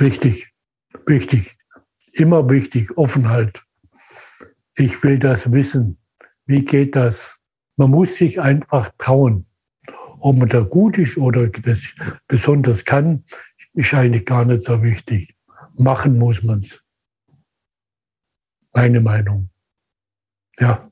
[0.00, 0.52] Richtig,
[1.06, 1.56] wichtig,
[2.12, 3.62] immer wichtig, Offenheit.
[4.76, 5.98] Ich will das wissen.
[6.46, 7.38] Wie geht das?
[7.76, 9.46] Man muss sich einfach trauen.
[10.18, 11.94] Ob man da gut ist oder das
[12.26, 13.24] besonders kann,
[13.74, 15.36] ist eigentlich gar nicht so wichtig.
[15.76, 16.82] Machen muss man es.
[18.72, 19.50] Meine Meinung.
[20.58, 20.90] Ja.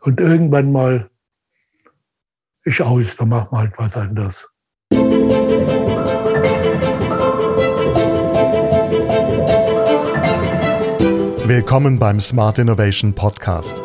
[0.00, 1.10] Und irgendwann mal
[2.64, 4.48] ist aus, dann machen wir halt was anderes.
[11.56, 13.80] Willkommen beim Smart Innovation Podcast.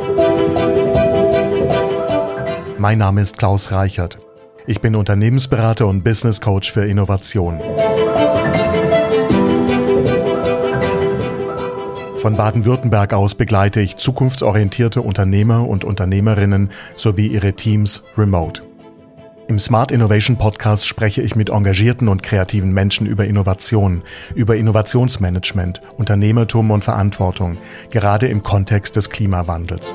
[2.78, 4.20] Mein Name ist Klaus Reichert.
[4.68, 7.62] Ich bin Unternehmensberater und Business Coach für Innovation.
[12.18, 18.64] Von Baden-Württemberg aus begleite ich zukunftsorientierte Unternehmer und Unternehmerinnen sowie ihre Teams remote.
[19.52, 24.02] Im Smart Innovation Podcast spreche ich mit engagierten und kreativen Menschen über Innovation,
[24.34, 27.58] über Innovationsmanagement, Unternehmertum und Verantwortung,
[27.90, 29.94] gerade im Kontext des Klimawandels.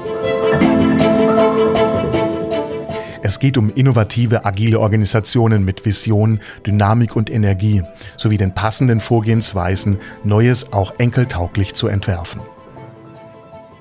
[3.23, 7.83] Es geht um innovative, agile Organisationen mit Vision, Dynamik und Energie
[8.19, 12.43] sowie den passenden Vorgehensweisen, Neues auch enkeltauglich zu entwerfen.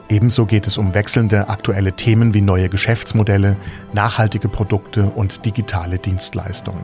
[0.07, 3.57] Ebenso geht es um wechselnde aktuelle Themen wie neue Geschäftsmodelle,
[3.93, 6.83] nachhaltige Produkte und digitale Dienstleistungen.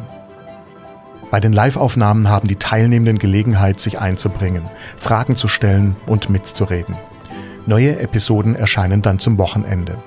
[1.29, 4.65] Bei den Live-Aufnahmen haben die Teilnehmenden Gelegenheit, sich einzubringen,
[4.97, 6.95] Fragen zu stellen und mitzureden.
[7.67, 9.97] Neue Episoden erscheinen dann zum Wochenende.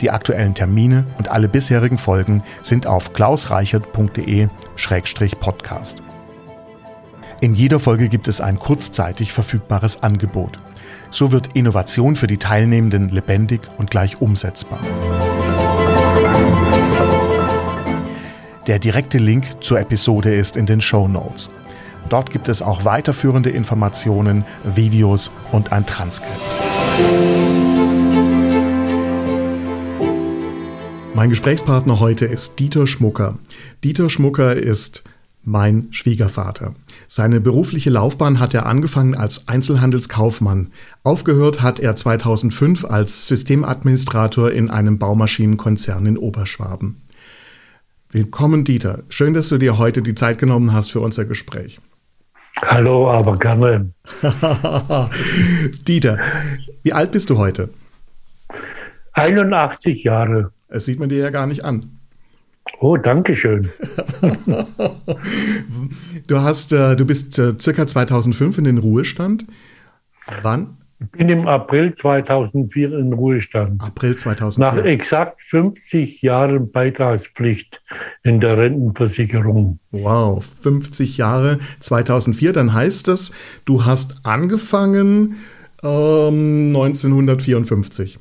[0.00, 6.02] Die aktuellen Termine und alle bisherigen Folgen sind auf klausreichert.de-podcast.
[7.40, 10.58] In jeder Folge gibt es ein kurzzeitig verfügbares Angebot.
[11.10, 14.78] So wird Innovation für die Teilnehmenden lebendig und gleich umsetzbar.
[18.66, 21.50] Der direkte Link zur Episode ist in den Show Notes.
[22.08, 26.40] Dort gibt es auch weiterführende Informationen, Videos und ein Transkript.
[31.14, 33.36] Mein Gesprächspartner heute ist Dieter Schmucker.
[33.82, 35.02] Dieter Schmucker ist
[35.42, 36.74] mein Schwiegervater.
[37.12, 40.68] Seine berufliche Laufbahn hat er angefangen als Einzelhandelskaufmann.
[41.02, 47.02] Aufgehört hat er 2005 als Systemadministrator in einem Baumaschinenkonzern in Oberschwaben.
[48.12, 49.02] Willkommen, Dieter.
[49.08, 51.80] Schön, dass du dir heute die Zeit genommen hast für unser Gespräch.
[52.64, 53.90] Hallo, aber gerne.
[55.88, 56.16] Dieter,
[56.84, 57.70] wie alt bist du heute?
[59.14, 60.52] 81 Jahre.
[60.68, 61.90] Das sieht man dir ja gar nicht an.
[62.78, 63.68] Oh, danke schön.
[66.26, 69.46] du hast, äh, du bist äh, circa 2005 in den Ruhestand.
[70.42, 70.76] Wann?
[71.02, 73.82] Ich bin im April 2004 in Ruhestand.
[73.82, 74.82] April 2004.
[74.82, 77.82] Nach exakt 50 Jahren Beitragspflicht
[78.22, 79.78] in der Rentenversicherung.
[79.92, 82.52] Wow, 50 Jahre 2004.
[82.52, 83.32] Dann heißt das,
[83.64, 85.36] du hast angefangen
[85.82, 88.18] ähm, 1954.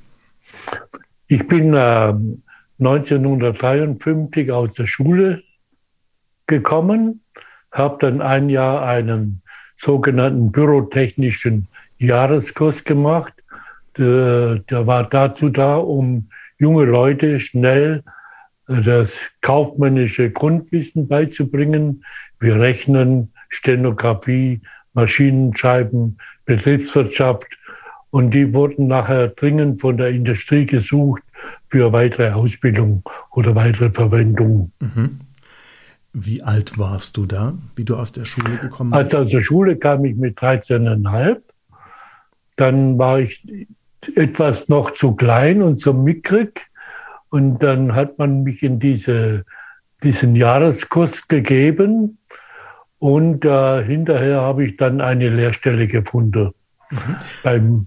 [1.28, 2.14] Ich bin äh,
[2.80, 5.44] 1953 aus der Schule
[6.48, 7.22] gekommen,
[7.72, 9.42] habe dann ein Jahr einen
[9.76, 13.34] sogenannten bürotechnischen Jahreskurs gemacht.
[13.98, 18.04] Der, der war dazu da, um junge Leute schnell
[18.68, 22.04] äh, das kaufmännische Grundwissen beizubringen,
[22.40, 24.62] wie Rechnen, Stenografie,
[24.94, 27.58] Maschinenscheiben, Betriebswirtschaft.
[28.12, 31.24] Und die wurden nachher dringend von der Industrie gesucht
[31.70, 34.72] für weitere Ausbildung oder weitere Verwendung.
[34.80, 35.20] Mhm.
[36.14, 39.04] Wie alt warst du da, wie du aus der Schule gekommen bist?
[39.04, 41.38] Also aus der Schule kam ich mit 13,5.
[42.56, 43.46] Dann war ich
[44.16, 46.68] etwas noch zu klein und zu mickrig.
[47.30, 49.46] Und dann hat man mich in diese,
[50.04, 52.18] diesen Jahreskurs gegeben.
[52.98, 56.52] Und äh, hinterher habe ich dann eine Lehrstelle gefunden
[56.90, 57.16] mhm.
[57.44, 57.86] beim,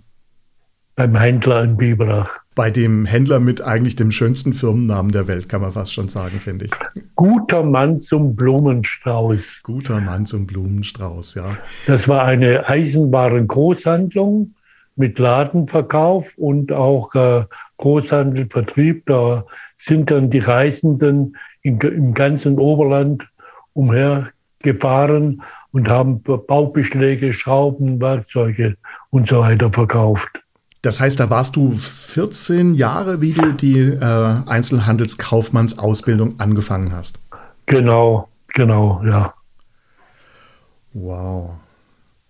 [0.94, 5.62] beim Händler in Biberach bei dem Händler mit eigentlich dem schönsten Firmennamen der Welt, kann
[5.62, 6.70] man fast schon sagen, finde ich.
[7.14, 9.62] Guter Mann zum Blumenstrauß.
[9.62, 11.56] Guter Mann zum Blumenstrauß, ja.
[11.87, 14.54] Das war eine Eisenwaren-Großhandlung
[14.96, 17.44] mit Ladenverkauf und auch äh,
[17.78, 19.06] Großhandelvertrieb.
[19.06, 19.44] Da
[19.75, 23.26] sind dann die Reisenden in, im ganzen Oberland
[23.72, 28.76] umhergefahren und haben Baubeschläge, Schrauben, Werkzeuge
[29.08, 30.43] und so weiter verkauft.
[30.82, 37.20] Das heißt, da warst du 14 Jahre, wie du die äh, Einzelhandelskaufmannsausbildung angefangen hast.
[37.67, 39.32] Genau, genau, ja.
[40.93, 41.52] Wow.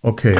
[0.03, 0.37] Okay.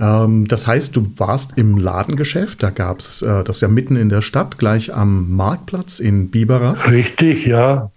[0.00, 4.08] Ähm, das heißt, du warst im Ladengeschäft, da gab es äh, das ja mitten in
[4.08, 6.90] der Stadt, gleich am Marktplatz in Biberach.
[6.90, 7.90] Richtig, ja.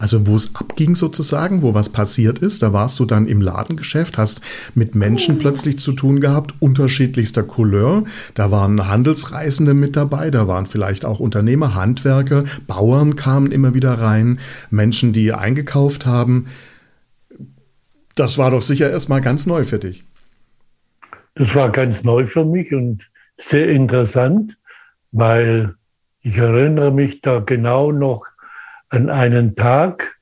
[0.00, 4.16] Also wo es abging sozusagen, wo was passiert ist, da warst du dann im Ladengeschäft,
[4.16, 4.40] hast
[4.74, 8.04] mit Menschen plötzlich zu tun gehabt, unterschiedlichster Couleur.
[8.32, 13.92] Da waren Handelsreisende mit dabei, da waren vielleicht auch Unternehmer, Handwerker, Bauern kamen immer wieder
[13.92, 16.46] rein, Menschen, die eingekauft haben.
[18.14, 20.04] Das war doch sicher erstmal ganz neu für dich.
[21.34, 24.56] Das war ganz neu für mich und sehr interessant,
[25.12, 25.74] weil
[26.22, 28.24] ich erinnere mich da genau noch
[28.90, 30.18] an einen Tag,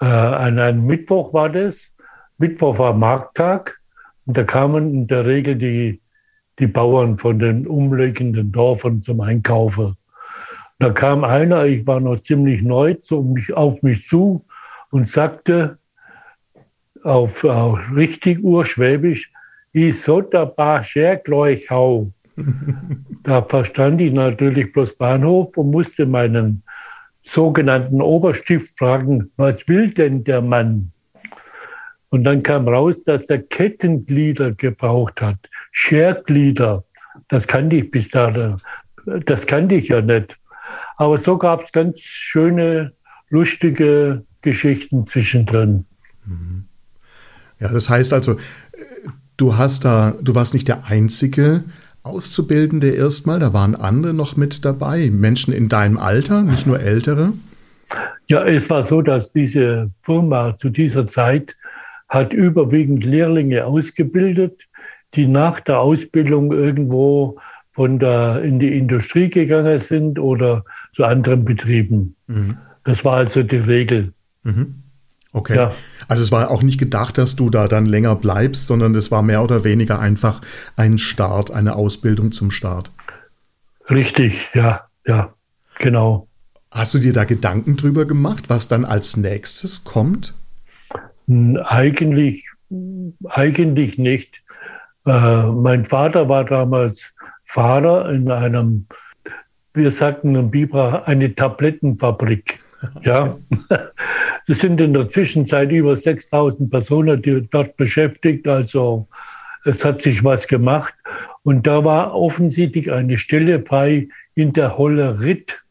[0.00, 1.94] äh, an einen Mittwoch war das.
[2.38, 3.80] Mittwoch war Markttag
[4.26, 6.00] und da kamen in der Regel die,
[6.58, 9.96] die Bauern von den umliegenden Dörfern zum Einkaufen.
[10.80, 14.44] Da kam einer, ich war noch ziemlich neu, zu mich, auf mich zu
[14.90, 15.78] und sagte
[17.04, 19.30] auf, auf richtig urschwäbisch,
[19.72, 22.10] ich sollte ein paar gleich hau.
[23.22, 26.63] da verstand ich natürlich bloß Bahnhof und musste meinen
[27.24, 30.92] sogenannten Oberstift fragen, was will denn der Mann?
[32.10, 35.38] Und dann kam raus, dass er Kettenglieder gebraucht hat,
[35.72, 36.84] Scherglieder.
[37.28, 38.60] Das kannte ich bis dahin.
[39.26, 40.36] Das kannte ich ja nicht.
[40.96, 42.92] Aber so gab es ganz schöne,
[43.30, 45.86] lustige Geschichten zwischendrin.
[46.24, 46.66] Mhm.
[47.58, 48.38] Ja, das heißt also,
[49.36, 51.64] du hast da, du warst nicht der Einzige,
[52.04, 57.32] Auszubildende erstmal, da waren andere noch mit dabei, Menschen in deinem Alter, nicht nur ältere?
[58.26, 61.56] Ja, es war so, dass diese Firma zu dieser Zeit
[62.08, 64.66] hat überwiegend Lehrlinge ausgebildet,
[65.14, 67.38] die nach der Ausbildung irgendwo
[67.72, 72.14] von der, in die Industrie gegangen sind oder zu anderen Betrieben.
[72.26, 72.56] Mhm.
[72.84, 74.12] Das war also die Regel.
[74.42, 74.74] Mhm.
[75.34, 75.56] Okay.
[75.56, 75.74] Ja.
[76.06, 79.22] Also es war auch nicht gedacht, dass du da dann länger bleibst, sondern es war
[79.22, 80.40] mehr oder weniger einfach
[80.76, 82.92] ein Start, eine Ausbildung zum Start.
[83.90, 85.34] Richtig, ja, ja,
[85.78, 86.28] genau.
[86.70, 90.34] Hast du dir da Gedanken drüber gemacht, was dann als nächstes kommt?
[91.28, 92.48] Eigentlich,
[93.28, 94.42] eigentlich nicht.
[95.04, 97.12] Äh, mein Vater war damals
[97.44, 98.86] Fahrer in einem,
[99.74, 102.58] wir sagten in Bibra, eine Tablettenfabrik.
[103.02, 103.38] Ja,
[104.46, 108.46] es sind in der Zwischenzeit über 6000 Personen die dort beschäftigt.
[108.46, 109.08] Also
[109.64, 110.92] es hat sich was gemacht.
[111.44, 115.62] Und da war offensichtlich eine Stelle frei in der Holle Ritt.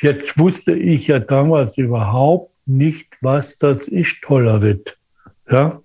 [0.00, 4.98] Jetzt wusste ich ja damals überhaupt nicht, was das ist, Hollerit.
[5.50, 5.80] Ja?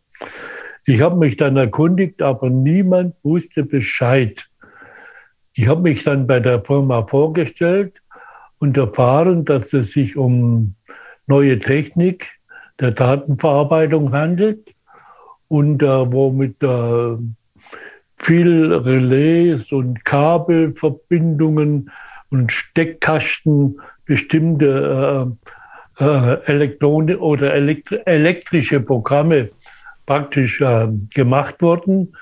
[0.86, 4.49] Ich habe mich dann erkundigt, aber niemand wusste Bescheid.
[5.60, 8.02] Ich habe mich dann bei der Firma vorgestellt
[8.60, 10.74] und erfahren, dass es sich um
[11.28, 12.40] neue Technik
[12.80, 14.74] der Datenverarbeitung handelt.
[15.50, 17.18] Und äh, wo mit äh,
[18.16, 21.92] viel Relais und Kabelverbindungen
[22.30, 25.36] und Steckkasten bestimmte
[26.00, 29.50] äh, äh, oder elektri elektrische Programme
[30.06, 32.16] praktisch äh, gemacht wurden,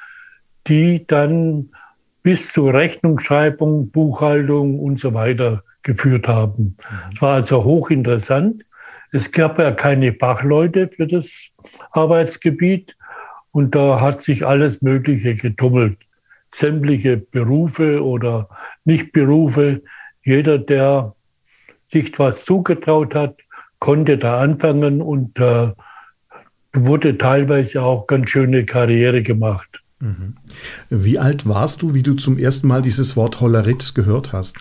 [0.66, 1.70] die dann
[2.24, 6.64] bis zur Rechnungsschreibung, Buchhaltung und so weiter geführt haben.
[6.64, 7.12] Mhm.
[7.14, 8.64] Es war also hochinteressant.
[9.12, 11.50] Es gab ja keine Fachleute für das
[11.92, 12.98] Arbeitsgebiet
[13.52, 15.98] und da hat sich alles Mögliche getummelt.
[16.54, 18.50] Sämtliche Berufe oder
[18.84, 19.82] Nichtberufe.
[20.24, 21.16] Jeder, der
[21.86, 23.40] sich was zugetraut hat,
[23.80, 25.72] konnte da anfangen und äh,
[26.74, 29.82] wurde teilweise auch ganz schöne Karriere gemacht.
[30.00, 30.36] Mhm.
[30.90, 34.56] Wie alt warst du, wie du zum ersten Mal dieses Wort Hollerit gehört hast?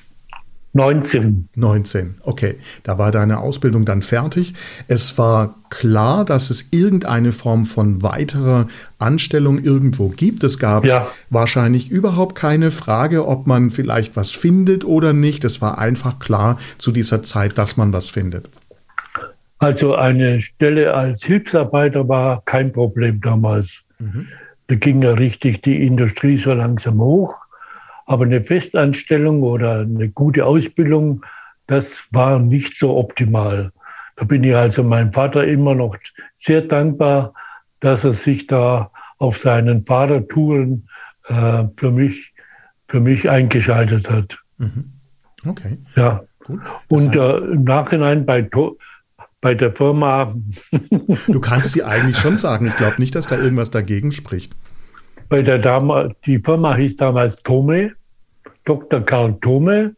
[0.77, 1.49] 19.
[1.55, 2.57] 19, okay.
[2.83, 4.53] Da war deine Ausbildung dann fertig.
[4.89, 8.67] Es war klar, dass es irgendeine Form von weiterer
[8.99, 10.45] Anstellung irgendwo gibt.
[10.45, 11.09] Es gab ja.
[11.31, 15.45] wahrscheinlich überhaupt keine Frage, ob man vielleicht was findet oder nicht.
[15.45, 18.47] Es war einfach klar zu dieser Zeit, dass man was findet.
[19.59, 23.83] Also eine Stelle als Hilfsarbeiter war kein Problem damals.
[23.99, 24.27] Mhm.
[24.69, 27.39] Da ging ja richtig die Industrie so langsam hoch.
[28.07, 31.25] Aber eine Festanstellung oder eine gute Ausbildung,
[31.67, 33.73] das war nicht so optimal.
[34.17, 35.97] Da bin ich also meinem Vater immer noch
[36.33, 37.35] sehr dankbar,
[37.81, 40.89] dass er sich da auf seinen Fahrertouren
[41.29, 42.33] äh, für mich
[42.89, 44.39] für mich eingeschaltet hat.
[44.59, 44.93] Mhm.
[45.47, 45.79] Okay.
[45.97, 46.23] Ja.
[46.89, 48.49] Und äh, im Nachhinein bei,
[49.41, 50.35] bei der Firma.
[51.27, 52.67] du kannst sie eigentlich schon sagen.
[52.67, 54.55] Ich glaube nicht, dass da irgendwas dagegen spricht
[55.29, 57.93] bei der Dame, die Firma hieß damals Tome,
[58.65, 59.01] Dr.
[59.01, 59.95] Karl Tome,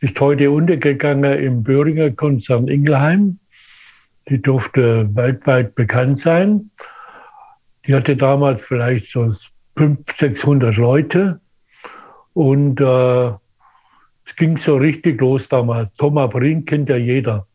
[0.00, 3.38] ist heute untergegangen im Böhringer Konzern Ingelheim.
[4.28, 6.70] Die durfte weltweit bekannt sein.
[7.86, 9.30] Die hatte damals vielleicht so
[9.76, 11.40] 500, 600 Leute.
[12.32, 13.28] Und äh,
[14.26, 15.92] es ging so richtig los damals.
[15.94, 17.46] Thomas Brink kennt ja jeder.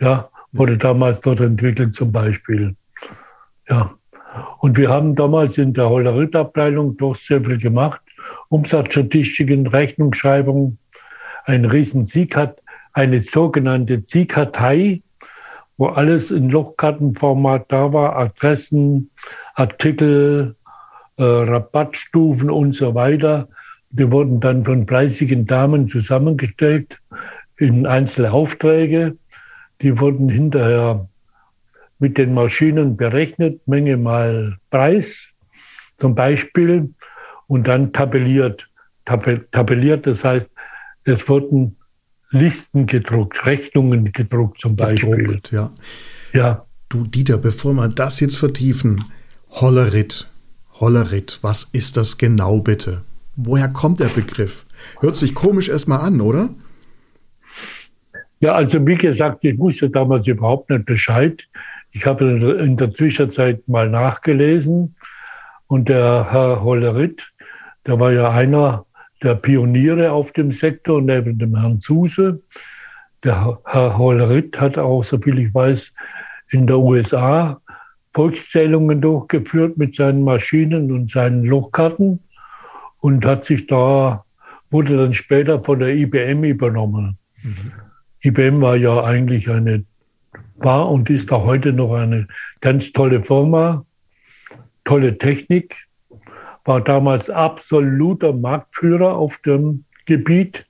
[0.00, 2.74] Ja, wurde damals dort entwickelt zum Beispiel.
[3.68, 3.90] Ja.
[4.58, 8.00] Und wir haben damals in der Hollerit-Abteilung doch sehr viel gemacht.
[8.48, 10.78] Umsatzstatistiken, Rechnungsschreibung,
[11.44, 12.60] ein riesen Sieg hat,
[12.92, 15.02] eine sogenannte Siegkartei,
[15.78, 19.10] wo alles in Lochkartenformat da war, Adressen,
[19.54, 20.56] Artikel,
[21.18, 23.48] äh, Rabattstufen und so weiter.
[23.90, 26.98] Die wurden dann von fleißigen Damen zusammengestellt
[27.58, 29.16] in einzelne Aufträge.
[29.82, 31.08] Die wurden hinterher
[31.98, 35.30] mit den Maschinen berechnet, Menge mal Preis
[35.98, 36.92] zum Beispiel,
[37.46, 38.68] und dann tabelliert.
[39.04, 40.50] Tabelliert, das heißt,
[41.04, 41.76] es wurden
[42.30, 45.16] Listen gedruckt, Rechnungen gedruckt zum Beispiel.
[45.16, 45.72] Gedruckt, ja.
[46.32, 46.66] ja.
[46.88, 49.04] Du Dieter, bevor wir das jetzt vertiefen,
[49.50, 50.28] Hollerit,
[50.72, 53.04] Hollerit, was ist das genau bitte?
[53.36, 54.66] Woher kommt der Begriff?
[55.00, 56.50] Hört sich komisch erstmal an, oder?
[58.46, 61.48] Ja, also wie gesagt, ich wusste damals überhaupt nicht Bescheid.
[61.90, 64.94] Ich habe in der Zwischenzeit mal nachgelesen
[65.66, 67.28] und der Herr Hollerit,
[67.88, 68.86] der war ja einer
[69.20, 72.40] der Pioniere auf dem Sektor neben dem Herrn Zuse.
[73.24, 75.92] Der Herr Hollerit hat auch, soviel ich weiß,
[76.50, 77.60] in der USA
[78.14, 82.20] Volkszählungen durchgeführt mit seinen Maschinen und seinen Lochkarten
[83.00, 84.24] und hat sich da,
[84.70, 87.18] wurde dann später von der IBM übernommen.
[87.42, 87.72] Mhm.
[88.22, 89.84] IBM war ja eigentlich eine,
[90.56, 92.26] war und ist auch heute noch eine
[92.60, 93.84] ganz tolle Firma,
[94.84, 95.76] tolle Technik,
[96.64, 100.66] war damals absoluter Marktführer auf dem Gebiet.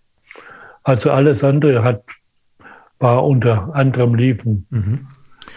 [0.85, 2.03] Also alles andere hat,
[2.99, 4.67] war unter anderem liefen.
[4.71, 5.07] Mhm.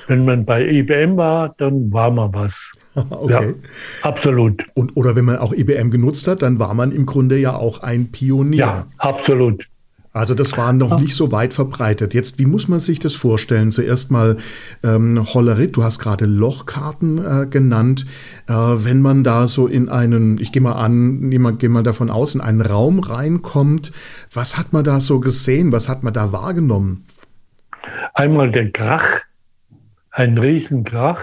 [0.08, 2.74] Wenn man bei IBM war, dann war man was.
[2.96, 3.50] okay.
[3.50, 3.53] Ja,
[4.01, 4.65] absolut.
[4.74, 7.84] Und, oder wenn man auch IBM genutzt hat, dann war man im Grunde ja auch
[7.84, 8.58] ein Pionier.
[8.58, 9.68] Ja, absolut.
[10.11, 12.15] Also das war noch nicht so weit verbreitet.
[12.15, 13.71] Jetzt, wie muss man sich das vorstellen?
[13.71, 14.37] Zuerst mal
[14.83, 18.07] ähm, Hollerit, du hast gerade Lochkarten äh, genannt.
[18.47, 22.09] Äh, wenn man da so in einen, ich gehe mal an, jemand gehe mal davon
[22.09, 23.91] aus, in einen Raum reinkommt,
[24.33, 25.71] was hat man da so gesehen?
[25.71, 27.05] Was hat man da wahrgenommen?
[28.15, 29.05] Einmal der Krach,
[30.09, 31.21] ein Riesenkrach,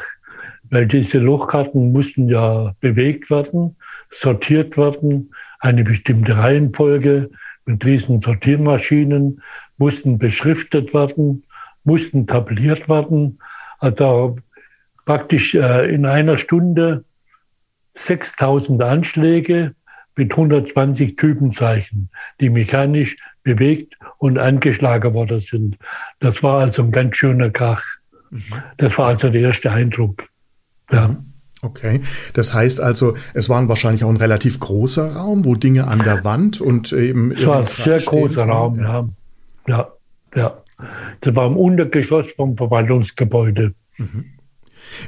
[0.71, 3.75] weil diese Lochkarten mussten ja bewegt werden,
[4.11, 7.31] sortiert werden, eine bestimmte Reihenfolge
[7.67, 9.43] mit diesen Sortiermaschinen,
[9.77, 11.45] mussten beschriftet werden,
[11.85, 13.39] mussten tabliert werden.
[13.79, 14.39] Also
[15.05, 17.05] praktisch äh, in einer Stunde
[17.95, 19.75] 6000 Anschläge
[20.17, 22.09] mit 120 Typenzeichen,
[22.41, 25.77] die mechanisch bewegt und angeschlagen worden sind.
[26.21, 27.83] Das war also ein ganz schöner Krach.
[28.31, 28.43] Mhm.
[28.79, 30.29] Das war also der erste Eindruck.
[30.91, 31.17] Ja.
[31.63, 32.03] Okay,
[32.35, 36.23] das heißt also, es war wahrscheinlich auch ein relativ großer Raum, wo Dinge an der
[36.23, 37.33] Wand und eben.
[37.33, 39.09] Es war ein sehr großer Raum, ja.
[39.67, 39.93] ja.
[40.35, 40.63] Ja,
[41.23, 43.73] Das war im Untergeschoss vom Verwaltungsgebäude.
[43.97, 44.36] Mhm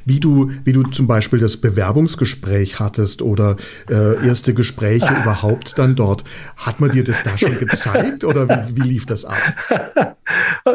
[0.04, 3.56] wie du, wie du zum Beispiel das Bewerbungsgespräch hattest oder
[3.90, 6.24] äh, erste Gespräche überhaupt dann dort.
[6.56, 9.38] Hat man dir das da schon gezeigt oder wie, wie lief das ab?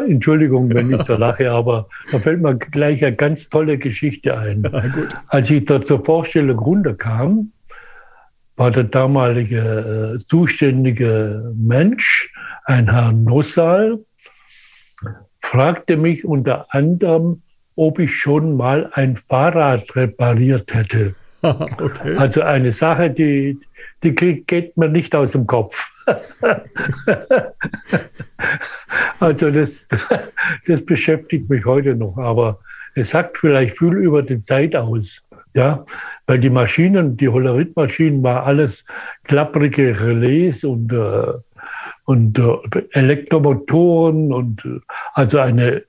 [0.08, 4.62] Entschuldigung, wenn ich so lache, aber da fällt mir gleich eine ganz tolle Geschichte ein.
[4.64, 4.82] Ja,
[5.28, 7.52] Als ich da zur Vorstellung runterkam,
[8.56, 12.32] war der damalige äh, zuständige Mensch,
[12.64, 13.98] ein Herr Nossal,
[15.40, 17.42] fragte mich unter anderem,
[17.76, 21.14] ob ich schon mal ein Fahrrad repariert hätte.
[21.42, 22.16] okay.
[22.16, 23.58] Also eine Sache, die,
[24.02, 25.92] die geht mir nicht aus dem Kopf.
[29.20, 29.88] also das,
[30.66, 32.58] das beschäftigt mich heute noch, aber
[32.94, 35.22] es sagt vielleicht viel über die Zeit aus.
[35.56, 35.84] Ja,
[36.26, 38.84] weil die Maschinen, die Holleritmaschinen, war alles
[39.22, 41.32] klapprige Relais und, äh,
[42.06, 44.80] und äh, Elektromotoren und äh,
[45.12, 45.84] also eine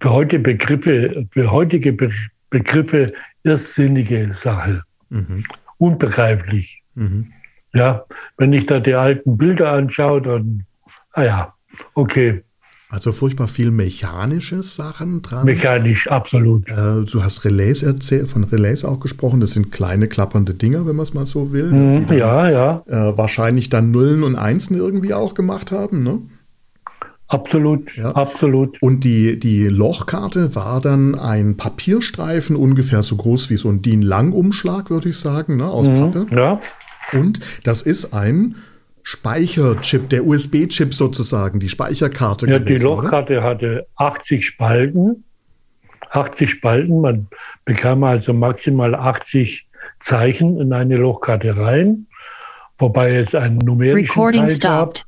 [0.00, 2.10] für, heute Begriffe, für heutige Be
[2.48, 3.12] Begriffe
[3.42, 4.82] irrsinnige Sache.
[5.10, 5.44] Mhm.
[5.78, 6.82] Unbegreiflich.
[6.94, 7.32] Mhm.
[7.74, 8.04] Ja,
[8.38, 10.64] wenn ich da die alten Bilder anschaue, dann,
[11.12, 11.54] ah ja,
[11.94, 12.42] okay.
[12.88, 15.44] Also furchtbar viel mechanische Sachen dran.
[15.44, 16.68] Mechanisch, absolut.
[16.68, 19.40] Äh, du hast Relais erzählt, von Relais auch gesprochen.
[19.40, 21.72] Das sind kleine klappernde Dinger, wenn man es mal so will.
[21.72, 22.84] Mhm, ja, ja.
[22.86, 26.20] Äh, wahrscheinlich dann Nullen und Einsen irgendwie auch gemacht haben, ne?
[27.28, 28.12] Absolut, ja.
[28.12, 28.80] absolut.
[28.80, 34.90] Und die, die Lochkarte war dann ein Papierstreifen, ungefähr so groß wie so ein DIN-Lang-Umschlag,
[34.90, 36.26] würde ich sagen, ne, aus mhm, Pappe.
[36.34, 36.60] Ja.
[37.12, 38.54] Und das ist ein
[39.02, 42.46] Speicherchip, der USB-Chip sozusagen, die Speicherkarte.
[42.46, 43.46] Ja, gewesen, die Lochkarte oder?
[43.46, 45.24] hatte 80 Spalten.
[46.10, 47.00] 80 Spalten.
[47.00, 47.26] Man
[47.64, 49.66] bekam also maximal 80
[49.98, 52.06] Zeichen in eine Lochkarte rein,
[52.78, 54.96] wobei es einen numerischen Recording Teil gab.
[54.96, 55.06] stopped.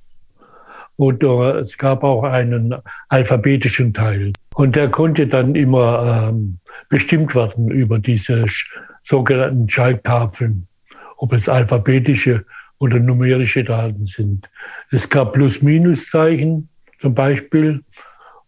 [0.99, 2.75] Und äh, es gab auch einen
[3.09, 4.33] alphabetischen Teil.
[4.57, 8.47] Und der konnte dann immer ähm, bestimmt werden über diese
[9.05, 10.67] sogenannten Schalttafeln,
[11.19, 12.45] ob es alphabetische
[12.81, 14.51] oder numerische Daten sind.
[14.91, 17.85] Es gab Plus-Minus-Zeichen zum Beispiel,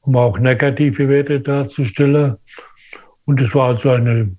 [0.01, 2.35] um auch negative Werte darzustellen.
[3.27, 4.37] Und es war also eine,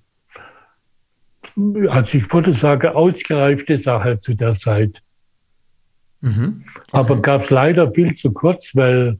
[1.88, 5.02] also ich würde sagen, ausgereifte Sache zu der Zeit.
[6.22, 6.64] Mhm.
[6.64, 6.80] Okay.
[6.92, 9.18] Aber gab es leider viel zu kurz, weil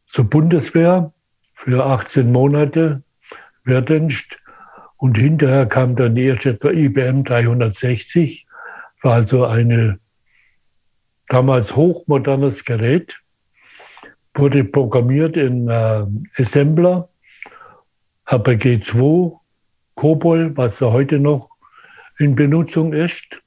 [0.07, 1.13] zur Bundeswehr
[1.65, 3.03] für 18 Monate
[3.65, 4.39] Wehrdienst.
[4.97, 8.47] Und hinterher kam dann die erste IBM 360,
[9.03, 9.99] war also ein
[11.29, 13.19] damals hochmodernes Gerät,
[14.35, 17.09] wurde programmiert in äh, Assembler,
[18.27, 19.39] HPG2,
[19.97, 21.51] COBOL, was ja heute noch
[22.19, 23.41] in Benutzung ist.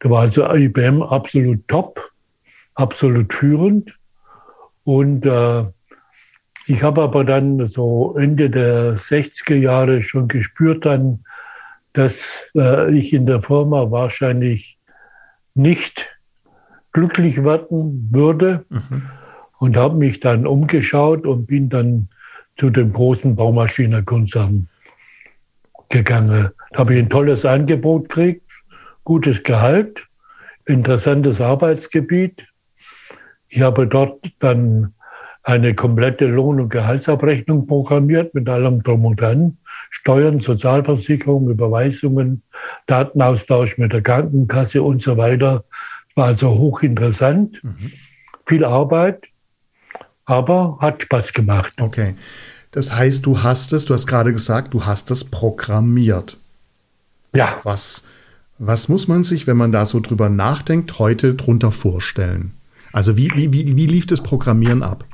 [0.00, 2.00] Da war also IBM absolut top,
[2.74, 3.94] absolut führend.
[4.84, 5.64] Und äh,
[6.66, 11.20] ich habe aber dann so Ende der 60er Jahre schon gespürt dann,
[11.92, 14.76] dass äh, ich in der Firma wahrscheinlich
[15.54, 16.06] nicht
[16.92, 19.02] glücklich werden würde mhm.
[19.58, 22.08] und habe mich dann umgeschaut und bin dann
[22.56, 24.68] zu dem großen Baumaschinenkonzern
[25.88, 26.50] gegangen.
[26.72, 28.50] Da habe ich ein tolles Angebot gekriegt,
[29.04, 30.04] gutes Gehalt,
[30.64, 32.44] interessantes Arbeitsgebiet.
[33.48, 34.92] Ich habe dort dann
[35.46, 39.56] eine komplette Lohn- und Gehaltsabrechnung programmiert mit allem drum und dran.
[39.90, 42.42] Steuern, Sozialversicherung, Überweisungen,
[42.86, 45.64] Datenaustausch mit der Krankenkasse und so weiter.
[46.16, 47.92] War also hochinteressant, mhm.
[48.44, 49.28] viel Arbeit,
[50.24, 51.72] aber hat Spaß gemacht.
[51.80, 52.16] Okay.
[52.72, 56.38] Das heißt, du hast es, du hast gerade gesagt, du hast es programmiert.
[57.36, 57.60] Ja.
[57.62, 58.02] Was,
[58.58, 62.52] was muss man sich, wenn man da so drüber nachdenkt, heute drunter vorstellen?
[62.92, 65.04] Also wie, wie, wie, wie lief das Programmieren ab?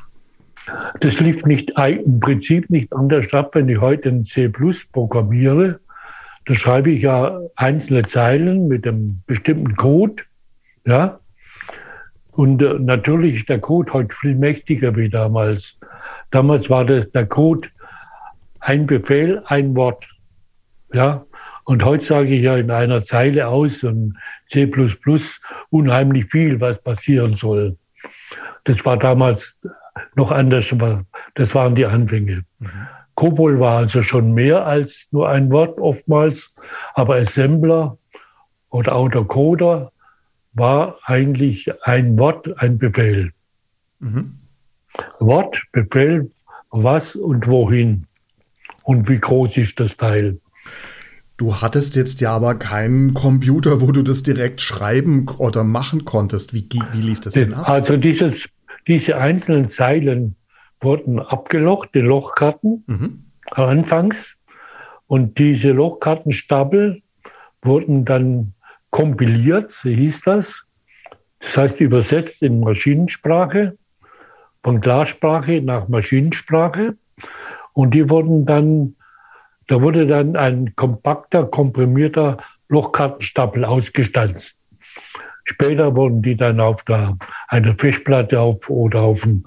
[1.01, 4.49] Das lief nicht im Prinzip nicht anders ab, wenn ich heute in C
[4.93, 5.81] programmiere.
[6.45, 10.23] Da schreibe ich ja einzelne Zeilen mit einem bestimmten Code.
[10.87, 11.19] Ja?
[12.33, 15.79] Und äh, natürlich ist der Code heute viel mächtiger wie damals.
[16.31, 17.69] Damals war das der Code
[18.61, 20.09] ein Befehl, ein Wort.
[20.93, 21.25] Ja?
[21.65, 24.71] Und heute sage ich ja in einer Zeile aus und C
[25.71, 27.77] unheimlich viel, was passieren soll.
[28.65, 29.59] Das war damals
[30.15, 32.45] noch anders, aber das waren die Anfänge.
[32.59, 32.69] Mhm.
[33.15, 36.55] COBOL war also schon mehr als nur ein Wort oftmals,
[36.95, 37.99] aber Assembler
[38.71, 39.93] oder Autocoder
[40.55, 43.33] war eigentlich ein Wort, ein Befehl.
[44.01, 44.39] Mhm.
[45.21, 46.31] Wort, Befehl,
[46.71, 48.07] was und wohin
[48.85, 50.39] und wie groß ist das Teil.
[51.37, 56.55] Du hattest jetzt ja aber keinen Computer, wo du das direkt schreiben oder machen konntest.
[56.55, 57.69] Wie, wie lief das denn ab?
[57.69, 58.49] Also dieses,
[58.87, 60.37] diese einzelnen Zeilen
[60.81, 63.25] wurden abgelocht, die Lochkarten mhm.
[63.51, 64.37] anfangs.
[65.07, 67.03] Und diese Lochkartenstapel
[67.63, 68.55] wurden dann
[68.91, 70.65] kompiliert, so hieß das.
[71.41, 73.77] Das heißt übersetzt in Maschinensprache
[74.63, 76.97] von Glassprache nach Maschinensprache.
[77.73, 78.95] Und die wurden dann,
[79.67, 84.59] da wurde dann ein kompakter, komprimierter Lochkartenstapel ausgestanzt.
[85.45, 87.17] Später wurden die dann auf der,
[87.49, 89.45] einer Festplatte auf, oder auf einem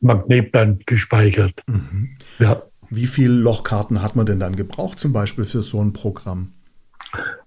[0.00, 1.62] Magnetband gespeichert.
[1.68, 2.16] Mhm.
[2.38, 2.62] Ja.
[2.88, 6.52] Wie viele Lochkarten hat man denn dann gebraucht, zum Beispiel für so ein Programm?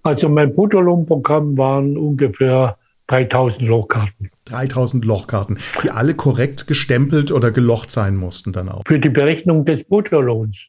[0.03, 4.29] Also mein Bruttolohn-Programm waren ungefähr 3000 Lochkarten.
[4.45, 8.83] 3000 Lochkarten, die alle korrekt gestempelt oder gelocht sein mussten dann auch.
[8.85, 10.67] Für die Berechnung des Bruttolohns,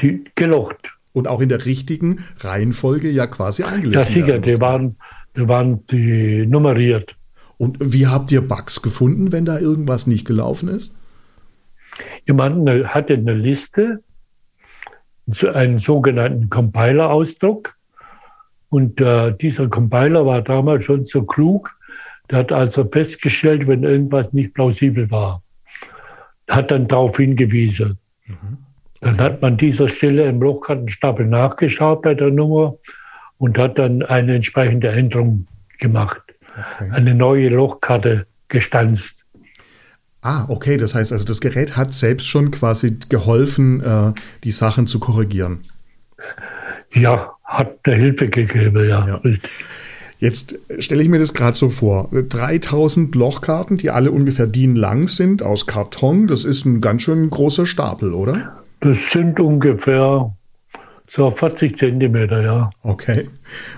[0.00, 0.94] die gelocht.
[1.12, 3.96] Und auch in der richtigen Reihenfolge ja quasi eingelegt.
[3.96, 4.96] Ja, sicher, die waren,
[5.36, 7.16] die waren die nummeriert.
[7.58, 10.94] Und wie habt ihr Bugs gefunden, wenn da irgendwas nicht gelaufen ist?
[12.26, 14.02] Jemand hatte eine Liste,
[15.52, 17.74] einen sogenannten Compiler-Ausdruck.
[18.68, 21.70] Und äh, dieser Compiler war damals schon so klug,
[22.30, 25.42] der hat also festgestellt, wenn irgendwas nicht plausibel war,
[26.48, 27.98] hat dann darauf hingewiesen.
[28.26, 28.34] Mhm.
[28.34, 28.56] Okay.
[29.00, 32.76] Dann hat man dieser Stelle im Lochkartenstapel nachgeschaut bei der Nummer
[33.42, 35.48] und hat dann eine entsprechende Änderung
[35.80, 36.22] gemacht.
[36.76, 36.90] Okay.
[36.92, 39.24] Eine neue Lochkarte gestanzt.
[40.20, 40.76] Ah, okay.
[40.76, 44.12] Das heißt also, das Gerät hat selbst schon quasi geholfen, äh,
[44.44, 45.62] die Sachen zu korrigieren.
[46.92, 49.08] Ja, hat der Hilfe gegeben, ja.
[49.08, 49.20] ja.
[50.18, 52.10] Jetzt stelle ich mir das gerade so vor.
[52.12, 56.28] 3000 Lochkarten, die alle ungefähr DIN lang sind, aus Karton.
[56.28, 58.62] Das ist ein ganz schön großer Stapel, oder?
[58.78, 60.32] Das sind ungefähr
[61.14, 62.70] so 40 Zentimeter, ja.
[62.82, 63.28] Okay.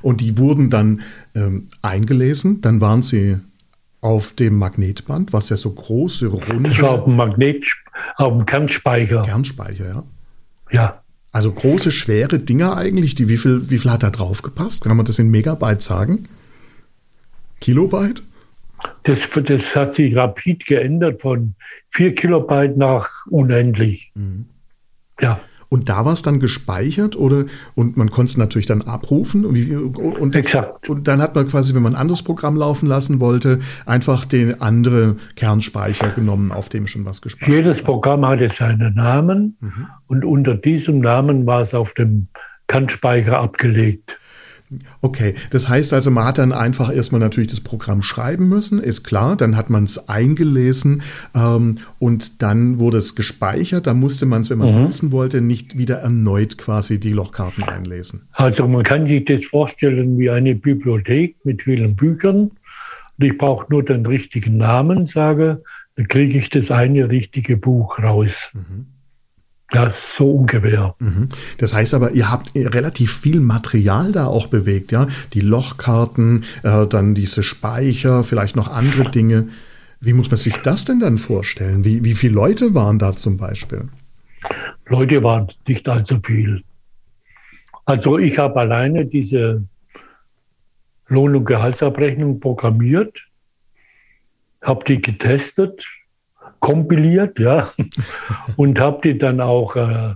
[0.03, 1.03] Und die wurden dann
[1.35, 2.61] ähm, eingelesen.
[2.61, 3.39] Dann waren sie
[4.01, 6.71] auf dem Magnetband, was ja so große runde.
[6.71, 7.67] Das war auf dem Magnet,
[8.19, 9.23] auf dem Kernspeicher.
[9.23, 10.03] Kernspeicher, ja.
[10.71, 11.03] Ja.
[11.33, 13.17] Also große, schwere Dinger eigentlich.
[13.17, 14.85] Die, wie, viel, wie viel hat da drauf gepasst?
[14.85, 16.29] Kann man das in Megabyte sagen?
[17.61, 18.23] Kilobyte?
[19.03, 21.57] Das, das hat sich rapid geändert von
[21.91, 24.13] 4 Kilobyte nach unendlich.
[24.15, 24.45] Mhm.
[25.21, 25.41] Ja.
[25.75, 29.97] Und da war es dann gespeichert oder und man konnte es natürlich dann abrufen und,
[29.99, 30.89] und, Exakt.
[30.89, 34.63] und dann hat man quasi, wenn man ein anderes Programm laufen lassen wollte, einfach den
[34.63, 37.87] anderen Kernspeicher genommen, auf dem schon was gespeichert Jedes war.
[37.87, 39.87] Programm hatte seinen Namen mhm.
[40.07, 42.29] und unter diesem Namen war es auf dem
[42.69, 44.17] Kernspeicher abgelegt.
[45.01, 49.05] Okay, das heißt also, man hat dann einfach erstmal natürlich das Programm schreiben müssen, ist
[49.05, 51.03] klar, dann hat man es eingelesen
[51.35, 53.87] ähm, und dann wurde es gespeichert.
[53.87, 54.83] Da musste man es, wenn man es mhm.
[54.83, 58.23] nutzen wollte, nicht wieder erneut quasi die Lochkarten einlesen.
[58.33, 62.51] Also man kann sich das vorstellen wie eine Bibliothek mit vielen Büchern.
[63.19, 65.63] Und ich brauche nur den richtigen Namen, sage,
[65.97, 68.51] dann kriege ich das eine richtige Buch raus.
[68.53, 68.87] Mhm.
[69.75, 70.95] Ja, so ungefähr.
[71.01, 71.29] Mhm.
[71.59, 75.09] Das heißt aber, ihr habt relativ viel Material da auch bewegt, ja?
[75.33, 79.49] Die Lochkarten, äh, dann diese Speicher, vielleicht noch andere Dinge.
[80.01, 81.85] Wie muss man sich das denn dann vorstellen?
[81.85, 83.89] Wie, wie viele Leute waren da zum Beispiel?
[84.87, 86.63] Leute waren nicht allzu viel.
[87.87, 89.65] Also ich habe alleine diese
[91.09, 93.27] Lohn- und Gehaltsabrechnung programmiert,
[94.63, 95.87] habe die getestet,
[96.65, 97.71] kompiliert, ja,
[98.57, 100.15] und habe die dann auch äh,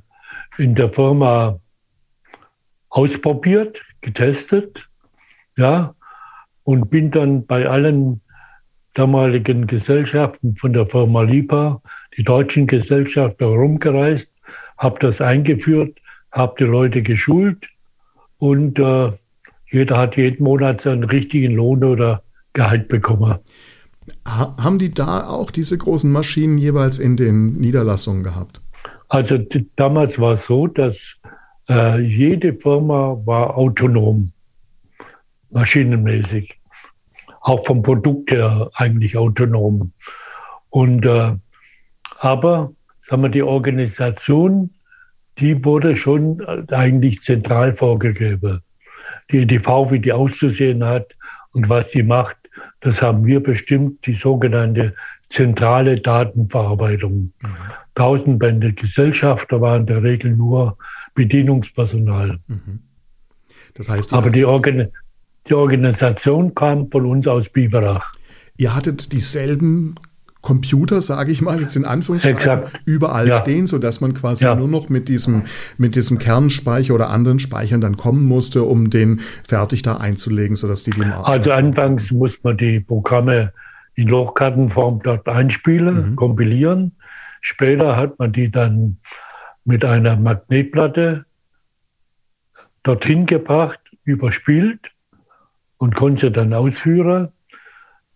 [0.56, 1.61] in der Firma
[2.88, 4.88] ausprobiert, getestet,
[5.58, 5.94] ja,
[6.64, 8.22] und bin dann bei allen
[8.94, 11.82] damaligen Gesellschaften von der Firma LIPA,
[12.16, 14.32] die deutschen Gesellschaften, herumgereist,
[14.78, 15.98] habe das eingeführt,
[16.32, 17.68] habe die Leute geschult
[18.38, 19.11] und äh,
[19.66, 22.22] jeder hat jeden Monat seinen richtigen Lohn oder
[22.54, 23.38] Gehalt bekommen.
[24.25, 28.61] Haben die da auch diese großen Maschinen jeweils in den Niederlassungen gehabt?
[29.09, 29.38] Also
[29.77, 31.16] damals war es so, dass
[31.68, 34.33] äh, jede Firma war autonom,
[35.51, 36.59] maschinenmäßig.
[37.40, 39.92] Auch vom Produkt her eigentlich autonom.
[40.71, 41.35] Und, äh,
[42.21, 44.71] aber sagen wir, die Organisation,
[45.38, 48.61] die wurde schon eigentlich zentral vorgegeben.
[49.31, 51.16] Die EDV, wie die auszusehen hat
[51.53, 52.37] und was sie macht,
[52.81, 54.94] das haben wir bestimmt, die sogenannte
[55.29, 57.33] zentrale Datenverarbeitung.
[57.40, 57.49] Mhm.
[57.94, 60.79] Tausend Bände Gesellschafter waren in der Regel nur
[61.14, 62.38] Bedienungspersonal.
[62.47, 62.81] Mhm.
[63.75, 64.88] Das heißt, Aber die, Organ
[65.49, 68.14] die Organisation kam von uns aus Biberach.
[68.57, 69.94] Ihr hattet dieselben
[70.40, 72.81] Computer, sage ich mal, jetzt in Anführungszeichen, Exakt.
[72.85, 73.40] überall ja.
[73.40, 74.55] stehen, sodass man quasi ja.
[74.55, 75.42] nur noch mit diesem,
[75.79, 80.85] mit diesem Kernspeicher oder anderen Speichern dann kommen musste, um den fertig da einzulegen, sodass
[80.85, 83.53] die die Also anfangs muss man die Programme
[83.94, 86.16] in Lochkartenform dort einspielen, mhm.
[86.16, 86.92] kompilieren.
[87.40, 88.98] Später hat man die dann
[89.64, 91.24] mit einer Magnetplatte
[92.85, 94.92] dorthin gebracht, überspielt
[95.79, 97.29] und konnte dann ausführen.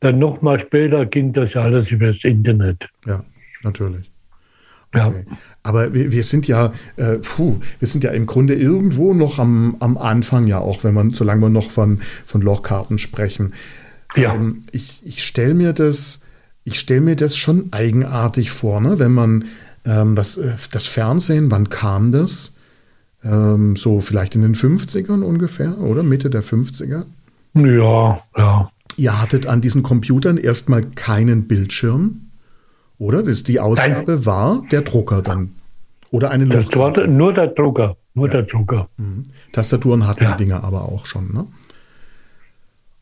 [0.02, 2.88] Dann nochmal später ging das alles über das Internet.
[3.06, 3.24] Ja,
[3.62, 4.10] natürlich.
[4.92, 5.24] Okay.
[5.30, 5.36] Ja.
[5.62, 9.76] Aber wir, wir, sind ja, äh, puh, wir sind ja im Grunde irgendwo noch am,
[9.78, 13.54] am Anfang ja auch, wenn man, solange wir noch von, von Lochkarten sprechen.
[14.16, 14.34] Ja.
[14.34, 16.22] Ähm, ich ich stelle mir das,
[16.64, 18.98] ich stelle mir das schon eigenartig vor, ne?
[18.98, 19.44] wenn man
[19.86, 22.56] ähm, das, äh, das Fernsehen, wann kam das?
[23.22, 26.02] Ähm, so vielleicht in den 50ern ungefähr, oder?
[26.02, 27.04] Mitte der 50er?
[27.54, 28.68] Ja, ja.
[28.96, 32.20] Ihr hattet an diesen Computern erstmal keinen Bildschirm,
[32.98, 33.22] oder?
[33.22, 34.26] Das, die Ausgabe Nein.
[34.26, 35.52] war der Drucker dann.
[36.10, 37.96] Oder eine Das war nur der Drucker.
[38.14, 38.32] Nur ja.
[38.34, 38.88] der Drucker.
[38.98, 39.22] Mhm.
[39.52, 40.32] Tastaturen hatten ja.
[40.32, 41.46] die Dinger aber auch schon, ne?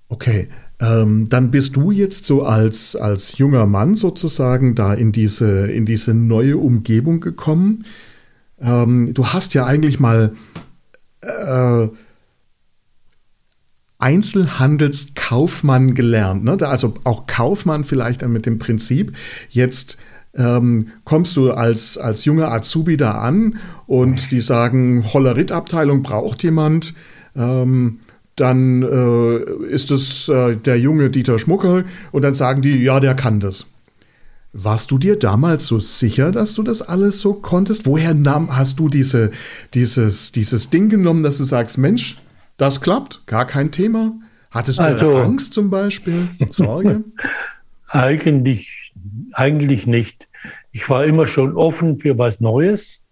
[0.09, 0.49] Okay.
[0.81, 5.85] Ähm, dann bist du jetzt so als, als junger Mann sozusagen da in diese, in
[5.85, 7.85] diese neue Umgebung gekommen.
[8.61, 10.33] Ähm, du hast ja eigentlich mal
[11.21, 11.89] äh,
[14.01, 16.45] Einzelhandelskaufmann gelernt.
[16.45, 16.59] Ne?
[16.61, 19.13] Also auch Kaufmann vielleicht mit dem Prinzip,
[19.51, 19.99] jetzt
[20.35, 26.95] ähm, kommst du als, als junger Azubi da an und die sagen, Hollerit-Abteilung braucht jemand.
[27.37, 28.01] Ähm,
[28.37, 33.15] dann äh, ist es äh, der junge Dieter Schmuckel und dann sagen die, ja, der
[33.15, 33.67] kann das.
[34.53, 37.87] Warst du dir damals so sicher, dass du das alles so konntest?
[37.87, 39.31] Woher nahm, hast du diese,
[39.75, 42.21] dieses, dieses Ding genommen, dass du sagst, Mensch,
[42.61, 44.13] Das klappt, gar kein Thema.
[44.51, 46.29] Hattest du also, Angst zum Beispiel?
[46.51, 47.05] Sorge?
[47.89, 48.93] eigentlich,
[49.33, 50.29] eigentlich nicht.
[50.71, 53.03] Ich war immer schon offen für was Neues,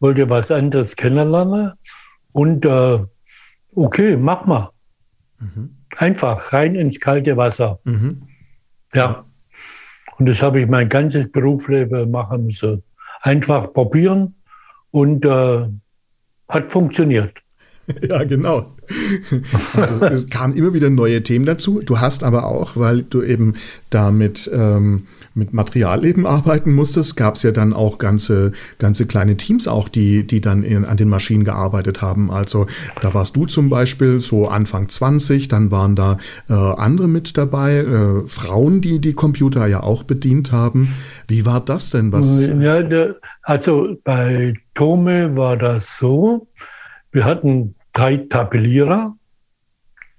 [0.00, 1.72] wollte was anderes kennenlernen
[2.32, 2.98] und äh,
[3.74, 4.68] okay, mach mal.
[5.38, 5.70] Mhm.
[5.96, 7.78] Einfach rein ins kalte Wasser.
[7.84, 8.28] Mhm.
[8.92, 9.24] Ja.
[10.18, 12.82] Und das habe ich mein ganzes Berufsleben machen müssen.
[13.22, 14.34] Einfach probieren
[14.90, 15.68] und äh,
[16.50, 17.32] hat funktioniert.
[18.08, 18.73] Ja, genau.
[19.74, 21.80] Also es kamen immer wieder neue Themen dazu.
[21.84, 23.54] Du hast aber auch, weil du eben
[23.90, 29.36] damit ähm, mit Material eben arbeiten musstest, gab es ja dann auch ganze, ganze kleine
[29.36, 32.30] Teams auch, die, die dann in, an den Maschinen gearbeitet haben.
[32.30, 32.66] Also
[33.00, 36.18] da warst du zum Beispiel so Anfang 20, dann waren da
[36.48, 40.94] äh, andere mit dabei, äh, Frauen, die die Computer ja auch bedient haben.
[41.26, 42.12] Wie war das denn?
[42.12, 42.46] Was?
[42.46, 42.82] Ja,
[43.42, 46.46] also bei Tome war das so,
[47.10, 49.16] wir hatten drei Tabellierer,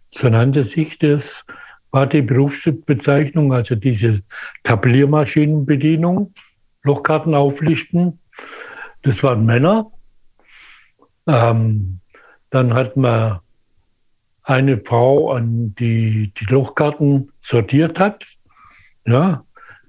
[0.09, 1.45] so nannte sich das,
[1.91, 4.21] war die Berufsbezeichnung, also diese
[4.63, 6.33] Tabelliermaschinenbedienung,
[6.83, 8.19] Lochkarten auflichten.
[9.03, 9.91] Das waren Männer.
[11.27, 11.99] Ähm,
[12.49, 13.39] dann hat man
[14.43, 18.25] eine Frau, an die die Lochkarten sortiert hat.
[19.05, 19.43] Ja,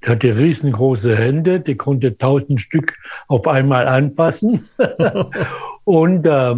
[0.05, 2.96] die hatte riesengroße Hände, die konnte tausend Stück
[3.29, 4.68] auf einmal anfassen.
[5.85, 6.57] Und äh,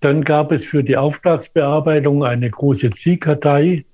[0.00, 3.84] dann gab es für die Auftragsbearbeitung eine große Ziehkartei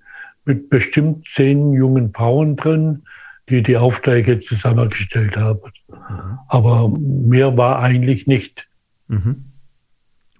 [0.44, 3.02] mit bestimmt zehn jungen Frauen drin,
[3.48, 5.72] die die Aufträge zusammengestellt haben.
[5.88, 6.38] Mhm.
[6.48, 8.66] Aber mehr war eigentlich nicht.
[9.08, 9.44] Mhm.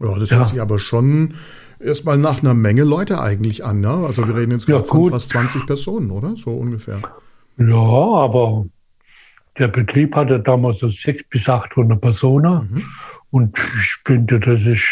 [0.01, 0.39] Ja, das ja.
[0.39, 1.35] hört sich aber schon
[1.81, 3.81] erstmal nach einer Menge Leute eigentlich an.
[3.81, 3.91] Ne?
[3.91, 6.37] Also wir reden jetzt ja, von fast 20 Personen, oder?
[6.37, 7.01] So ungefähr.
[7.59, 8.67] Ja, aber
[9.59, 12.69] der Betrieb hatte damals so 600 bis 800 Personen.
[12.71, 12.83] Mhm.
[13.31, 14.85] Und ich finde, das ist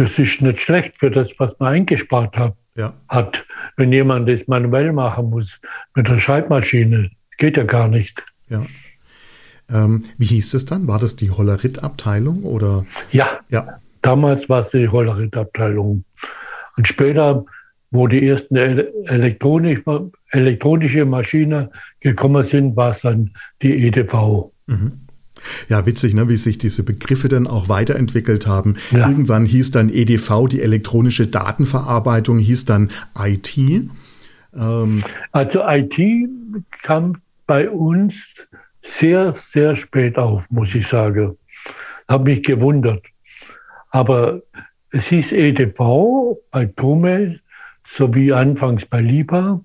[0.00, 2.54] das ist nicht schlecht für das, was man eingespart hat.
[2.76, 2.94] Ja.
[3.08, 3.44] hat.
[3.76, 5.60] Wenn jemand das manuell machen muss
[5.94, 8.24] mit der Schreibmaschine, das geht ja gar nicht.
[8.48, 8.64] Ja.
[9.68, 10.86] Ähm, wie hieß es dann?
[10.86, 12.86] War das die Hollerit-Abteilung oder?
[13.12, 13.40] Ja.
[13.50, 13.80] ja.
[14.02, 16.04] Damals war es die Hollerit-Abteilung.
[16.76, 17.44] Und später,
[17.90, 19.80] wo die ersten elektronisch,
[20.30, 24.50] elektronische Maschinen gekommen sind, war es dann die EDV.
[24.66, 24.92] Mhm.
[25.68, 28.76] Ja, witzig, ne, wie sich diese Begriffe dann auch weiterentwickelt haben.
[28.90, 29.08] Ja.
[29.08, 33.56] Irgendwann hieß dann EDV, die elektronische Datenverarbeitung, hieß dann IT.
[33.56, 35.98] Ähm also IT
[36.82, 38.46] kam bei uns
[38.82, 41.36] sehr, sehr spät auf, muss ich sagen.
[42.08, 43.04] Habe mich gewundert.
[43.90, 44.42] Aber
[44.90, 47.40] es hieß EDV bei Tome
[47.84, 49.60] sowie anfangs bei LIBA.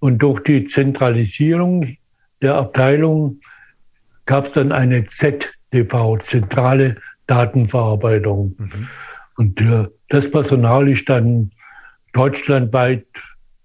[0.00, 1.96] Und durch die Zentralisierung
[2.40, 3.40] der Abteilung
[4.28, 8.54] gab es dann eine ZDV, zentrale Datenverarbeitung.
[8.58, 8.88] Mhm.
[9.36, 11.50] Und äh, das Personal ist dann
[12.12, 13.06] deutschlandweit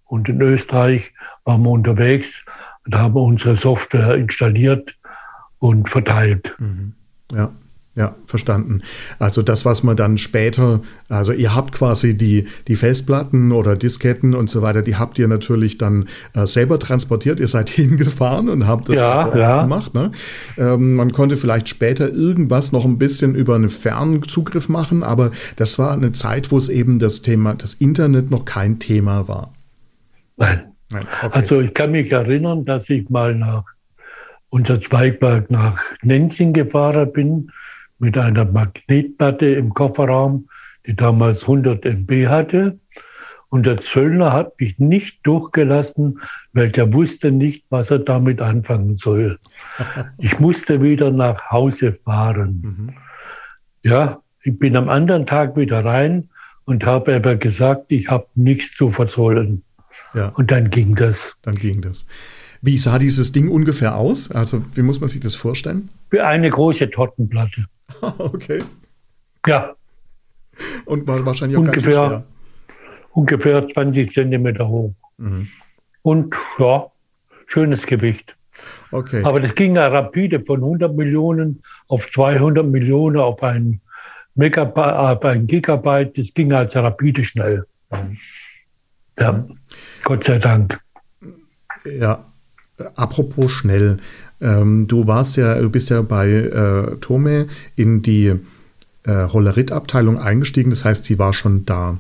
[0.06, 2.45] und in Österreich waren wir unterwegs
[2.86, 4.95] und haben unsere Software installiert
[5.60, 6.56] und verteilt.
[6.60, 6.93] Mhm.
[7.34, 7.52] Ja.
[7.95, 8.82] Ja, verstanden.
[9.19, 14.34] Also das, was man dann später, also ihr habt quasi die, die Festplatten oder Disketten
[14.34, 17.39] und so weiter, die habt ihr natürlich dann äh, selber transportiert.
[17.39, 19.62] Ihr seid hingefahren und habt das ja, ja.
[19.62, 19.93] gemacht.
[19.93, 20.12] Ne?
[20.58, 25.77] Ähm, man konnte vielleicht später irgendwas noch ein bisschen über einen Fernzugriff machen, aber das
[25.77, 29.53] war eine Zeit, wo es eben das Thema, das Internet noch kein Thema war.
[30.38, 30.63] Nein.
[30.89, 31.39] Nein okay.
[31.39, 33.65] Also ich kann mich erinnern, dass ich mal nach
[34.49, 37.51] unser Zweigwerk nach Nenzing gefahren bin
[38.03, 40.49] mit einer Magnetplatte im Kofferraum,
[40.85, 42.77] die damals 100 MB hatte.
[43.47, 46.19] Und der Zöllner hat mich nicht durchgelassen,
[46.51, 49.39] weil der wusste nicht, was er damit anfangen soll.
[50.17, 52.61] Ich musste wieder nach Hause fahren.
[52.61, 52.93] Mhm.
[53.83, 56.29] Ja, ich bin am anderen Tag wieder rein
[56.65, 59.63] und habe aber gesagt, ich habe nichts zu verzollen.
[60.13, 60.29] Ja.
[60.29, 61.35] Und dann ging das.
[61.41, 62.05] Dann ging das.
[62.61, 64.31] Wie sah dieses Ding ungefähr aus?
[64.31, 65.89] Also, wie muss man sich das vorstellen?
[66.11, 67.65] Eine große Tortenplatte.
[68.17, 68.63] okay.
[69.47, 69.75] Ja.
[70.86, 72.23] Und war wahrscheinlich auch ungefähr, ganz schwer.
[73.12, 74.93] Ungefähr 20 Zentimeter hoch.
[75.17, 75.47] Mhm.
[76.01, 76.88] Und ja,
[77.47, 78.36] schönes Gewicht.
[78.91, 79.23] Okay.
[79.23, 83.82] Aber das ging ja rapide von 100 Millionen auf 200 Millionen auf ein
[84.36, 86.17] Megabyte, auf ein Gigabyte.
[86.17, 87.65] Das ging also rapide schnell.
[87.91, 88.17] Mhm.
[89.17, 89.47] Ja.
[90.03, 90.79] Gott sei Dank.
[91.86, 92.25] Ja,
[92.95, 93.99] apropos schnell.
[94.43, 98.34] Ähm, du warst ja, du bist ja bei äh, Tome in die
[99.06, 101.97] äh, Hollerit-Abteilung eingestiegen, das heißt, sie war schon da.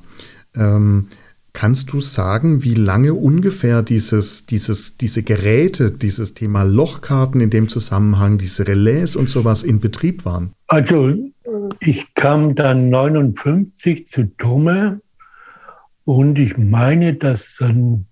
[0.53, 1.07] Ähm,
[1.53, 7.69] kannst du sagen, wie lange ungefähr dieses, dieses, diese Geräte, dieses Thema Lochkarten in dem
[7.69, 10.51] Zusammenhang, diese Relais und sowas in Betrieb waren?
[10.67, 11.13] Also
[11.79, 14.99] ich kam dann 59 zu Tumme
[16.03, 18.05] und ich meine, dass dann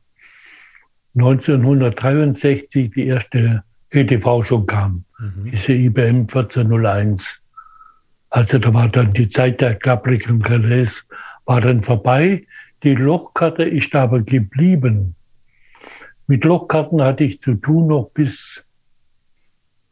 [1.15, 5.51] 1963 die erste ETV schon kam, mhm.
[5.51, 7.39] diese IBM 1401.
[8.29, 9.77] Also da war dann die Zeit der
[10.29, 11.05] und Relais
[11.45, 12.45] war dann vorbei.
[12.83, 15.15] Die Lochkarte ist aber geblieben.
[16.27, 18.63] Mit Lochkarten hatte ich zu tun noch bis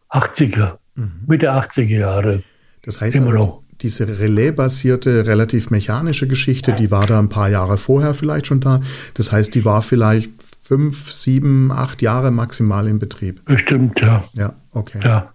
[0.09, 1.11] 80er, mhm.
[1.27, 2.43] Mitte 80er Jahre.
[2.83, 3.63] Das heißt, Immer noch.
[3.81, 8.81] diese Relais-basierte, relativ mechanische Geschichte, die war da ein paar Jahre vorher vielleicht schon da.
[9.15, 10.31] Das heißt, die war vielleicht
[10.69, 13.43] fünf, sieben, acht Jahre maximal in Betrieb.
[13.45, 14.23] Bestimmt, ja.
[14.33, 14.99] Ja, okay.
[15.03, 15.33] Ja.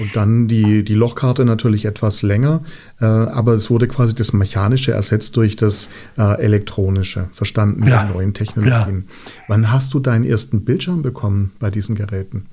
[0.00, 2.64] Und dann die, die Lochkarte natürlich etwas länger,
[3.00, 8.08] äh, aber es wurde quasi das Mechanische ersetzt durch das äh, Elektronische, verstanden mit ja.
[8.08, 9.04] neuen Technologien.
[9.06, 9.44] Ja.
[9.46, 12.46] Wann hast du deinen ersten Bildschirm bekommen bei diesen Geräten?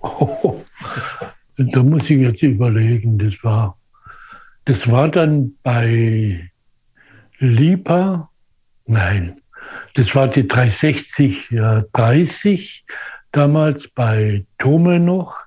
[0.00, 0.62] Oh,
[1.58, 3.18] da muss ich jetzt überlegen.
[3.18, 3.76] Das war,
[4.64, 6.50] das war dann bei
[7.38, 8.30] Lipa,
[8.86, 9.39] nein,
[9.94, 12.84] das war die 360 ja, 30
[13.32, 15.38] damals bei Tome noch.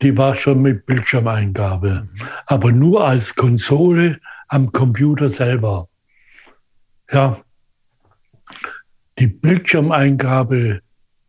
[0.00, 2.28] Die war schon mit Bildschirmeingabe, mhm.
[2.46, 5.88] aber nur als Konsole am Computer selber.
[7.10, 7.38] Ja,
[9.18, 10.80] die Bildschirmeingabe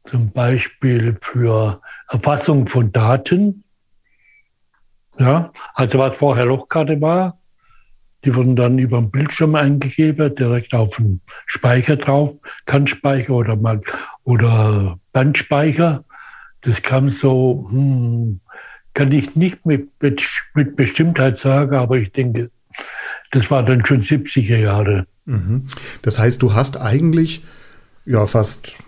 [0.05, 3.63] zum Beispiel für Erfassung von Daten,
[5.17, 7.38] ja, also was vorher Lochkarte war,
[8.25, 13.57] die wurden dann über den Bildschirm eingegeben, direkt auf den Speicher drauf, Kannspeicher oder,
[14.23, 16.03] oder Bandspeicher.
[16.61, 18.41] Das kam so hm,
[18.93, 20.21] kann ich nicht mit, mit,
[20.55, 22.51] mit Bestimmtheit sagen, aber ich denke,
[23.31, 25.05] das war dann schon 70er Jahre.
[25.25, 25.67] Mhm.
[26.01, 27.43] Das heißt, du hast eigentlich
[28.05, 28.79] ja fast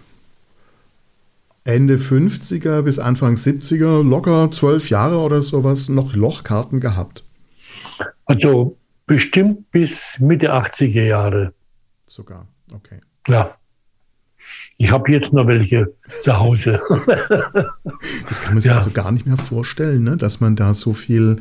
[1.63, 7.23] Ende 50er bis Anfang 70er, locker zwölf Jahre oder sowas, noch Lochkarten gehabt.
[8.25, 8.77] Also
[9.11, 11.53] bestimmt bis Mitte 80er Jahre.
[12.07, 13.01] Sogar, okay.
[13.27, 13.57] Ja.
[14.77, 15.93] Ich habe jetzt noch welche
[16.23, 16.79] zu Hause.
[18.29, 18.79] das kann man sich ja.
[18.79, 20.15] so gar nicht mehr vorstellen, ne?
[20.15, 21.39] dass man da so viel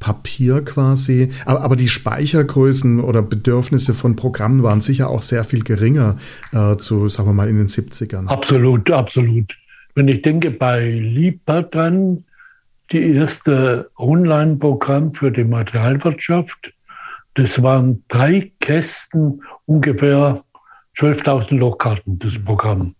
[0.00, 5.62] Papier quasi, aber, aber, die Speichergrößen oder Bedürfnisse von Programmen waren sicher auch sehr viel
[5.62, 6.18] geringer
[6.50, 8.26] äh, zu, sagen wir mal, in den 70ern.
[8.26, 9.56] Absolut, absolut.
[9.94, 12.24] Wenn ich denke, bei Lipa dann,
[12.90, 16.74] die erste Online-Programm für die Materialwirtschaft,
[17.34, 20.42] das waren drei Kästen ungefähr
[20.96, 22.42] 12.000 Lochkarten, das.
[22.42, 22.94] Programm.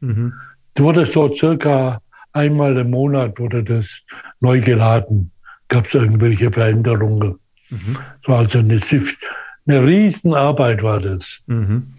[0.00, 0.32] Mhm.
[0.74, 2.00] Es wurde so circa
[2.32, 4.00] einmal im Monat wurde das
[4.40, 5.30] neu geladen.
[5.68, 7.38] Gab es irgendwelche Veränderungen.
[7.70, 7.98] Mhm.
[8.24, 8.78] So also eine,
[9.66, 11.42] eine Riesenarbeit war das.
[11.46, 11.94] Mhm.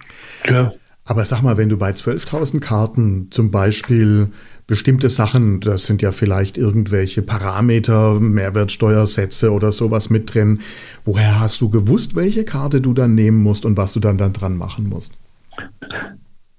[0.47, 0.71] Ja.
[1.03, 4.31] Aber sag mal, wenn du bei 12.000 Karten zum Beispiel
[4.71, 10.62] bestimmte Sachen, das sind ja vielleicht irgendwelche Parameter, Mehrwertsteuersätze oder sowas mit drin.
[11.03, 14.31] Woher hast du gewusst, welche Karte du dann nehmen musst und was du dann, dann
[14.31, 15.17] dran machen musst?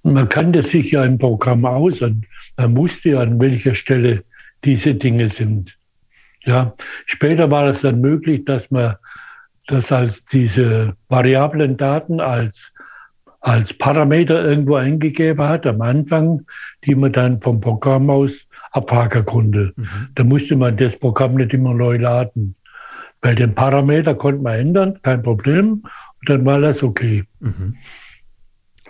[0.03, 2.27] Man kannte sich ja im Programm aus und
[2.59, 4.23] man wusste ja, an welcher Stelle
[4.63, 5.75] diese Dinge sind.
[6.45, 6.75] Ja,
[7.07, 8.95] später war es dann möglich, dass man
[9.69, 12.72] das als diese variablen Daten als
[13.43, 16.47] als Parameter irgendwo eingegeben hat am Anfang,
[16.85, 19.73] die man dann vom Programm aus abhaken konnte.
[19.77, 20.09] Mhm.
[20.15, 22.55] Da musste man das Programm nicht immer neu laden.
[23.21, 25.83] Weil den Parameter konnte man ändern, kein Problem,
[26.21, 27.25] und dann war das okay.
[27.41, 27.77] Mhm.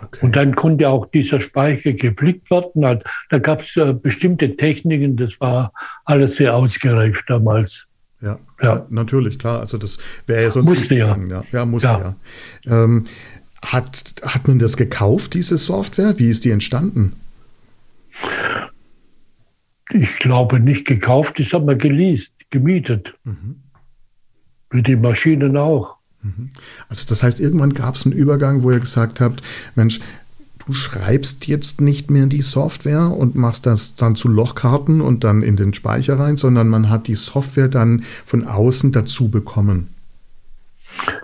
[0.01, 0.19] okay.
[0.21, 3.01] Und dann konnte auch dieser Speicher geflickt werden.
[3.29, 5.73] Da gab es äh, bestimmte Techniken, das war
[6.05, 7.87] alles sehr ausgereift damals.
[8.21, 8.85] Ja, ja.
[8.89, 9.59] natürlich, klar.
[9.59, 11.17] Also das wäre ja sonst musste ja.
[11.29, 11.43] ja.
[11.51, 12.15] Ja, musste ja.
[12.65, 12.83] ja.
[12.83, 13.05] Ähm,
[13.63, 16.19] hat, hat man das gekauft, diese Software?
[16.19, 17.13] Wie ist die entstanden?
[19.91, 23.13] Ich glaube nicht gekauft, das hat man geleast, gemietet.
[23.23, 23.55] Mhm.
[24.69, 25.97] Wie die Maschinen auch.
[26.21, 26.49] Mhm.
[26.89, 29.43] Also das heißt, irgendwann gab es einen Übergang, wo ihr gesagt habt,
[29.75, 29.99] Mensch,
[30.65, 35.43] du schreibst jetzt nicht mehr die Software und machst das dann zu Lochkarten und dann
[35.43, 39.89] in den Speicher rein, sondern man hat die Software dann von außen dazu bekommen.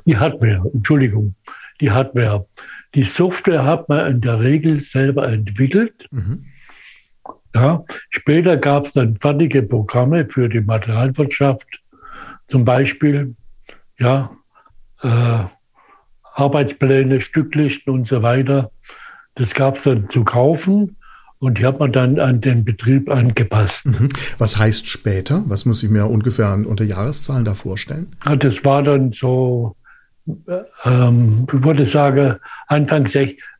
[0.05, 1.35] Die Hardware, Entschuldigung
[1.81, 2.45] die Hardware.
[2.95, 6.07] Die Software hat man in der Regel selber entwickelt.
[6.11, 6.45] Mhm.
[7.53, 11.81] Ja, später gab es dann fertige Programme für die Materialwirtschaft,
[12.47, 13.35] zum Beispiel
[13.97, 14.31] ja,
[15.01, 15.43] äh,
[16.33, 18.71] Arbeitspläne, Stücklisten und so weiter.
[19.35, 20.95] Das gab es dann zu kaufen
[21.39, 23.85] und die hat man dann an den Betrieb angepasst.
[23.85, 24.09] Mhm.
[24.37, 25.43] Was heißt später?
[25.47, 28.15] Was muss ich mir ungefähr unter Jahreszahlen da vorstellen?
[28.25, 29.75] Ja, das war dann so
[30.85, 32.35] ähm, ich würde sagen,
[32.67, 33.07] Anfang,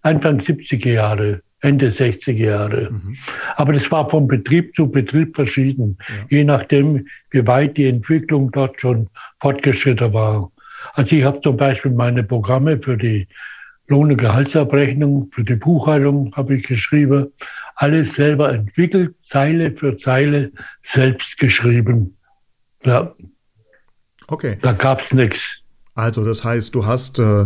[0.02, 1.42] Anfang 70er Jahre.
[1.62, 2.90] Ende 60er Jahre.
[2.90, 3.18] Mhm.
[3.58, 6.16] Aber das war von Betrieb zu Betrieb verschieden, ja.
[6.30, 9.08] je nachdem, wie weit die Entwicklung dort schon
[9.42, 10.52] fortgeschritten war.
[10.94, 13.28] Also ich habe zum Beispiel meine Programme für die
[13.88, 17.28] Lohn- und Gehaltsabrechnung, für die Buchhaltung habe ich geschrieben,
[17.76, 20.52] alles selber entwickelt, Zeile für Zeile
[20.84, 22.18] selbst geschrieben.
[22.84, 23.14] Ja.
[24.28, 24.58] Okay.
[24.62, 25.64] Da gab es nichts.
[26.00, 27.46] Also das heißt, du hast äh,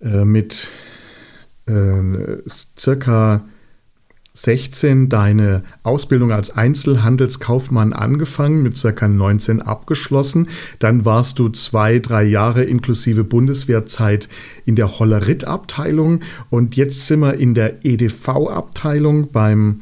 [0.00, 0.70] äh, mit
[1.66, 1.72] äh,
[2.48, 3.44] circa
[4.36, 10.48] 16 deine Ausbildung als Einzelhandelskaufmann angefangen, mit circa 19 abgeschlossen.
[10.78, 14.28] Dann warst du zwei, drei Jahre inklusive Bundeswehrzeit
[14.66, 16.20] in der Hollerit-Abteilung
[16.50, 19.80] und jetzt sind wir in der EDV-Abteilung beim,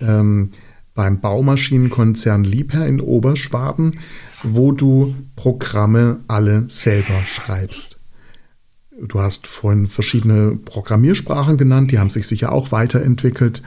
[0.00, 0.50] ähm,
[0.94, 3.92] beim Baumaschinenkonzern Liebherr in Oberschwaben,
[4.54, 7.98] wo du Programme alle selber schreibst.
[9.00, 13.62] Du hast vorhin verschiedene Programmiersprachen genannt, die haben sich sicher auch weiterentwickelt.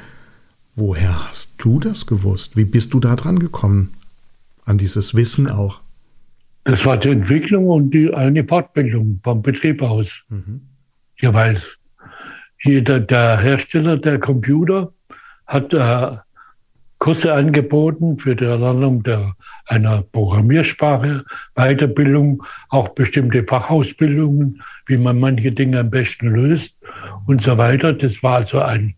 [0.76, 2.58] Woher hast du das gewusst?
[2.58, 3.94] Wie bist du da dran gekommen?
[4.66, 5.82] An dieses Wissen auch?
[6.64, 10.24] Das war die Entwicklung und die, eine Fortbildung vom Betrieb aus.
[10.30, 10.62] Mhm.
[11.20, 11.78] Jeweils.
[12.64, 14.92] Jeder, der Hersteller der Computer
[15.48, 16.18] hat äh,
[17.00, 19.36] Kurse angeboten für die Erlernung der,
[19.70, 21.24] einer Programmiersprache,
[21.56, 26.76] Weiterbildung, auch bestimmte Fachausbildungen wie man manche Dinge am besten löst
[27.28, 27.94] und so weiter.
[27.94, 28.96] Das war also ein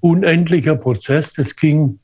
[0.00, 1.34] unendlicher Prozess.
[1.34, 2.00] Das ging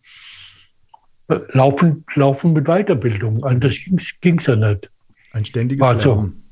[1.53, 3.43] laufend, laufend mit Weiterbildung.
[3.43, 3.75] Anders
[4.21, 4.91] ging es ja nicht.
[5.33, 6.43] Ein ständiges also, Lernen.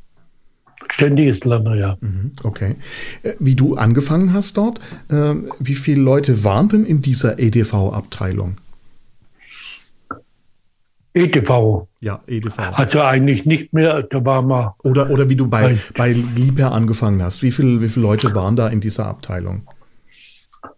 [0.90, 1.96] Ständiges Lernen, ja.
[2.00, 2.76] Mhm, okay.
[3.22, 4.80] Äh, wie du angefangen hast dort,
[5.10, 8.56] äh, wie viele Leute waren denn in dieser EDV-Abteilung?
[11.14, 11.86] EDV.
[12.00, 12.58] Ja, EDV.
[12.58, 14.74] Also eigentlich nicht mehr, da waren wir.
[14.82, 17.42] Oder, oder wie du bei, bei Liebherr angefangen hast.
[17.42, 19.68] Wie, viel, wie viele Leute waren da in dieser Abteilung?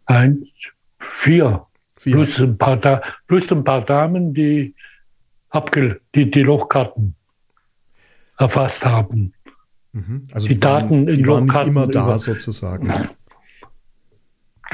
[0.07, 1.67] Eins, vier.
[1.97, 2.15] vier.
[2.15, 4.75] Plus, ein paar, plus ein paar Damen, die,
[5.51, 7.15] abge, die die Lochkarten
[8.39, 9.33] erfasst haben.
[9.93, 10.25] Mhm.
[10.33, 12.93] Also die, die Daten waren, in die waren nicht immer da über, sozusagen.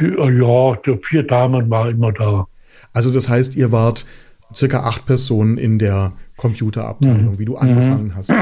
[0.00, 2.46] Die, ja, die vier Damen waren immer da.
[2.92, 4.06] Also das heißt, ihr wart
[4.54, 7.38] circa acht Personen in der Computerabteilung, mhm.
[7.38, 8.16] wie du angefangen mhm.
[8.16, 8.32] hast.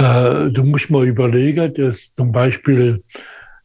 [0.00, 3.04] Äh, du musst mal überlegen, dass zum Beispiel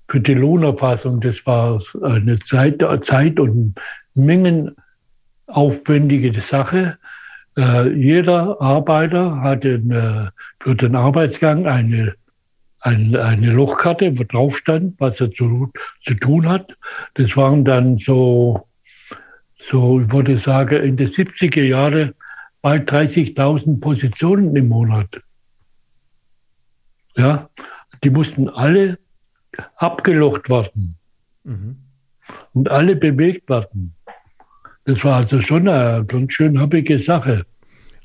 [0.07, 3.75] für die Lohnerfassung, das war eine Zeit, Zeit und
[4.13, 6.97] mengenaufwendige Sache.
[7.57, 12.13] Äh, jeder Arbeiter hatte eine, für den Arbeitsgang eine,
[12.81, 16.77] eine, eine Lochkarte, wo drauf stand, was er zu, zu tun hat.
[17.15, 18.67] Das waren dann so
[19.69, 22.13] so, ich würde sagen, in den 70er Jahren
[22.61, 25.09] bald 30.000 Positionen im Monat.
[27.17, 27.49] Ja,
[28.03, 28.99] die mussten alle
[29.77, 30.97] abgelocht werden
[31.43, 31.77] mhm.
[32.53, 33.95] und alle bewegt werden.
[34.83, 37.45] Das war also schon eine ganz schön happige Sache.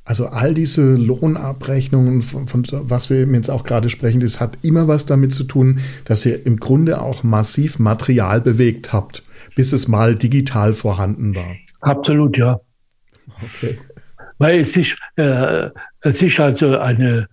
[0.04, 4.88] Also all diese Lohnabrechnungen, von, von, was wir jetzt auch gerade sprechen, das hat immer
[4.88, 9.22] was damit zu tun, dass ihr im Grunde auch massiv Material bewegt habt
[9.54, 11.56] bis es mal digital vorhanden war.
[11.80, 12.60] Absolut, ja.
[13.42, 13.78] Okay.
[14.38, 15.70] Weil es ist, äh,
[16.00, 17.28] es ist also eine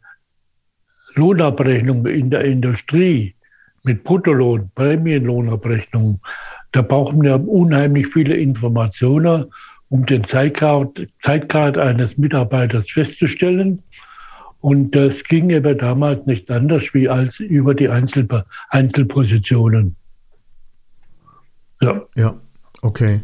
[1.16, 3.36] Lohnabrechnung in der Industrie
[3.84, 6.20] mit Bruttolohn, Prämienlohnabrechnung.
[6.72, 9.46] Da brauchen wir unheimlich viele Informationen,
[9.90, 13.82] um den Zeitgrad, Zeitgrad eines Mitarbeiters festzustellen.
[14.62, 18.28] Und das ging eben damals nicht anders wie als über die Einzel
[18.70, 19.96] Einzelpositionen.
[21.82, 22.02] Ja.
[22.16, 22.36] Ja,
[22.82, 23.22] okay.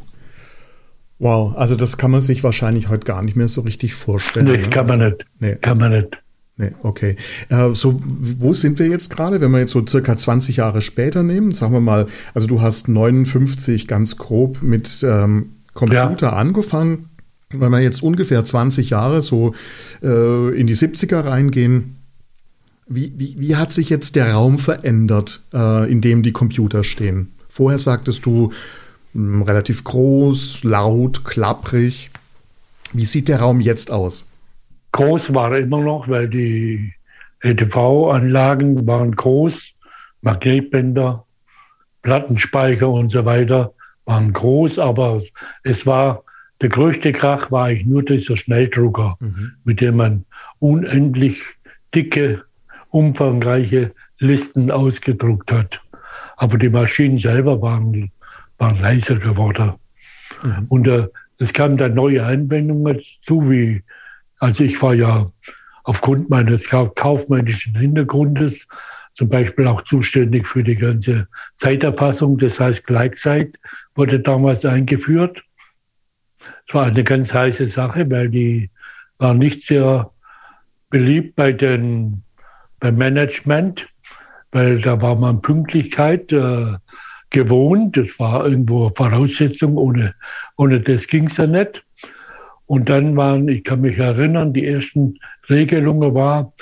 [1.20, 4.46] Wow, also das kann man sich wahrscheinlich heute gar nicht mehr so richtig vorstellen.
[4.46, 4.70] Nee, ne?
[4.70, 5.26] kann man nicht.
[5.40, 5.56] Nee.
[5.62, 6.18] Kann man nicht.
[6.56, 7.16] Nee, okay.
[7.50, 11.24] Äh, so, wo sind wir jetzt gerade, wenn wir jetzt so circa 20 Jahre später
[11.24, 11.54] nehmen?
[11.54, 16.34] Sagen wir mal, also du hast 59 ganz grob mit ähm, Computer ja.
[16.34, 17.10] angefangen.
[17.50, 19.56] Wenn wir jetzt ungefähr 20 Jahre so
[20.04, 21.98] äh, in die 70er reingehen,
[22.88, 27.32] wie, wie, wie hat sich jetzt der Raum verändert, äh, in dem die Computer stehen?
[27.54, 28.52] Vorher sagtest du
[29.14, 32.10] mh, hm, relativ groß, laut, klapprig.
[32.94, 34.26] Wie sieht der Raum jetzt aus?
[34.92, 36.94] Groß war er immer noch, weil die
[37.42, 39.74] EDV-Anlagen waren groß,
[40.22, 41.28] Magnetbänder,
[42.02, 43.74] Plattenspeicher und so weiter
[44.06, 45.22] waren groß, aber
[45.62, 46.24] es war
[46.62, 49.52] der größte Krach war eigentlich nur dieser Schnelldrucker, mhm.
[49.64, 50.26] mit dem man
[50.58, 51.44] unendlich
[51.94, 52.42] dicke,
[52.90, 55.83] umfangreiche Listen ausgedruckt hat.
[56.44, 58.12] Aber die Maschinen selber waren,
[58.58, 59.76] waren leiser geworden.
[60.44, 60.66] Mhm.
[60.68, 63.82] Und äh, es kamen dann neue Anwendungen dazu, wie,
[64.40, 65.32] also ich war ja
[65.86, 68.68] aufgrund meines kaufmännischen Hintergrundes,
[69.14, 72.38] zum Beispiel auch zuständig für die ganze Zeiterfassung.
[72.38, 73.56] Das heißt, Gleitzeit
[73.96, 75.42] wurde damals eingeführt.
[76.68, 78.70] Es war eine ganz heiße Sache, weil die
[79.18, 80.12] war nicht sehr
[80.90, 82.22] beliebt bei den,
[82.82, 83.88] beim Management,
[84.54, 86.74] weil da war man Pünktlichkeit äh,
[87.30, 87.98] gewohnt.
[87.98, 90.14] Das war irgendwo Voraussetzung, ohne,
[90.56, 91.84] ohne das ging es ja nicht.
[92.66, 96.54] Und dann waren, ich kann mich erinnern, die ersten Regelungen war,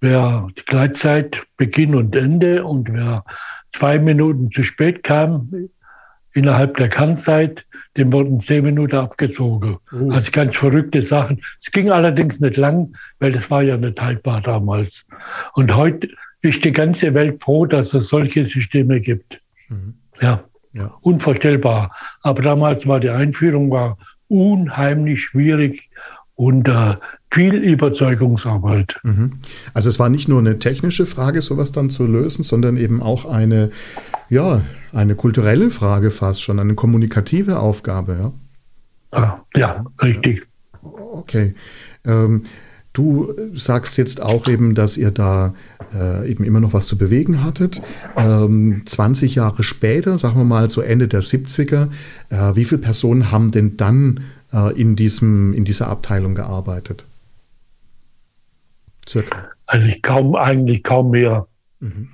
[0.00, 3.24] wer die Gleitzeit Beginn und Ende und wer
[3.72, 5.50] zwei Minuten zu spät kam
[6.32, 7.64] innerhalb der Kernzeit,
[7.96, 9.78] dem wurden zehn Minuten abgezogen.
[9.92, 10.10] Uh.
[10.10, 11.40] Also ganz verrückte Sachen.
[11.60, 15.06] Es ging allerdings nicht lang, weil das war ja nicht haltbar damals.
[15.54, 16.08] Und heute
[16.44, 19.40] ist die ganze Welt froh, dass es solche Systeme gibt.
[19.68, 19.94] Mhm.
[20.20, 20.44] Ja.
[20.72, 21.90] ja, unvorstellbar.
[22.22, 25.88] Aber damals war die Einführung war unheimlich schwierig
[26.36, 26.96] und äh,
[27.32, 29.00] viel Überzeugungsarbeit.
[29.02, 29.40] Mhm.
[29.72, 33.24] Also es war nicht nur eine technische Frage, sowas dann zu lösen, sondern eben auch
[33.24, 33.70] eine,
[34.28, 38.32] ja, eine kulturelle Frage fast schon, eine kommunikative Aufgabe, ja?
[39.18, 40.46] Ah, ja, richtig.
[40.82, 41.54] Okay.
[42.04, 42.44] Ähm,
[42.94, 45.54] du sagst jetzt auch eben, dass ihr da
[45.94, 47.82] äh, eben immer noch was zu bewegen hattet.
[48.16, 51.88] Ähm, 20 Jahre später, sagen wir mal so Ende der 70er,
[52.30, 54.20] äh, wie viele Personen haben denn dann
[54.52, 57.04] äh, in, diesem, in dieser Abteilung gearbeitet?
[59.06, 59.50] Circa.
[59.66, 61.46] Also ich kaum, eigentlich kaum mehr.
[61.80, 62.08] Mhm.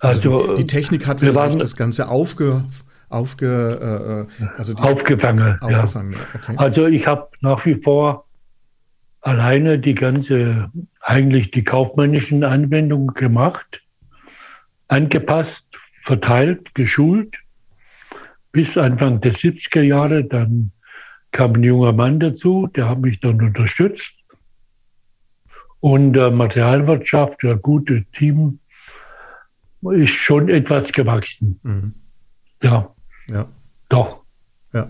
[0.00, 2.62] Also, also, die Technik hat vielleicht waren, das Ganze aufge,
[3.08, 5.58] aufge, äh, äh also aufgefangen.
[5.60, 6.18] aufgefangen ja.
[6.34, 6.54] okay.
[6.56, 8.27] Also ich habe nach wie vor
[9.20, 13.82] alleine die ganze, eigentlich die kaufmännischen Anwendungen gemacht,
[14.88, 15.66] angepasst,
[16.02, 17.36] verteilt, geschult,
[18.52, 20.24] bis Anfang der 70er Jahre.
[20.24, 20.72] Dann
[21.32, 24.14] kam ein junger Mann dazu, der hat mich dann unterstützt.
[25.80, 28.58] Und äh, Materialwirtschaft, ja gute Team,
[29.82, 31.60] ist schon etwas gewachsen.
[31.62, 31.94] Mhm.
[32.62, 32.92] Ja.
[33.28, 33.46] Ja.
[33.88, 34.17] Doch.
[34.72, 34.88] Ja.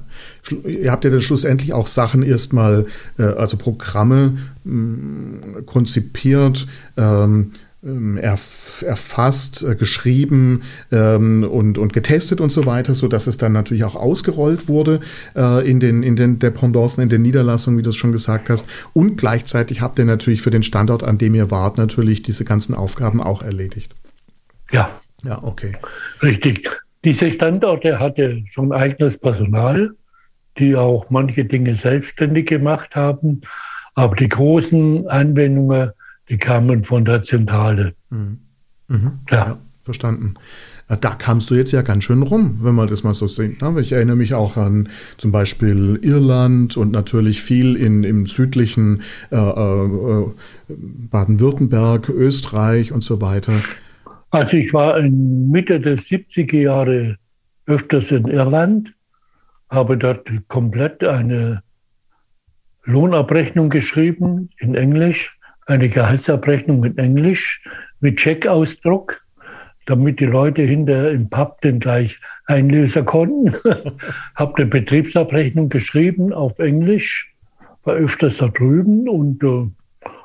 [0.64, 2.87] Ihr habt ja dann schlussendlich auch Sachen erstmal,
[3.18, 6.66] äh, also Programme mh, mm, konzipiert,
[6.97, 7.53] ähm,
[7.85, 13.39] ähm, erf erfasst, äh, geschrieben ähm, und, und getestet und so weiter, so dass es
[13.39, 15.01] dann natürlich auch ausgerollt wurde
[15.37, 18.66] äh, in den, in den Dependancen, in den Niederlassungen, wie du es schon gesagt hast.
[18.95, 22.74] Und gleichzeitig habt ihr natürlich für den Standort, an dem ihr wart, natürlich diese ganzen
[22.74, 23.95] Aufgaben auch erledigt.
[24.72, 24.91] Ja.
[25.24, 25.76] Ja, okay.
[26.22, 26.68] Richtig.
[27.09, 29.92] Diese Standorte hatte schon eigenes Personal,
[30.59, 33.40] die auch manche Dinge selbstständig gemacht haben.
[33.94, 35.92] Aber die großen Anwendungen,
[36.28, 37.94] die kamen von der Zentrale.
[38.11, 38.40] Mhm.
[38.88, 39.12] Mhm.
[39.30, 39.36] Ja.
[39.46, 39.59] ja.
[39.84, 40.34] Verstanden.
[40.86, 43.62] Da kamst du jetzt ja ganz schön rum, wenn man das mal so sieht.
[43.62, 43.80] Ne?
[43.80, 49.00] Ich erinnere mich auch an zum Beispiel Irland und natürlich viel in, im südlichen
[49.30, 50.26] äh, äh,
[50.68, 53.54] Baden-Württemberg, Österreich und so weiter.
[54.31, 57.16] Also ich war in Mitte der 70er Jahre
[57.66, 58.93] öfters in Irland,
[59.70, 61.62] habe dort komplett eine
[62.85, 67.62] Lohnabrechnung geschrieben in Englisch, eine Gehaltsabrechnung in Englisch
[68.01, 69.22] mit Checkausdruck,
[69.87, 73.55] damit die Leute hinter im Pub den gleich einlösen konnten.
[74.35, 77.35] habe eine Betriebsabrechnung geschrieben auf Englisch,
[77.85, 79.70] war öfters da drüben und äh,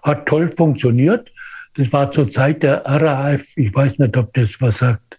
[0.03, 1.32] hat toll funktioniert.
[1.75, 3.43] Das war zur Zeit der RAF.
[3.55, 5.17] Ich weiß nicht, ob das was sagt.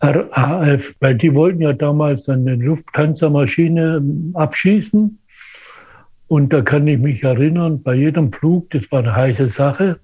[0.00, 5.18] RAF, weil die wollten ja damals eine Lufthansa-Maschine ähm, abschießen.
[6.26, 10.00] Und da kann ich mich erinnern, bei jedem Flug, das war eine heiße Sache,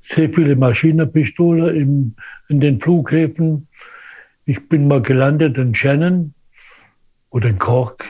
[0.00, 2.14] sehr viele Maschinenpistole im,
[2.48, 3.68] in den Flughäfen.
[4.44, 6.34] Ich bin mal gelandet in Shannon
[7.30, 8.04] oder in Cork,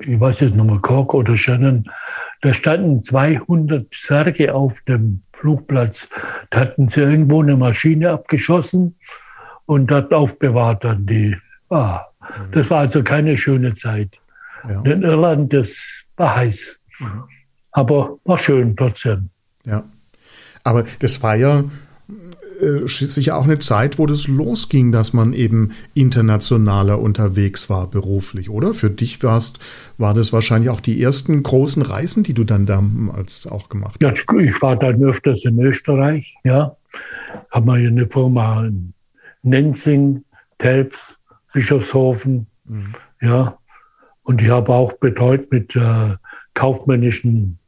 [0.00, 1.84] ich weiß jetzt nochmal, Cork oder Shannon.
[2.42, 6.08] Da standen 200 Särge auf dem Flugplatz.
[6.50, 8.94] Da hatten sie irgendwo eine Maschine abgeschossen
[9.66, 11.36] und dort aufbewahrt dann die.
[11.68, 12.06] Ah,
[12.52, 14.20] das war also keine schöne Zeit.
[14.68, 14.80] Ja.
[14.82, 16.78] In Irland, das war heiß.
[17.00, 17.24] Mhm.
[17.72, 19.30] Aber war schön trotzdem.
[19.64, 19.82] Ja.
[20.62, 21.64] Aber das war ja
[22.62, 28.50] äh, sicher auch eine Zeit, wo das losging, dass man eben internationaler unterwegs war beruflich,
[28.50, 28.72] oder?
[28.72, 29.58] Für dich warst,
[29.98, 34.24] war das wahrscheinlich auch die ersten großen Reisen, die du dann damals auch gemacht hast.
[34.30, 36.76] Ja, ich war dann öfters in Österreich, ja.
[37.50, 38.92] Haben wir eine Firma in
[39.42, 40.24] Nenzing,
[40.58, 41.18] Telfs,
[41.52, 42.94] Bischofshofen, mhm.
[43.20, 43.58] ja.
[44.22, 46.14] Und ich habe auch betreut mit äh,
[46.54, 47.58] kaufmännischen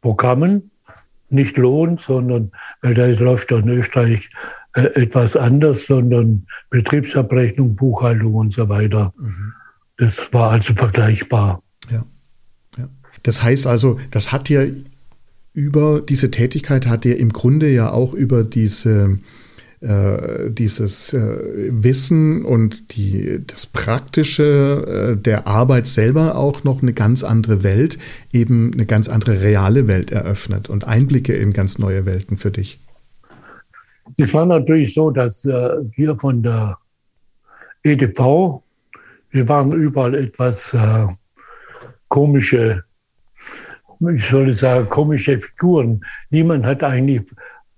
[0.00, 0.69] Programmen
[1.32, 2.52] nicht Lohn, sondern,
[2.82, 4.30] weil da läuft in Österreich
[4.74, 9.12] äh, etwas anders, sondern Betriebsabrechnung, Buchhaltung und so weiter.
[9.18, 9.52] Mhm.
[9.96, 11.62] Das war also vergleichbar.
[11.90, 12.04] Ja.
[12.78, 12.88] ja.
[13.22, 14.62] Das heißt also, das hat ja
[15.52, 19.18] über diese Tätigkeit hat ja im Grunde ja auch über diese
[19.80, 26.92] äh, dieses äh, Wissen und die, das Praktische äh, der Arbeit selber auch noch eine
[26.92, 27.98] ganz andere Welt,
[28.32, 32.78] eben eine ganz andere reale Welt eröffnet und Einblicke in ganz neue Welten für dich.
[34.18, 36.76] Es war natürlich so, dass äh, wir von der
[37.82, 38.62] EDV,
[39.30, 41.06] wir waren überall etwas äh,
[42.08, 42.82] komische,
[44.14, 46.04] ich soll sagen, komische Figuren.
[46.28, 47.22] Niemand hat eigentlich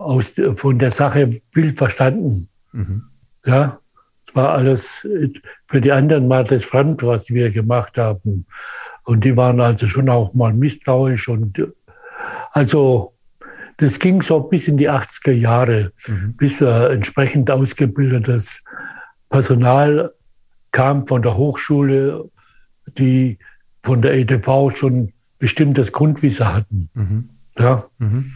[0.03, 2.49] aus, von der Sache Bild verstanden.
[2.73, 3.03] Mhm.
[3.45, 3.79] Ja,
[4.27, 5.07] es war alles,
[5.67, 8.47] für die anderen war das fremd, was wir gemacht haben.
[9.05, 11.61] Und die waren also schon auch mal misstrauisch und
[12.53, 13.13] also
[13.79, 16.35] das ging so bis in die 80er Jahre, mhm.
[16.37, 18.63] bis äh, entsprechend ausgebildetes
[19.29, 20.13] Personal
[20.71, 22.31] kam von der Hochschule,
[22.99, 23.39] die
[23.83, 26.89] von der EDV schon bestimmtes Grundwissen hatten.
[26.95, 27.29] Mhm.
[27.59, 27.85] Ja.
[27.99, 28.33] Mhm.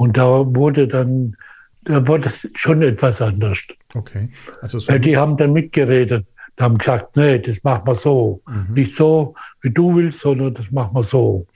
[0.00, 1.36] Und da wurde dann,
[1.84, 3.58] da wurde es schon etwas anders.
[3.92, 4.30] Okay.
[4.62, 6.24] Also so Weil die haben dann mitgeredet,
[6.58, 8.40] die haben gesagt, nee, das machen wir so.
[8.48, 8.74] Mhm.
[8.76, 11.46] Nicht so, wie du willst, sondern das machen wir so.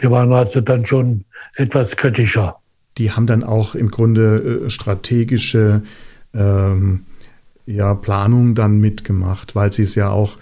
[0.00, 1.24] Die waren also dann schon
[1.54, 2.56] etwas kritischer.
[2.98, 5.84] Die haben dann auch im Grunde äh, strategische
[6.34, 7.06] ähm,
[7.66, 10.38] ja, Planung dann mitgemacht, weil sie es ja auch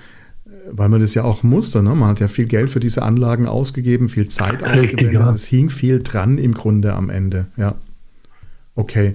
[0.72, 1.82] weil man das ja auch musste.
[1.82, 1.94] Ne?
[1.94, 5.12] Man hat ja viel Geld für diese Anlagen ausgegeben, viel Zeit ausgegeben.
[5.12, 5.30] Ja.
[5.30, 7.46] Es hing viel dran im Grunde am Ende.
[7.56, 7.74] Ja.
[8.74, 9.14] Okay.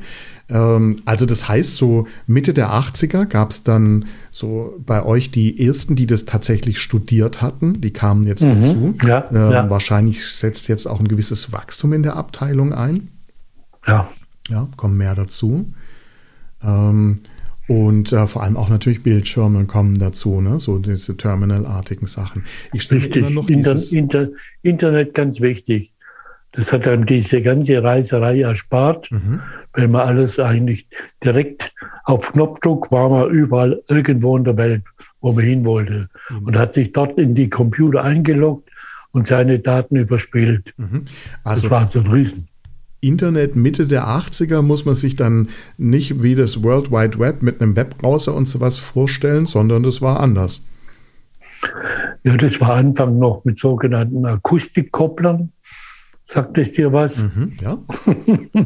[0.49, 5.65] Ähm, also das heißt, so Mitte der 80er gab es dann so bei euch die
[5.65, 7.81] ersten, die das tatsächlich studiert hatten.
[7.81, 8.61] Die kamen jetzt mhm.
[8.61, 8.95] dazu.
[9.07, 9.69] Ja, ähm, ja.
[9.69, 13.09] Wahrscheinlich setzt jetzt auch ein gewisses Wachstum in der Abteilung ein.
[13.87, 14.07] Ja.
[14.49, 15.73] Ja, kommen mehr dazu.
[16.63, 17.17] Ähm,
[17.67, 20.59] und äh, vor allem auch natürlich Bildschirme kommen dazu, ne?
[20.59, 22.43] so diese Terminal-artigen Sachen.
[22.73, 24.29] Ich stelle immer noch Inter Inter
[24.61, 25.91] Internet ganz wichtig.
[26.51, 29.41] Das hat einem diese ganze Reiserei erspart, mhm.
[29.73, 30.87] wenn man alles eigentlich
[31.23, 31.73] direkt
[32.05, 34.83] auf Knopfdruck war man überall irgendwo in der Welt,
[35.19, 36.07] wo man hin wollte.
[36.29, 36.43] Mhm.
[36.45, 38.69] Und hat sich dort in die Computer eingeloggt
[39.11, 40.73] und seine Daten überspielt.
[40.77, 41.01] Mhm.
[41.43, 42.47] Also, das war so ein Riesen.
[43.01, 47.61] Internet Mitte der 80er muss man sich dann nicht wie das World Wide Web mit
[47.61, 50.61] einem Webbrowser und sowas vorstellen, sondern das war anders.
[52.23, 55.51] Ja, das war Anfang noch mit sogenannten Akustikkopplern.
[56.23, 57.23] Sagt es dir was?
[57.23, 57.77] Mhm, ja.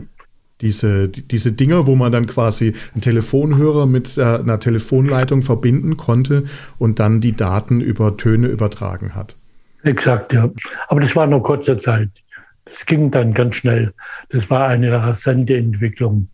[0.62, 6.44] diese, diese Dinger, wo man dann quasi einen Telefonhörer mit äh, einer Telefonleitung verbinden konnte
[6.78, 9.36] und dann die Daten über Töne übertragen hat.
[9.84, 10.50] Exakt, ja.
[10.88, 12.10] Aber das war nur kurze Zeit.
[12.70, 13.94] Das ging dann ganz schnell.
[14.30, 16.28] Das war eine rasante Entwicklung.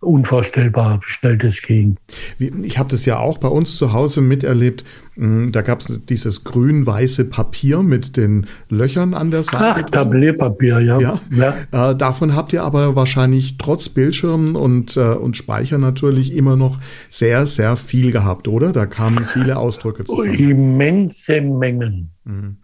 [0.00, 1.96] Unvorstellbar, wie schnell das ging.
[2.38, 4.84] Ich habe das ja auch bei uns zu Hause miterlebt.
[5.14, 9.84] Hm, da gab es dieses grün-weiße Papier mit den Löchern an der Seite.
[9.84, 11.00] Ach, Tablettpapier, ja.
[11.00, 11.20] ja.
[11.30, 11.90] ja.
[11.90, 16.78] Äh, davon habt ihr aber wahrscheinlich trotz Bildschirm und, äh, und Speicher natürlich immer noch
[17.08, 18.72] sehr, sehr viel gehabt, oder?
[18.72, 20.38] Da kamen viele Ausdrücke zusammen.
[20.38, 22.10] Immense Mengen.
[22.24, 22.58] Mhm.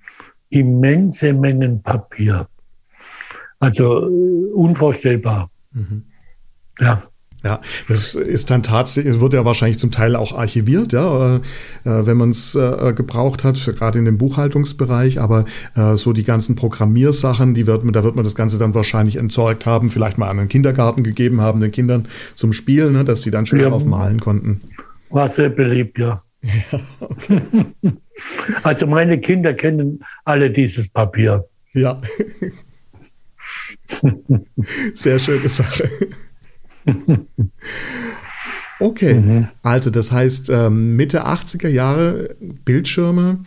[0.51, 2.47] Immense Mengen Papier.
[3.63, 5.49] Also äh, unvorstellbar.
[5.73, 6.03] Mhm.
[6.81, 7.01] Ja.
[7.45, 11.41] Ja, das ist dann tatsächlich, es wird ja wahrscheinlich zum Teil auch archiviert, ja, äh,
[11.85, 15.45] äh wenn man es äh, gebraucht hat, gerade in dem Buchhaltungsbereich, aber
[15.75, 19.17] äh, so die ganzen Programmiersachen, die wird man, da wird man das Ganze dann wahrscheinlich
[19.17, 22.07] entsorgt haben, vielleicht mal an den Kindergarten gegeben haben, den Kindern
[22.37, 24.61] zum Spielen, ne, dass die dann schön ja, drauf malen konnten.
[25.11, 26.21] War sehr beliebt, ja.
[26.43, 27.43] ja okay.
[28.63, 31.43] also meine Kinder kennen alle dieses Papier.
[31.75, 32.01] Ja.
[34.95, 35.89] Sehr schöne Sache.
[38.83, 39.49] Okay, mhm.
[39.63, 42.35] also das heißt ähm, Mitte 80er Jahre
[42.65, 43.39] Bildschirme,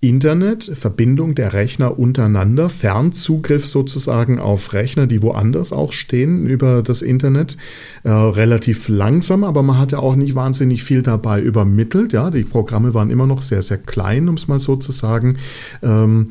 [0.00, 7.02] Internet, Verbindung der Rechner untereinander, Fernzugriff sozusagen auf Rechner, die woanders auch stehen über das
[7.02, 7.56] Internet.
[8.02, 12.12] Äh, relativ langsam, aber man hatte auch nicht wahnsinnig viel dabei übermittelt.
[12.12, 15.36] Ja, die Programme waren immer noch sehr, sehr klein, um es mal so zu sagen.
[15.82, 16.30] Ähm,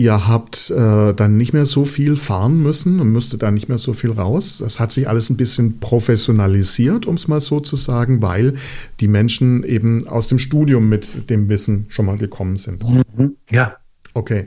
[0.00, 3.78] Ihr habt äh, dann nicht mehr so viel fahren müssen und müsstet dann nicht mehr
[3.78, 4.58] so viel raus.
[4.58, 8.54] Das hat sich alles ein bisschen professionalisiert, um es mal so zu sagen, weil
[9.00, 12.84] die Menschen eben aus dem Studium mit dem Wissen schon mal gekommen sind.
[12.88, 13.34] Mhm.
[13.50, 13.74] Ja.
[14.14, 14.46] Okay,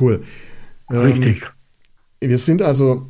[0.00, 0.22] cool.
[0.90, 1.42] Richtig.
[2.22, 3.06] Ähm, wir sind also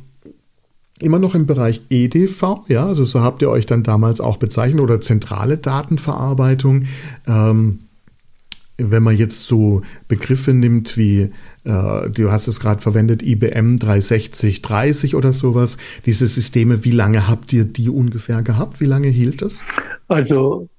[0.99, 4.81] immer noch im Bereich EDV, ja, also so habt ihr euch dann damals auch bezeichnet
[4.81, 6.83] oder zentrale Datenverarbeitung.
[7.27, 7.79] Ähm,
[8.77, 11.31] wenn man jetzt so Begriffe nimmt wie
[11.63, 17.51] äh, du hast es gerade verwendet, IBM 36030 oder sowas, diese Systeme, wie lange habt
[17.53, 18.79] ihr die ungefähr gehabt?
[18.79, 19.63] Wie lange hielt das?
[20.07, 20.69] Also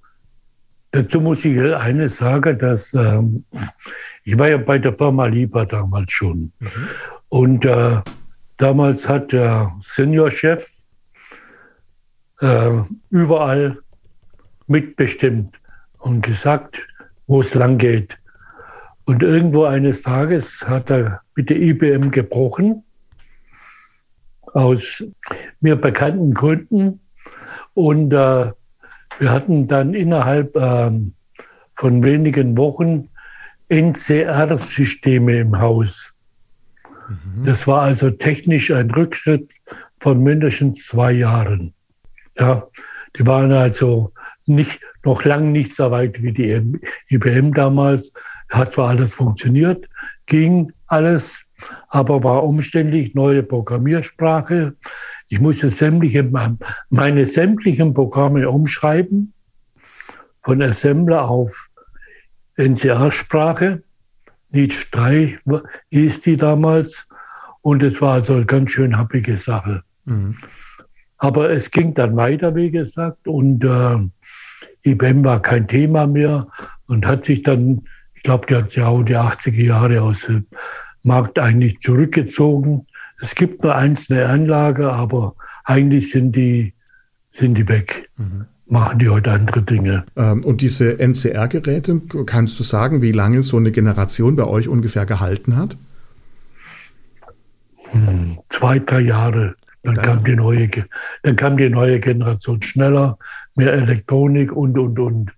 [0.92, 3.44] dazu muss ich eines sagen, dass ähm,
[4.24, 6.52] ich war ja bei der Firma Lieber damals schon.
[6.60, 6.68] Mhm.
[7.28, 8.00] Und äh,
[8.56, 10.66] damals hat der Seniorchef
[12.40, 12.70] äh,
[13.10, 13.78] überall
[14.66, 15.60] mitbestimmt
[15.98, 16.86] und gesagt,
[17.28, 18.18] wo es lang geht.
[19.04, 22.82] Und irgendwo eines Tages hat er mit der IBM gebrochen,
[24.54, 25.04] aus
[25.60, 27.00] mir bekannten Gründen.
[27.74, 28.50] Und äh,
[29.18, 30.90] wir hatten dann innerhalb äh,
[31.76, 33.08] von wenigen Wochen
[33.68, 36.16] NCR-Systeme im Haus.
[37.08, 37.44] Mhm.
[37.44, 39.52] Das war also technisch ein Rückschritt
[40.00, 41.72] von mindestens zwei Jahren.
[42.38, 42.66] Ja,
[43.16, 44.12] die waren also
[44.46, 48.12] nicht, noch lang nicht so weit wie die IBM damals.
[48.50, 49.88] Hat zwar alles funktioniert,
[50.26, 51.44] ging alles,
[51.88, 54.74] aber war umständlich, neue Programmiersprache.
[55.28, 56.30] Ich musste sämtliche,
[56.90, 59.32] meine sämtlichen Programme umschreiben,
[60.42, 61.68] von Assembler auf
[62.56, 63.82] NCA-Sprache.
[64.50, 65.38] Nietzsche 3
[65.90, 67.06] hieß die damals.
[67.60, 69.82] Und es war also eine ganz schön happige Sache.
[70.06, 70.36] Mhm.
[71.18, 73.98] Aber es ging dann weiter, wie gesagt, und äh,
[74.84, 76.46] IBM war kein Thema mehr
[76.86, 77.82] und hat sich dann,
[78.14, 80.46] ich glaube, die hat sich auch die 80er Jahre aus dem
[81.02, 82.86] Markt eigentlich zurückgezogen.
[83.20, 86.72] Es gibt nur einzelne Anlage, aber eigentlich sind die,
[87.30, 88.08] sind die weg.
[88.16, 88.46] Mhm.
[88.66, 90.04] Machen die heute andere Dinge.
[90.14, 95.06] Ähm, und diese NCR-Geräte, kannst du sagen, wie lange so eine Generation bei euch ungefähr
[95.06, 95.78] gehalten hat?
[97.92, 99.54] Hm, zwei, drei Jahre.
[99.82, 100.68] Dann, dann, kam die neue,
[101.22, 103.16] dann kam die neue Generation schneller,
[103.58, 105.32] mehr Elektronik und, und, und.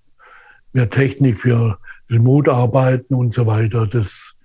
[0.72, 1.78] Mehr Technik für
[2.10, 3.86] Remote-Arbeiten und so weiter.
[3.86, 4.36] Das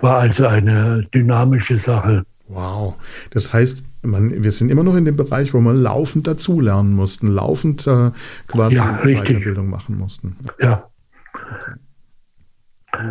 [0.00, 2.24] war also eine dynamische Sache.
[2.48, 2.96] Wow.
[3.30, 7.28] Das heißt, man, wir sind immer noch in dem Bereich, wo man laufend dazulernen mussten,
[7.28, 8.10] laufend äh,
[8.46, 10.36] quasi ja, Weiterbildung machen mussten.
[10.60, 10.86] Ja.
[11.32, 11.72] Okay.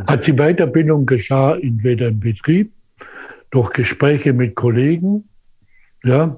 [0.05, 2.71] Als die Weiterbildung geschah, entweder im Betrieb,
[3.49, 5.27] durch Gespräche mit Kollegen,
[6.03, 6.37] ja,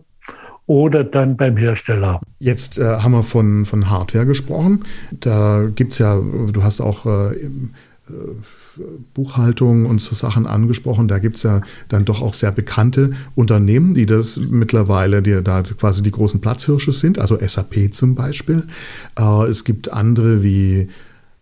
[0.65, 2.21] oder dann beim Hersteller.
[2.39, 4.85] Jetzt äh, haben wir von, von Hardware gesprochen.
[5.11, 7.49] Da gibt es ja, du hast auch äh, äh
[9.13, 11.07] Buchhaltung und so Sachen angesprochen.
[11.07, 15.61] Da gibt es ja dann doch auch sehr bekannte Unternehmen, die das mittlerweile, die da
[15.61, 18.63] quasi die großen Platzhirsche sind, also SAP zum Beispiel.
[19.17, 20.89] Äh, es gibt andere wie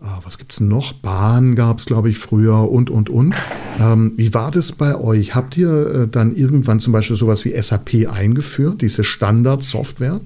[0.01, 0.93] was gibt es noch?
[0.93, 3.35] Bahn gab es, glaube ich, früher und, und, und.
[3.79, 5.35] Ähm, wie war das bei euch?
[5.35, 10.19] Habt ihr äh, dann irgendwann zum Beispiel sowas wie SAP eingeführt, diese Standard-Software?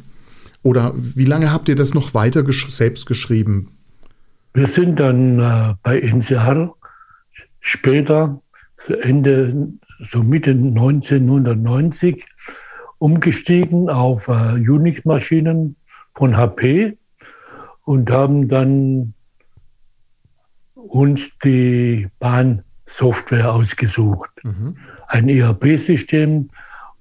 [0.64, 3.70] Oder wie lange habt ihr das noch weiter gesch selbst geschrieben?
[4.54, 6.74] Wir sind dann äh, bei NCR
[7.60, 8.40] später,
[8.78, 9.70] so Ende,
[10.00, 12.26] so Mitte 1990,
[13.00, 15.76] umgestiegen auf äh, Unix-Maschinen
[16.16, 16.98] von HP
[17.84, 19.14] und haben dann
[20.90, 24.30] uns die Bahnsoftware ausgesucht.
[24.44, 24.78] Mhm.
[25.08, 26.50] Ein ERP-System,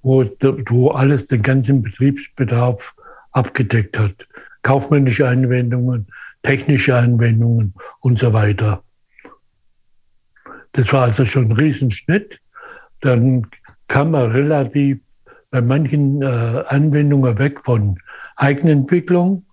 [0.01, 0.23] wo,
[0.67, 2.93] wo alles den ganzen Betriebsbedarf
[3.31, 4.27] abgedeckt hat.
[4.61, 6.07] Kaufmännische Anwendungen,
[6.43, 8.83] technische Anwendungen und so weiter.
[10.73, 12.39] Das war also schon ein Riesenschnitt.
[13.01, 13.47] Dann
[13.87, 14.99] kam man relativ
[15.51, 17.97] bei manchen äh, Anwendungen weg von
[18.35, 19.44] Eigenentwicklung,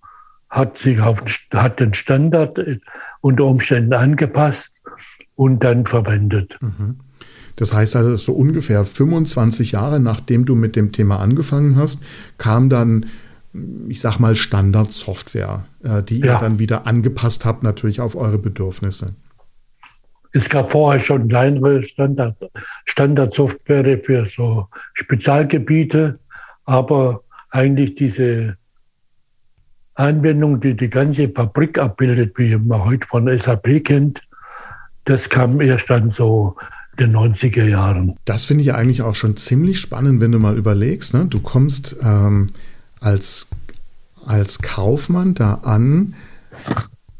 [0.53, 1.19] hat sich auf
[1.51, 2.61] hat den Standard
[3.21, 4.83] unter Umständen angepasst
[5.35, 6.57] und dann verwendet.
[6.61, 6.99] Mhm.
[7.55, 12.03] Das heißt also, so ungefähr 25 Jahre nachdem du mit dem Thema angefangen hast,
[12.37, 13.07] kam dann,
[13.87, 16.33] ich sag mal, Standardsoftware, äh, die ja.
[16.33, 19.15] ihr dann wieder angepasst habt, natürlich auf eure Bedürfnisse.
[20.33, 22.37] Es gab vorher schon kleinere Standard,
[22.85, 26.19] Standardsoftware für so Spezialgebiete,
[26.65, 28.57] aber eigentlich diese
[29.95, 34.21] Anwendung, die die ganze Fabrik abbildet, wie man heute von SAP kennt,
[35.05, 36.55] das kam erst dann so
[36.97, 38.15] in den 90er Jahren.
[38.25, 41.13] Das finde ich eigentlich auch schon ziemlich spannend, wenn du mal überlegst.
[41.13, 41.25] Ne?
[41.25, 42.47] Du kommst ähm,
[42.99, 43.49] als,
[44.25, 46.13] als Kaufmann da an,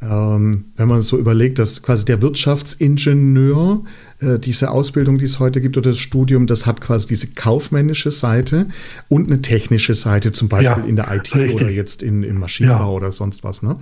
[0.01, 3.83] ähm, wenn man so überlegt, dass quasi der Wirtschaftsingenieur
[4.23, 8.11] äh, diese Ausbildung, die es heute gibt, oder das Studium, das hat quasi diese kaufmännische
[8.11, 8.67] Seite
[9.09, 11.53] und eine technische Seite, zum Beispiel ja, in der IT richtig.
[11.53, 12.97] oder jetzt in, im Maschinenbau ja.
[12.97, 13.61] oder sonst was.
[13.61, 13.77] Ne?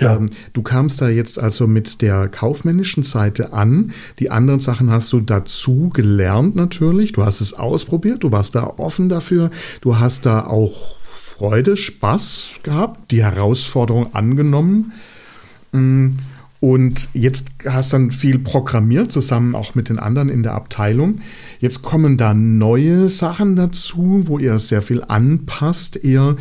[0.00, 0.16] Ja.
[0.16, 3.92] Ähm, du kamst da jetzt also mit der kaufmännischen Seite an.
[4.18, 7.12] Die anderen Sachen hast du dazu gelernt natürlich.
[7.12, 9.50] Du hast es ausprobiert, du warst da offen dafür.
[9.80, 10.98] Du hast da auch
[11.36, 14.92] Freude, Spaß gehabt, die Herausforderung angenommen.
[15.72, 16.10] Mm,
[16.64, 21.20] und jetzt hast du dann viel programmiert, zusammen auch mit den anderen in der Abteilung.
[21.60, 26.02] Jetzt kommen da neue Sachen dazu, wo ihr sehr viel anpasst.
[26.02, 26.36] Eher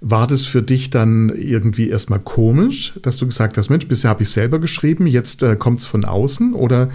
[0.00, 4.22] war das für dich dann irgendwie erstmal komisch, dass du gesagt hast, Mensch, bisher habe
[4.22, 6.54] ich selber geschrieben, jetzt äh, kommt es von außen?
[6.54, 6.90] Oder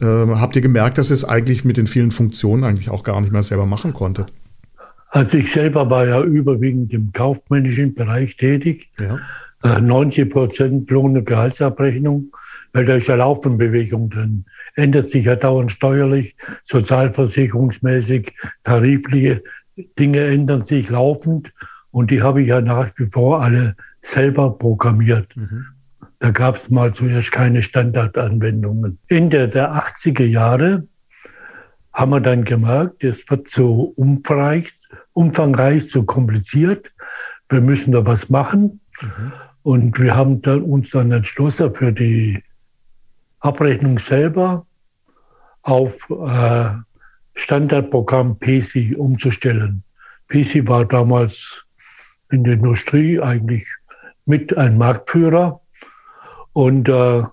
[0.00, 3.20] äh, habt ihr gemerkt, dass ihr es eigentlich mit den vielen Funktionen eigentlich auch gar
[3.20, 4.32] nicht mehr selber machen konntet?
[5.10, 8.88] Also ich selber war ja überwiegend im kaufmännischen Bereich tätig.
[8.98, 9.20] Ja.
[9.62, 12.30] 90 äh, Prozent Lohn- und Gehaltsabrechnung,
[12.72, 14.44] weil da ist ja Laufenbewegung drin.
[14.74, 18.32] Ändert sich ja dauernd steuerlich, sozialversicherungsmäßig,
[18.64, 19.42] tarifliche
[19.98, 21.52] Dinge ändern sich laufend
[21.90, 25.36] und die habe ich ja nach wie vor alle selber programmiert.
[25.36, 25.66] Mhm.
[26.18, 28.98] Da gab es mal zuerst keine Standardanwendungen.
[29.08, 30.86] Ende der 80er Jahre
[31.92, 34.70] haben wir dann gemerkt, es wird so umfangreich,
[35.12, 36.92] umfangreich so kompliziert.
[37.48, 38.80] Wir müssen da was machen.
[39.00, 39.32] Mhm.
[39.66, 42.40] Und wir haben dann, uns dann entschlossen, für die
[43.40, 44.64] Abrechnung selber
[45.62, 46.68] auf äh,
[47.34, 49.82] Standardprogramm PC umzustellen.
[50.28, 51.66] PC war damals
[52.30, 53.66] in der Industrie eigentlich
[54.24, 55.60] mit ein Marktführer.
[56.52, 57.24] Und äh,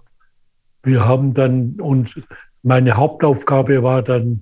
[0.82, 2.20] wir haben dann uns,
[2.64, 4.42] meine Hauptaufgabe war dann,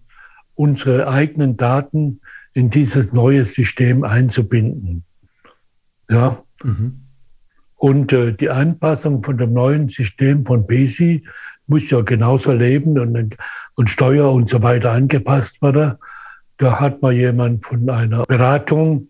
[0.56, 2.22] unsere eigenen Daten
[2.54, 5.04] in dieses neue System einzubinden.
[6.10, 6.42] Ja.
[6.64, 7.01] Mhm.
[7.82, 11.24] Und äh, die Anpassung von dem neuen System von BESI
[11.66, 13.36] muss ja genauso leben und,
[13.74, 15.96] und Steuer und so weiter angepasst werden.
[16.58, 19.08] Da hat man jemand von einer Beratung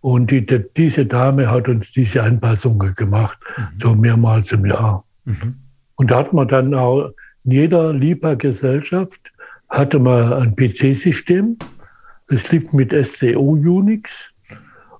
[0.00, 3.62] und die, die, diese Dame hat uns diese Anpassungen gemacht, mhm.
[3.76, 5.04] so mehrmals im Jahr.
[5.24, 5.54] Mhm.
[5.94, 7.12] Und da hat man dann auch
[7.44, 9.32] in jeder Liefergesellschaft
[9.68, 11.56] hatte man ein PC-System.
[12.26, 14.32] Es lief mit SCO Unix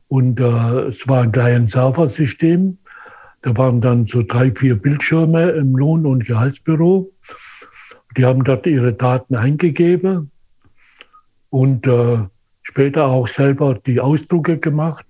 [0.06, 0.44] und äh,
[0.82, 2.78] es war ein Client-Server-System.
[3.48, 7.10] Da waren dann so drei, vier Bildschirme im Lohn- und Gehaltsbüro.
[8.14, 10.30] Die haben dort ihre Daten eingegeben
[11.48, 12.18] und äh,
[12.60, 15.06] später auch selber die Ausdrucke gemacht,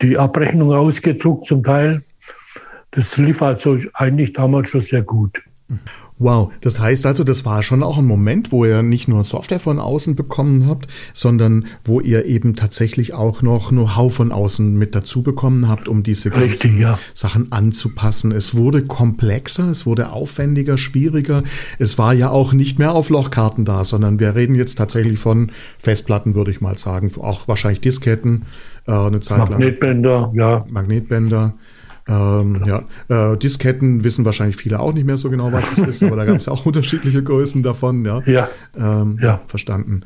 [0.00, 2.02] die Abrechnung ausgedruckt zum Teil.
[2.92, 5.42] Das lief also eigentlich damals schon sehr gut.
[6.18, 9.58] Wow, das heißt also, das war schon auch ein Moment, wo ihr nicht nur Software
[9.58, 14.94] von außen bekommen habt, sondern wo ihr eben tatsächlich auch noch Know-how von außen mit
[14.94, 16.98] dazu bekommen habt, um diese ganzen ja.
[17.14, 18.30] Sachen anzupassen.
[18.30, 21.42] Es wurde komplexer, es wurde aufwendiger, schwieriger.
[21.78, 25.50] Es war ja auch nicht mehr auf Lochkarten da, sondern wir reden jetzt tatsächlich von
[25.78, 28.44] Festplatten, würde ich mal sagen, auch wahrscheinlich Disketten,
[28.86, 30.34] äh, eine Zeit Magnetbänder, lang.
[30.34, 30.64] ja.
[30.68, 31.54] Magnetbänder.
[32.06, 36.02] Ähm, ja, äh, Disketten wissen wahrscheinlich viele auch nicht mehr so genau, was es ist,
[36.02, 38.04] aber da gab es ja auch unterschiedliche Größen davon.
[38.04, 38.48] Ja, ja.
[38.76, 39.40] Ähm, ja.
[39.46, 40.02] verstanden.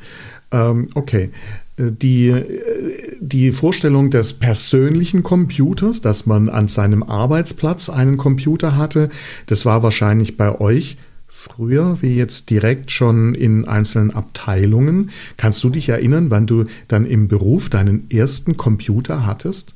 [0.51, 1.31] Ähm, okay.
[1.77, 8.77] Äh, die, äh, die Vorstellung des persönlichen Computers, dass man an seinem Arbeitsplatz einen Computer
[8.77, 9.09] hatte,
[9.47, 10.97] das war wahrscheinlich bei euch
[11.27, 15.11] früher wie jetzt direkt schon in einzelnen Abteilungen.
[15.37, 19.75] Kannst du dich erinnern, wann du dann im Beruf deinen ersten Computer hattest?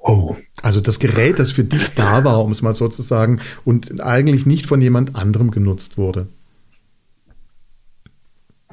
[0.00, 0.34] Oh.
[0.62, 4.00] Also das Gerät, das für dich da war, um es mal so zu sagen, und
[4.00, 6.28] eigentlich nicht von jemand anderem genutzt wurde.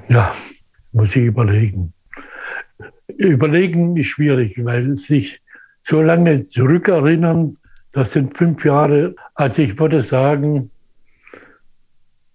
[0.07, 0.33] Ja,
[0.93, 1.93] muss ich überlegen.
[3.07, 5.41] Überlegen ist schwierig, weil sich
[5.81, 7.57] so lange zurückerinnern,
[7.91, 9.15] das sind fünf Jahre.
[9.35, 10.69] Also ich würde sagen,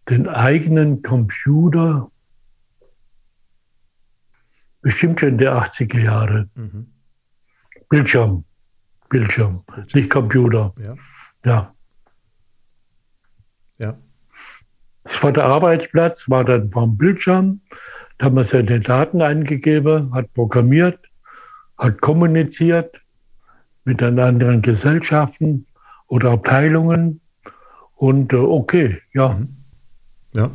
[0.09, 2.11] den eigenen Computer
[4.83, 6.49] bestimmt schon in der 80er Jahre.
[6.55, 6.87] Mhm.
[7.89, 8.45] Bildschirm.
[9.13, 10.73] Bildschirm, nicht Computer.
[10.83, 10.97] Ja.
[11.45, 11.75] ja.
[13.79, 13.99] Ja.
[15.05, 17.61] Es war der Arbeitsplatz, war dann vom Bildschirm.
[18.17, 20.99] Da haben wir seine Daten eingegeben, hat programmiert,
[21.77, 23.03] hat kommuniziert
[23.85, 25.67] mit den anderen Gesellschaften
[26.07, 27.21] oder Abteilungen.
[27.97, 29.35] Und äh, okay, ja.
[29.35, 29.57] Mhm.
[30.33, 30.51] Ja.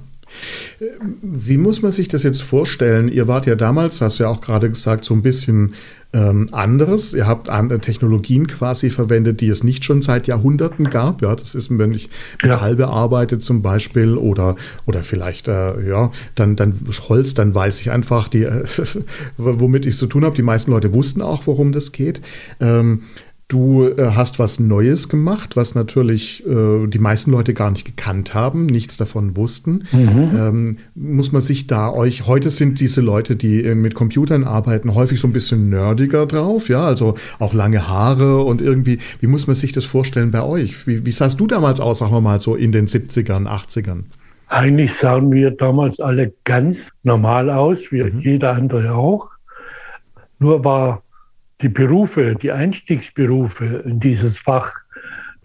[1.21, 3.07] Wie muss man sich das jetzt vorstellen?
[3.07, 5.75] Ihr wart ja damals, hast du ja auch gerade gesagt, so ein bisschen
[6.13, 7.13] ähm, anderes.
[7.13, 11.21] Ihr habt andere Technologien quasi verwendet, die es nicht schon seit Jahrhunderten gab.
[11.21, 12.09] Ja, das ist, wenn ich
[12.41, 12.75] Metall ja.
[12.75, 14.55] bearbeite zum Beispiel oder,
[14.85, 16.73] oder vielleicht, äh, ja, dann, dann
[17.09, 18.63] Holz, dann weiß ich einfach, die, äh,
[19.37, 20.35] womit ich es zu tun habe.
[20.35, 22.21] Die meisten Leute wussten auch, worum das geht.
[22.59, 23.03] Ähm,
[23.49, 28.33] Du äh, hast was Neues gemacht, was natürlich äh, die meisten Leute gar nicht gekannt
[28.33, 29.85] haben, nichts davon wussten.
[29.93, 30.31] Mhm.
[30.37, 34.95] Ähm, muss man sich da euch, heute sind diese Leute, die äh, mit Computern arbeiten,
[34.95, 39.47] häufig so ein bisschen nerdiger drauf, ja, also auch lange Haare und irgendwie, wie muss
[39.47, 40.85] man sich das vorstellen bei euch?
[40.85, 44.03] Wie, wie sahst du damals aus, sagen wir mal so in den 70ern, 80ern?
[44.49, 48.19] Eigentlich sahen wir damals alle ganz normal aus, wie mhm.
[48.19, 49.29] jeder andere auch.
[50.37, 51.01] Nur war
[51.61, 54.71] die Berufe, die Einstiegsberufe in dieses Fach,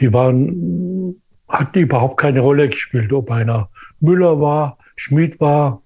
[0.00, 3.68] die waren, hatten überhaupt keine Rolle gespielt, ob einer
[4.00, 5.82] Müller war, Schmied war,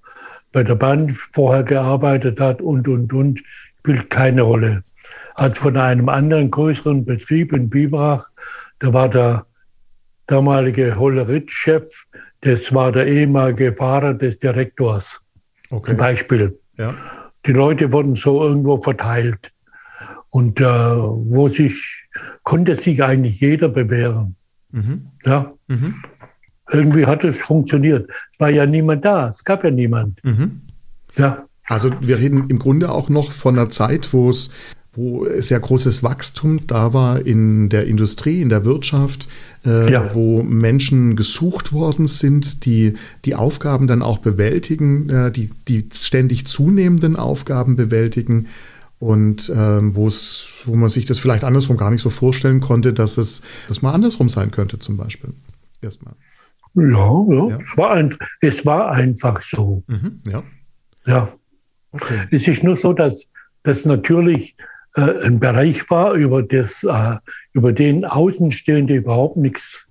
[0.53, 3.43] bei der Bahn vorher gearbeitet hat und, und, und,
[3.79, 4.83] spielt keine Rolle.
[5.35, 8.29] Als von einem anderen größeren Betrieb in Biberach,
[8.79, 9.47] da war der
[10.27, 11.87] damalige Holleritz-Chef,
[12.41, 15.21] das war der ehemalige Fahrer des Direktors.
[15.71, 15.91] Okay.
[15.91, 16.59] Zum Beispiel.
[16.79, 16.95] Ja.
[17.45, 19.53] Die Leute wurden so irgendwo verteilt.
[20.31, 22.09] Und äh, wo sich,
[22.43, 24.37] konnte sich eigentlich jeder bewähren.
[24.71, 25.07] Mhm.
[25.25, 25.53] Ja.
[25.69, 25.95] Mhm.
[26.71, 28.11] Irgendwie hat es funktioniert.
[28.33, 30.23] Es war ja niemand da, es gab ja niemand.
[30.25, 30.63] Mhm.
[31.17, 31.45] Ja.
[31.69, 34.51] Also wir reden im Grunde auch noch von einer Zeit, wo es
[34.97, 39.29] wo sehr großes Wachstum da war in der Industrie, in der Wirtschaft,
[39.65, 40.15] äh, ja.
[40.15, 42.95] wo Menschen gesucht worden sind, die
[43.27, 48.47] die Aufgaben dann auch bewältigen, äh, die, die ständig zunehmenden Aufgaben bewältigen
[48.99, 52.93] und äh, wo es, wo man sich das vielleicht andersrum gar nicht so vorstellen konnte,
[52.93, 55.35] dass es das mal andersrum sein könnte, zum Beispiel.
[55.83, 56.15] Erstmal.
[56.75, 57.59] Ja, ja, ja.
[57.59, 59.83] Es, war ein, es war einfach so.
[59.87, 60.43] Mhm, ja.
[61.07, 61.29] Ja.
[61.93, 62.21] Okay.
[62.31, 63.31] Es ist nur so, dass,
[63.63, 64.57] dass natürlich
[64.95, 67.17] äh, ein Bereich war, über, das, äh,
[67.53, 69.87] über den Außenstehende überhaupt nichts,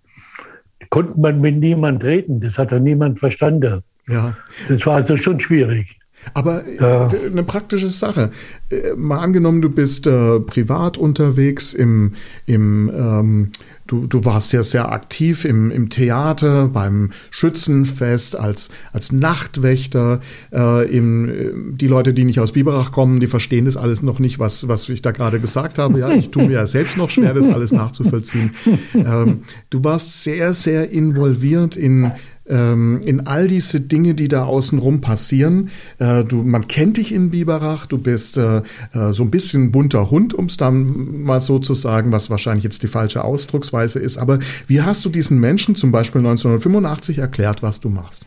[0.90, 2.40] konnte man mit niemand reden.
[2.40, 3.82] Das hat ja niemand verstanden.
[4.08, 4.36] Ja.
[4.68, 6.00] Das war also schon schwierig.
[6.34, 7.08] Aber ja.
[7.32, 8.32] eine praktische Sache.
[8.70, 12.14] Äh, mal angenommen, du bist äh, privat unterwegs im,
[12.46, 13.52] im ähm,
[13.88, 20.22] Du, du warst ja sehr aktiv im, im Theater, beim Schützenfest, als, als Nachtwächter.
[20.52, 24.18] Äh, im, äh, die Leute, die nicht aus Biberach kommen, die verstehen das alles noch
[24.18, 26.00] nicht, was, was ich da gerade gesagt habe.
[26.00, 28.52] Ja, ich tue mir ja selbst noch schwer, das alles nachzuvollziehen.
[28.96, 32.12] Ähm, du warst sehr, sehr involviert in
[32.48, 35.70] ähm, in all diese Dinge, die da außenrum passieren.
[36.00, 38.58] Äh, du, man kennt dich in Biberach, du bist äh,
[38.94, 42.64] äh, so ein bisschen bunter Hund, um es dann mal so zu sagen, was wahrscheinlich
[42.64, 44.18] jetzt die falsche Ausdrucksweise ist.
[44.18, 48.26] Aber wie hast du diesen Menschen zum Beispiel 1985 erklärt, was du machst?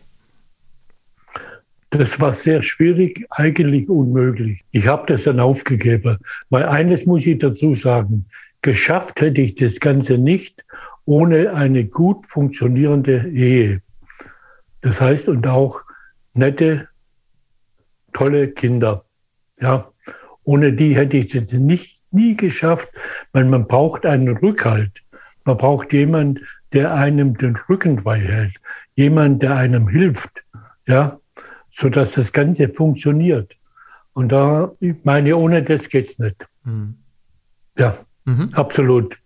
[1.91, 4.61] Das war sehr schwierig, eigentlich unmöglich.
[4.73, 6.19] Ich habe das dann aufgegeben,
[6.51, 8.27] weil eines muss ich dazu sagen,
[8.61, 10.64] geschafft hätte ich das Ganze nicht
[11.07, 13.81] ohne eine gut funktionierende Ehe.
[14.81, 15.81] Das heißt, und auch
[16.35, 16.89] nette,
[18.12, 19.05] tolle Kinder.
[19.61, 19.91] Ja,
[20.45, 22.89] ohne die hätte ich das nicht, nie geschafft,
[23.33, 25.03] weil man braucht einen Rückhalt.
[25.45, 28.57] Man braucht jemanden, der einem den Rücken frei hält.
[28.95, 30.45] Jemand, der einem hilft.
[30.87, 31.18] Ja,
[31.70, 33.57] so dass das Ganze funktioniert.
[34.14, 36.47] Und da, ich meine, ohne das geht's nicht.
[36.64, 36.95] Mhm.
[37.76, 38.51] Ja, mhm.
[38.53, 39.18] absolut.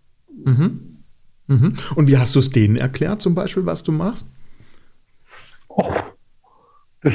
[0.44, 0.98] Mhm.
[1.46, 1.72] mhm.
[1.94, 4.26] Und wie hast du es denen erklärt, zum Beispiel, was du machst?
[5.76, 6.16] Och,
[7.02, 7.14] das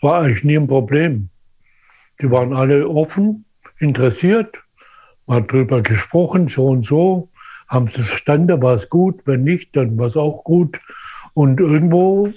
[0.00, 1.28] war eigentlich nie ein Problem.
[2.20, 3.44] Die waren alle offen,
[3.78, 4.62] interessiert,
[5.26, 7.28] man hat drüber gesprochen, so und so,
[7.68, 10.80] haben sie es verstanden, war es gut, wenn nicht, dann war es auch gut.
[11.34, 12.32] Und irgendwo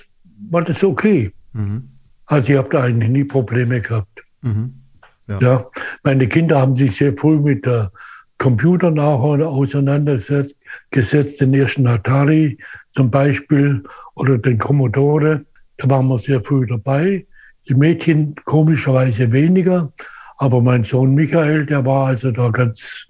[0.49, 1.31] war das okay.
[1.53, 1.87] Mhm.
[2.25, 4.23] Also ich habe da eigentlich nie Probleme gehabt.
[4.41, 4.73] Mhm.
[5.27, 5.39] Ja.
[5.39, 5.65] ja.
[6.03, 7.91] meine Kinder haben sich sehr früh mit der
[8.37, 10.55] Computer nachher auseinandergesetzt,
[10.93, 12.57] den ersten Atari
[12.89, 13.83] zum Beispiel
[14.15, 15.45] oder den Commodore.
[15.77, 17.25] Da waren wir sehr früh dabei.
[17.67, 19.91] Die Mädchen komischerweise weniger,
[20.37, 23.07] aber mein Sohn Michael, der war also da ganz,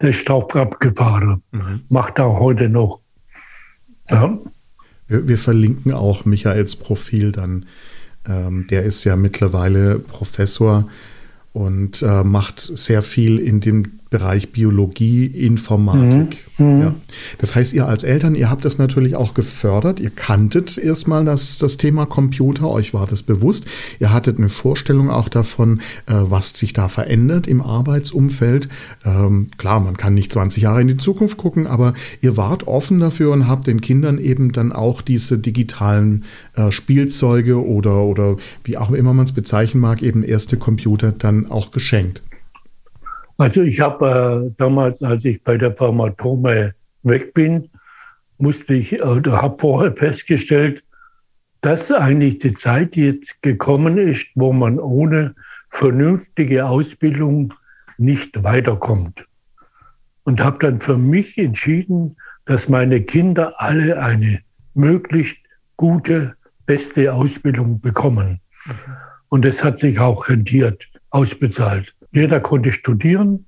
[0.00, 1.42] der ist drauf abgefahren.
[1.52, 1.82] Mhm.
[1.88, 3.00] Macht auch heute noch.
[4.10, 4.38] Ja.
[5.08, 7.66] Wir, wir verlinken auch Michaels Profil dann.
[8.28, 10.88] Ähm, der ist ja mittlerweile Professor
[11.52, 16.44] und äh, macht sehr viel in dem Bereich Biologie, Informatik.
[16.58, 16.66] Mhm.
[16.66, 16.80] mhm.
[16.82, 16.94] Ja.
[17.38, 20.00] Das heißt, ihr als Eltern, ihr habt das natürlich auch gefördert.
[20.00, 23.64] Ihr kanntet erstmal das, das Thema Computer, euch war das bewusst.
[24.00, 28.68] Ihr hattet eine Vorstellung auch davon, äh, was sich da verändert im Arbeitsumfeld.
[29.04, 33.00] Ähm, klar, man kann nicht 20 Jahre in die Zukunft gucken, aber ihr wart offen
[33.00, 38.76] dafür und habt den Kindern eben dann auch diese digitalen äh, Spielzeuge oder, oder wie
[38.76, 42.22] auch immer man es bezeichnen mag, eben erste Computer dann auch geschenkt.
[43.42, 47.68] Also ich habe äh, damals, als ich bei der Firma Tome weg bin,
[48.38, 50.84] musste ich äh, oder habe vorher festgestellt,
[51.60, 55.34] dass eigentlich die Zeit jetzt gekommen ist, wo man ohne
[55.70, 57.52] vernünftige Ausbildung
[57.98, 59.26] nicht weiterkommt.
[60.22, 62.14] Und habe dann für mich entschieden,
[62.44, 64.38] dass meine Kinder alle eine
[64.74, 65.38] möglichst
[65.76, 66.36] gute,
[66.66, 68.38] beste Ausbildung bekommen.
[68.66, 68.72] Mhm.
[69.30, 71.92] Und das hat sich auch rentiert, ausbezahlt.
[72.12, 73.46] Jeder konnte studieren.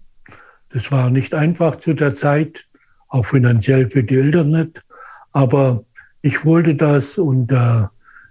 [0.70, 2.66] Das war nicht einfach zu der Zeit,
[3.08, 4.82] auch finanziell für die Eltern nicht.
[5.32, 5.84] Aber
[6.22, 7.84] ich wollte das und äh,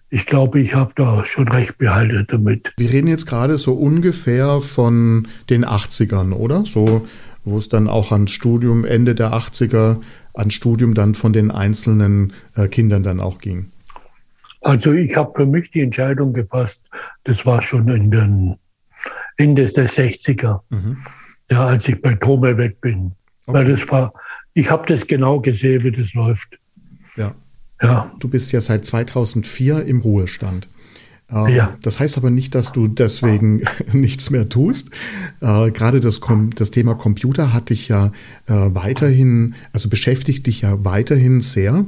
[0.09, 2.73] ich glaube, ich habe da schon recht behalten damit.
[2.77, 6.65] Wir reden jetzt gerade so ungefähr von den 80ern, oder?
[6.65, 7.07] So,
[7.43, 10.01] wo es dann auch ans Studium Ende der 80er,
[10.33, 13.71] ans Studium dann von den einzelnen äh, Kindern dann auch ging.
[14.61, 16.89] Also ich habe für mich die Entscheidung gefasst,
[17.25, 18.55] das war schon in den
[19.37, 20.97] Ende der 60er, mhm.
[21.49, 23.13] ja, als ich bei Tome weg bin.
[23.45, 23.57] Okay.
[23.57, 24.13] Weil das war,
[24.53, 26.59] ich habe das genau gesehen, wie das läuft.
[27.15, 27.33] Ja.
[27.81, 28.11] ja.
[28.19, 30.67] Du bist ja seit 2004 im Ruhestand.
[31.29, 31.77] Ähm, ja.
[31.81, 33.63] Das heißt aber nicht, dass du deswegen
[33.93, 34.89] nichts mehr tust.
[35.41, 36.19] Äh, gerade das,
[36.55, 38.07] das Thema Computer hat dich ja
[38.47, 41.85] äh, weiterhin, also beschäftigt dich ja weiterhin sehr.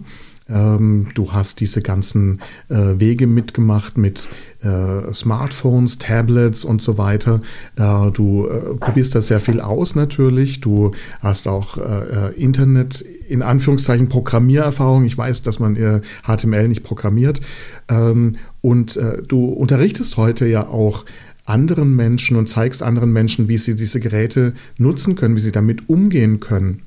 [0.47, 2.39] Ähm, du hast diese ganzen
[2.69, 4.29] äh, Wege mitgemacht mit
[4.61, 7.41] äh, Smartphones, Tablets und so weiter.
[7.77, 10.61] Äh, du äh, probierst da sehr viel aus natürlich.
[10.61, 15.05] Du hast auch äh, äh, Internet, in Anführungszeichen Programmiererfahrung.
[15.05, 17.41] Ich weiß, dass man HTML nicht programmiert.
[17.87, 21.05] Ähm, und du unterrichtest heute ja auch
[21.45, 25.87] anderen Menschen und zeigst anderen Menschen, wie sie diese Geräte nutzen können, wie sie damit
[25.87, 26.81] umgehen können.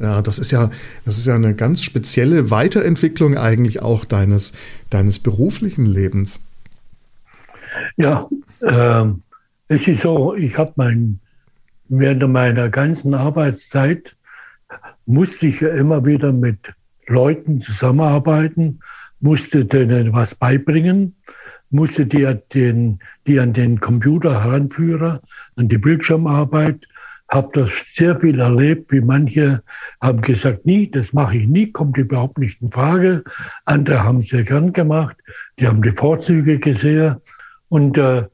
[0.00, 0.70] Ja, das ist ja,
[1.04, 4.54] das ist ja eine ganz spezielle Weiterentwicklung eigentlich auch deines,
[4.88, 6.40] deines beruflichen Lebens.
[7.96, 8.26] Ja,
[8.60, 9.04] äh,
[9.68, 11.20] es ist so, ich habe mein,
[11.88, 14.16] während meiner ganzen Arbeitszeit
[15.04, 16.72] musste ich ja immer wieder mit
[17.06, 18.80] Leuten zusammenarbeiten,
[19.20, 21.14] musste denen was beibringen,
[21.68, 25.18] musste die, den, die an den Computer heranführen,
[25.56, 26.86] an die Bildschirmarbeit,
[27.30, 29.62] habe das sehr viel erlebt, wie manche
[30.00, 33.22] haben gesagt, nie, das mache ich nie, kommt überhaupt nicht in Frage.
[33.64, 35.16] Andere haben es sehr gern gemacht,
[35.58, 37.16] die haben die Vorzüge gesehen.
[37.68, 38.24] Und äh,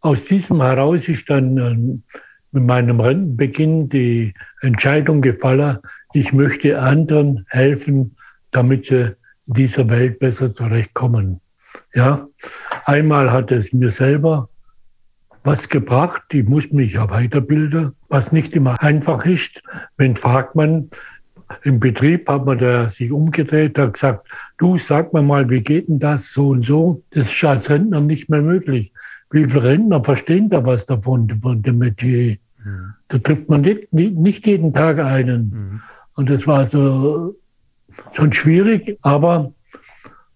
[0.00, 2.16] aus diesem heraus ist dann äh,
[2.52, 5.78] mit meinem Rentenbeginn die Entscheidung gefallen,
[6.12, 8.16] ich möchte anderen helfen,
[8.50, 9.14] damit sie
[9.46, 11.40] in dieser Welt besser zurechtkommen.
[11.94, 12.26] Ja,
[12.86, 14.48] einmal hat es mir selber
[15.44, 16.22] was gebracht.
[16.32, 19.62] Ich muss mich ja weiterbilden, was nicht immer einfach ist.
[19.96, 20.90] Wenn fragt man,
[21.62, 24.28] im Betrieb hat man da sich umgedreht, hat gesagt,
[24.58, 27.02] du sag mir mal, wie geht denn das so und so?
[27.10, 28.92] Das ist als Rentner nicht mehr möglich.
[29.30, 32.36] Wie viele Rentner verstehen da was davon, von dem Metier?
[32.64, 32.94] Mhm.
[33.08, 35.50] Da trifft man nicht, nicht jeden Tag einen.
[35.50, 35.82] Mhm.
[36.14, 37.34] Und das war also
[38.12, 39.52] schon schwierig, aber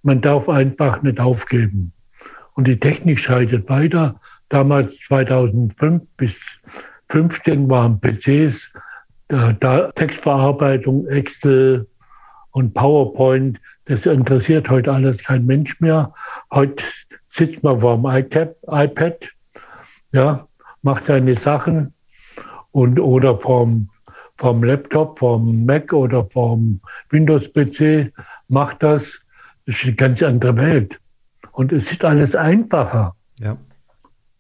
[0.03, 1.93] man darf einfach nicht aufgeben.
[2.55, 6.61] Und die Technik schreitet weiter damals 2005 bis
[7.09, 8.73] 2015 waren PCs,
[9.29, 11.87] da, da Textverarbeitung, Excel
[12.51, 16.13] und PowerPoint, das interessiert heute alles kein Mensch mehr.
[16.53, 16.83] Heute
[17.27, 19.29] sitzt man vor dem iPad,
[20.13, 20.47] ja,
[20.83, 21.93] macht seine Sachen
[22.73, 23.89] und oder vom,
[24.37, 26.81] vom Laptop, vom Mac oder vom
[27.11, 28.13] Windows-PC
[28.49, 29.21] macht das.
[29.67, 31.01] Das ist eine ganz andere Welt.
[31.53, 33.15] Und es ist alles einfacher.
[33.39, 33.57] Ja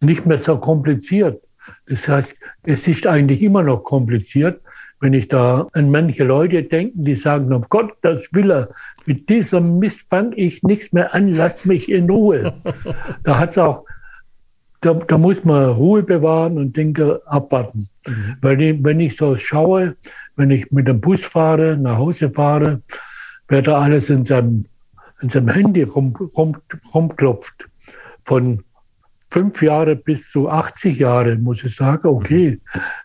[0.05, 1.43] nicht mehr so kompliziert.
[1.87, 4.61] Das heißt, es ist eigentlich immer noch kompliziert,
[5.01, 8.69] wenn ich da an manche Leute denke, die sagen, um Gott, das will er.
[9.07, 12.53] Mit diesem Mist fange ich nichts mehr an, lasst mich in Ruhe.
[13.25, 13.85] da hat's auch,
[14.81, 17.89] da, da, muss man Ruhe bewahren und Dinge abwarten.
[18.07, 18.37] Mhm.
[18.41, 19.97] Weil ich, wenn ich so schaue,
[20.37, 22.81] wenn ich mit dem Bus fahre, nach Hause fahre,
[23.49, 24.67] wer da alles in seinem,
[25.21, 26.57] in seinem Handy rum, rum,
[26.95, 27.69] rumklopft.
[28.25, 28.63] Von
[29.35, 32.61] fünf Jahre bis zu 80 Jahre, muss ich sagen, okay,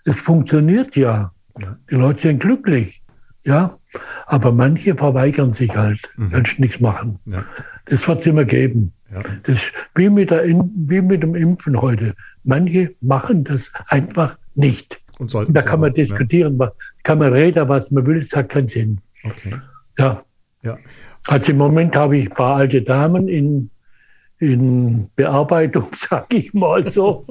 [0.05, 1.31] es funktioniert ja.
[1.89, 3.01] Die Leute sind glücklich.
[3.45, 3.75] Ja,
[4.27, 6.29] aber manche verweigern sich halt, mhm.
[6.29, 7.17] kannst nichts machen.
[7.25, 7.43] Ja.
[7.85, 8.93] Das wird es immer geben.
[9.11, 9.23] Ja.
[9.41, 12.13] Das ist wie mit, der, wie mit dem Impfen heute.
[12.43, 15.01] Manche machen das einfach nicht.
[15.17, 16.71] Und da kann man diskutieren, ja.
[17.01, 19.01] kann man reden, was man will, es hat keinen Sinn.
[19.23, 19.55] Okay.
[19.97, 20.21] Ja.
[20.61, 20.77] ja.
[21.25, 23.71] Also im Moment habe ich ein paar alte Damen in
[24.39, 27.25] in Bearbeitung, sage ich mal so.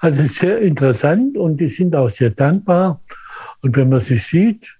[0.00, 3.00] Also sehr interessant und die sind auch sehr dankbar.
[3.62, 4.78] Und wenn man sie sieht,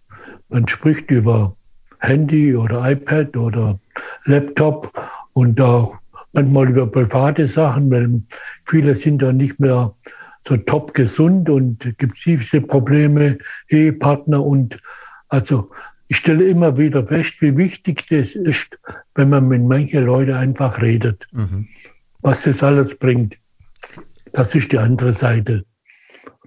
[0.49, 1.55] man spricht über
[1.99, 3.79] Handy oder iPad oder
[4.27, 4.93] Laptop
[5.33, 5.97] und auch
[6.33, 8.23] manchmal über private Sachen, weil
[8.67, 9.95] viele sind da nicht mehr
[10.47, 13.39] so top gesund und gibt viele Probleme,
[13.69, 14.79] Ehepartner und
[15.29, 15.71] also
[16.09, 18.79] ich stelle immer wieder fest, wie wichtig das ist,
[19.15, 21.27] wenn man mit manchen Leuten einfach redet.
[21.33, 21.69] Mhm.
[22.21, 23.37] Was das alles bringt.
[24.33, 25.65] Das ist die andere Seite.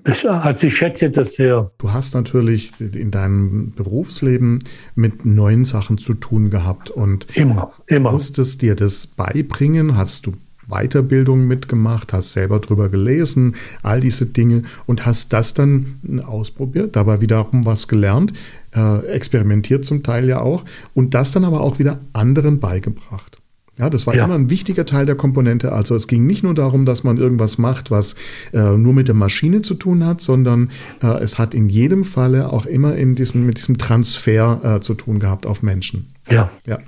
[0.03, 1.71] Das, also ich schätze das sehr.
[1.79, 4.59] Du hast natürlich in deinem Berufsleben
[4.95, 8.11] mit neuen Sachen zu tun gehabt und immer, immer.
[8.11, 9.97] musstest dir das beibringen.
[9.97, 10.33] Hast du
[10.67, 17.21] Weiterbildung mitgemacht, hast selber drüber gelesen, all diese Dinge und hast das dann ausprobiert, dabei
[17.21, 18.33] wiederum was gelernt,
[18.77, 20.63] äh, experimentiert zum Teil ja auch
[20.93, 23.39] und das dann aber auch wieder anderen beigebracht.
[23.77, 24.25] Ja, das war ja.
[24.25, 25.71] immer ein wichtiger Teil der Komponente.
[25.71, 28.15] Also es ging nicht nur darum, dass man irgendwas macht, was
[28.51, 30.71] äh, nur mit der Maschine zu tun hat, sondern
[31.03, 34.95] äh, es hat in jedem Falle auch immer in diesem, mit diesem Transfer äh, zu
[34.95, 36.11] tun gehabt auf Menschen.
[36.29, 36.49] Ja.
[36.65, 36.79] ja.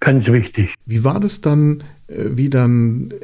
[0.00, 0.74] Ganz wichtig.
[0.84, 3.14] Wie war das dann, äh, wie dann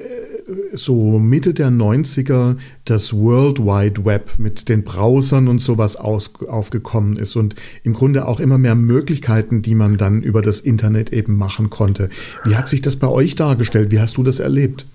[0.72, 7.16] so Mitte der 90er das World Wide Web mit den Browsern und sowas aus, aufgekommen
[7.16, 11.36] ist und im Grunde auch immer mehr Möglichkeiten, die man dann über das Internet eben
[11.36, 12.10] machen konnte.
[12.44, 13.90] Wie hat sich das bei euch dargestellt?
[13.90, 14.86] Wie hast du das erlebt?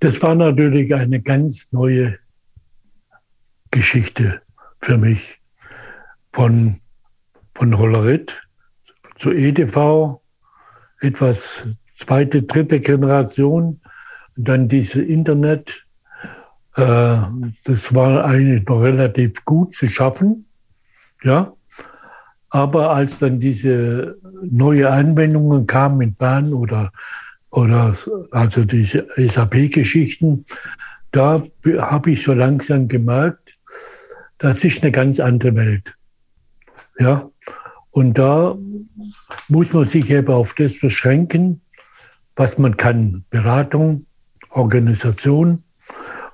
[0.00, 2.18] Das war natürlich eine ganz neue
[3.70, 4.40] Geschichte
[4.80, 5.40] für mich.
[6.32, 6.76] Von,
[7.54, 8.34] von Hollerit
[9.14, 10.20] zu EDV,
[11.00, 13.80] etwas zweite, dritte Generation,
[14.36, 15.86] und dann diese Internet.
[16.76, 17.16] Äh,
[17.64, 20.46] das war eigentlich noch relativ gut zu schaffen.
[21.22, 21.52] Ja.
[22.50, 26.92] Aber als dann diese neue Anwendungen kamen in Bahn oder,
[27.50, 27.96] oder
[28.30, 30.44] also diese SAP-Geschichten,
[31.10, 31.42] da
[31.78, 33.56] habe ich so langsam gemerkt,
[34.38, 35.94] das ist eine ganz andere Welt.
[36.98, 37.28] Ja.
[37.90, 38.56] Und da
[39.48, 41.60] muss man sich eben auf das beschränken,
[42.36, 43.24] was man kann.
[43.30, 44.06] Beratung,
[44.54, 45.62] Organisation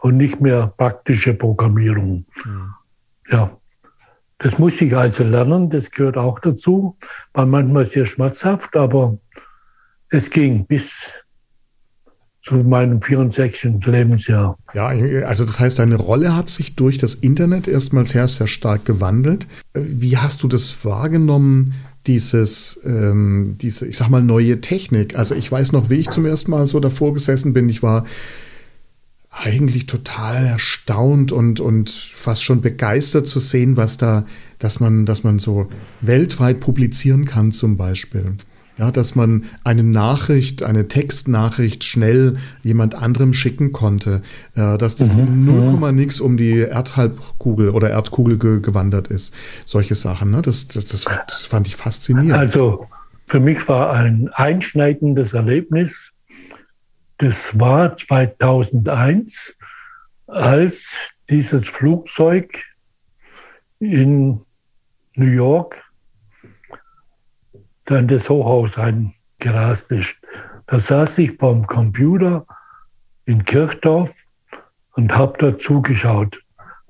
[0.00, 2.24] und nicht mehr praktische Programmierung.
[2.44, 2.74] Mhm.
[3.30, 3.50] Ja,
[4.38, 6.96] das muss ich also lernen, das gehört auch dazu.
[7.34, 9.18] War manchmal sehr schmerzhaft, aber
[10.08, 11.22] es ging bis
[12.40, 13.84] zu meinem 64.
[13.84, 14.56] Lebensjahr.
[14.72, 14.86] Ja,
[15.26, 19.46] also das heißt, deine Rolle hat sich durch das Internet erstmal sehr, sehr stark gewandelt.
[19.74, 21.74] Wie hast du das wahrgenommen?
[22.06, 25.16] Dieses, ähm, diese, ich sag mal, neue Technik.
[25.16, 27.68] Also ich weiß noch, wie ich zum ersten Mal so davor gesessen bin.
[27.68, 28.06] Ich war
[29.30, 34.26] eigentlich total erstaunt und, und fast schon begeistert zu sehen, was da,
[34.58, 35.68] dass man, dass man so
[36.00, 38.34] weltweit publizieren kann zum Beispiel.
[38.80, 44.22] Ja, dass man eine Nachricht, eine Textnachricht schnell jemand anderem schicken konnte,
[44.54, 45.44] äh, dass das mhm.
[45.44, 45.96] 0, mhm.
[45.96, 49.34] nix um die Erdhalbkugel oder Erdkugel ge gewandert ist.
[49.66, 50.40] Solche Sachen, ne?
[50.40, 51.04] das, das, das
[51.44, 52.32] fand ich faszinierend.
[52.32, 52.86] Also
[53.26, 56.14] für mich war ein einschneidendes Erlebnis.
[57.18, 59.56] Das war 2001,
[60.26, 62.64] als dieses Flugzeug
[63.78, 64.40] in
[65.16, 65.82] New York
[67.90, 70.16] da in das Hochhaus reingerast ist.
[70.66, 72.46] Da saß ich beim Computer
[73.24, 74.14] in Kirchdorf
[74.92, 76.40] und habe da zugeschaut.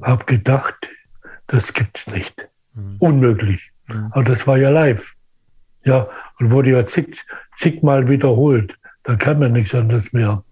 [0.03, 0.75] Habe gedacht,
[1.47, 2.47] das gibt's nicht.
[2.75, 2.97] Mhm.
[2.99, 3.73] Unmöglich.
[3.89, 4.09] Mhm.
[4.13, 5.15] Aber das war ja live.
[5.85, 6.07] Ja,
[6.39, 7.25] und wurde ja zig,
[7.55, 8.79] zigmal wiederholt.
[9.05, 10.45] Da kann man nichts anderes mehr.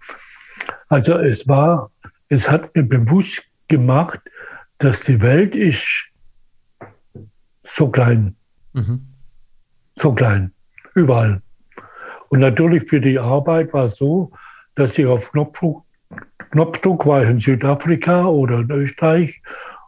[0.87, 1.91] Also es war,
[2.29, 4.19] es hat mir bewusst gemacht,
[4.79, 6.07] dass die Welt ist
[7.61, 8.35] so klein.
[8.73, 9.08] Mhm
[9.99, 10.51] so klein,
[10.95, 11.41] überall.
[12.29, 14.31] Und natürlich für die Arbeit war es so,
[14.75, 15.83] dass ich auf Knopfdruck,
[16.51, 19.41] Knopfdruck war ich in Südafrika oder in Österreich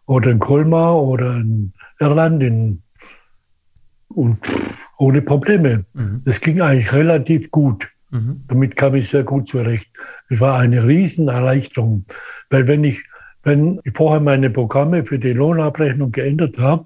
[0.05, 2.81] oder in Colmar oder in Irland in,
[4.09, 4.37] und
[4.97, 5.85] ohne Probleme.
[5.93, 6.21] Mhm.
[6.25, 7.89] Das ging eigentlich relativ gut.
[8.11, 8.43] Mhm.
[8.47, 9.87] Damit kam ich sehr gut zurecht.
[10.29, 12.05] Es war eine Riesenerleichterung,
[12.49, 13.01] weil wenn ich,
[13.43, 16.85] wenn ich vorher meine Programme für die Lohnabrechnung geändert habe,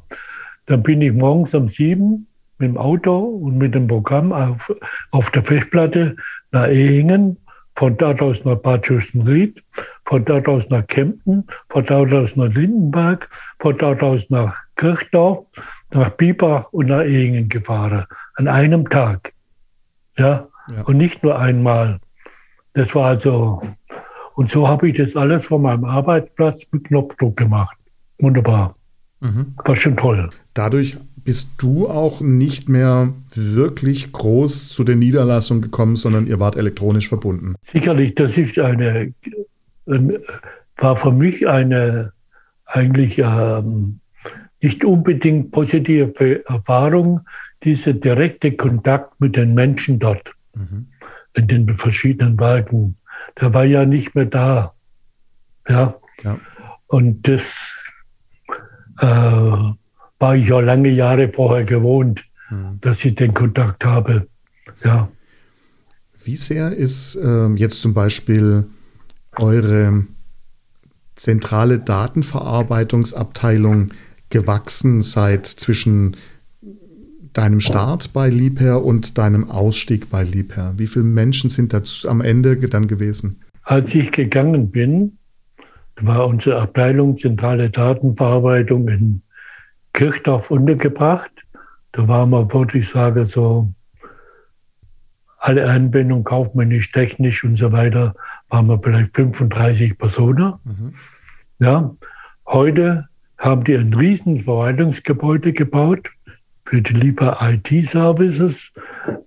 [0.67, 2.27] dann bin ich morgens um sieben
[2.57, 4.73] mit dem Auto und mit dem Programm auf,
[5.11, 6.15] auf der Festplatte
[6.51, 7.37] nach Ehingen,
[7.75, 9.61] von dort aus nach Bad Schüstenried,
[10.05, 13.29] von dort aus nach Kempten, von dort aus nach Lindenberg,
[13.59, 15.45] von dort aus nach Kirchdorf,
[15.91, 18.05] nach Biber und nach Ehingen gefahren.
[18.35, 19.33] An einem Tag.
[20.17, 20.47] Ja?
[20.69, 20.81] ja.
[20.83, 21.99] Und nicht nur einmal.
[22.73, 23.61] Das war also,
[24.35, 27.75] und so habe ich das alles von meinem Arbeitsplatz mit Knopfdruck gemacht.
[28.19, 28.75] Wunderbar.
[29.19, 29.55] Mhm.
[29.63, 30.29] War schon toll.
[30.53, 36.55] Dadurch bist du auch nicht mehr wirklich groß zu der Niederlassung gekommen, sondern ihr wart
[36.55, 37.55] elektronisch verbunden.
[37.61, 39.11] Sicherlich, das ist eine,
[40.77, 42.13] war für mich eine
[42.65, 43.99] eigentlich ähm,
[44.61, 47.21] nicht unbedingt positive Erfahrung,
[47.63, 50.87] dieser direkte Kontakt mit den Menschen dort mhm.
[51.33, 52.97] in den verschiedenen Werken.
[53.41, 54.73] Der war ja nicht mehr da.
[55.67, 55.95] Ja.
[56.23, 56.39] ja.
[56.87, 57.83] Und das
[59.01, 59.71] äh,
[60.19, 62.79] war ich ja lange Jahre vorher gewohnt, mhm.
[62.81, 64.27] dass ich den Kontakt habe.
[64.83, 65.09] Ja.
[66.23, 68.65] Wie sehr ist äh, jetzt zum Beispiel
[69.37, 70.05] eure
[71.15, 73.89] zentrale Datenverarbeitungsabteilung
[74.29, 76.15] gewachsen seit zwischen
[77.33, 80.75] deinem Start bei Liebherr und deinem Ausstieg bei Liebherr?
[80.77, 83.41] Wie viele Menschen sind da am Ende dann gewesen?
[83.63, 85.17] Als ich gegangen bin,
[86.01, 89.21] war unsere Abteilung zentrale Datenverarbeitung in
[89.95, 91.31] Kirchdorf untergebracht.
[91.93, 93.69] Da waren wir, würde ich sagen, so
[95.39, 98.13] alle Anwendungen, kaufmännisch, technisch und so weiter,
[98.49, 100.53] waren wir vielleicht 35 Personen.
[100.63, 100.93] Mhm.
[101.59, 101.95] Ja.
[102.47, 103.07] Heute
[103.37, 106.09] haben die ein riesen Verwaltungsgebäude gebaut
[106.65, 108.73] für die Lieber IT-Services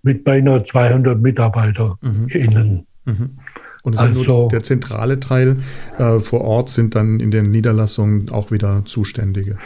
[0.02, 2.86] mit beinahe 200 MitarbeiterInnen.
[3.04, 3.12] Mhm.
[3.12, 3.38] Mhm.
[3.84, 5.56] Und es also, nur der zentrale Teil
[5.98, 9.56] äh, vor Ort sind dann in den Niederlassungen auch wieder Zuständige.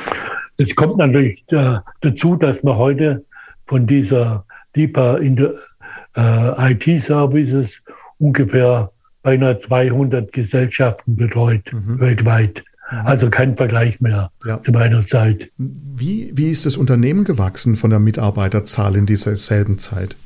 [0.63, 3.25] Es kommt natürlich äh, dazu, dass man heute
[3.67, 4.45] von dieser
[4.77, 5.55] der
[6.17, 7.83] äh, IT-Services
[8.19, 8.91] ungefähr
[9.23, 11.99] beinahe 200 Gesellschaften betreut mhm.
[12.01, 12.65] weltweit.
[12.91, 12.99] Mhm.
[12.99, 14.61] Also kein Vergleich mehr ja.
[14.61, 15.51] zu meiner Zeit.
[15.59, 20.17] Wie, wie ist das Unternehmen gewachsen von der Mitarbeiterzahl in dieser selben Zeit?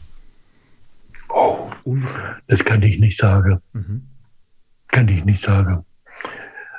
[1.28, 1.70] Oh,
[2.46, 3.60] das kann ich nicht sagen.
[3.72, 4.02] Mhm.
[4.88, 5.84] Kann ich nicht sagen.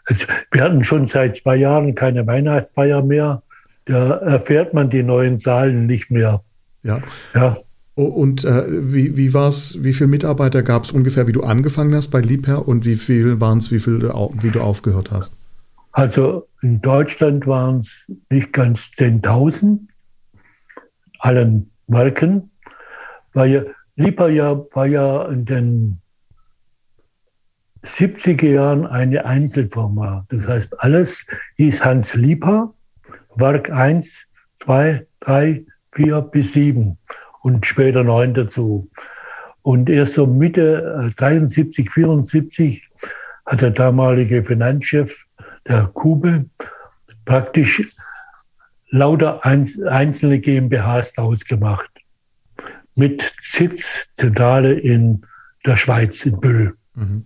[0.05, 3.43] Es, wir hatten schon seit zwei Jahren keine Weihnachtsfeier mehr.
[3.87, 6.41] Da erfährt man die neuen Zahlen nicht mehr.
[6.83, 7.01] Ja.
[7.33, 7.57] ja.
[7.95, 11.95] Und äh, wie, wie war es, wie viele Mitarbeiter gab es ungefähr, wie du angefangen
[11.95, 15.35] hast bei Liebherr und wie viel waren es, wie, viel, wie du aufgehört hast?
[15.93, 19.79] Also in Deutschland waren es nicht ganz 10.000,
[21.19, 22.51] allen Marken,
[23.33, 25.99] weil Liebherr ja, war ja in den
[27.83, 30.23] 70er Jahren eine Einzelfirma.
[30.29, 32.73] Das heißt, alles hieß Hans Lieper,
[33.39, 34.27] Werk 1,
[34.59, 36.97] 2, 3, 4 bis 7
[37.41, 38.89] und später 9 dazu.
[39.61, 42.89] Und erst so Mitte 73, äh, 74
[43.45, 45.25] hat der damalige Finanzchef,
[45.67, 46.45] der Kube,
[47.25, 47.81] praktisch
[48.89, 51.89] lauter einzelne GmbHs daraus gemacht.
[52.95, 55.25] Mit Sitz, Zentrale in
[55.65, 56.75] der Schweiz, in Büll.
[56.95, 57.25] Mhm.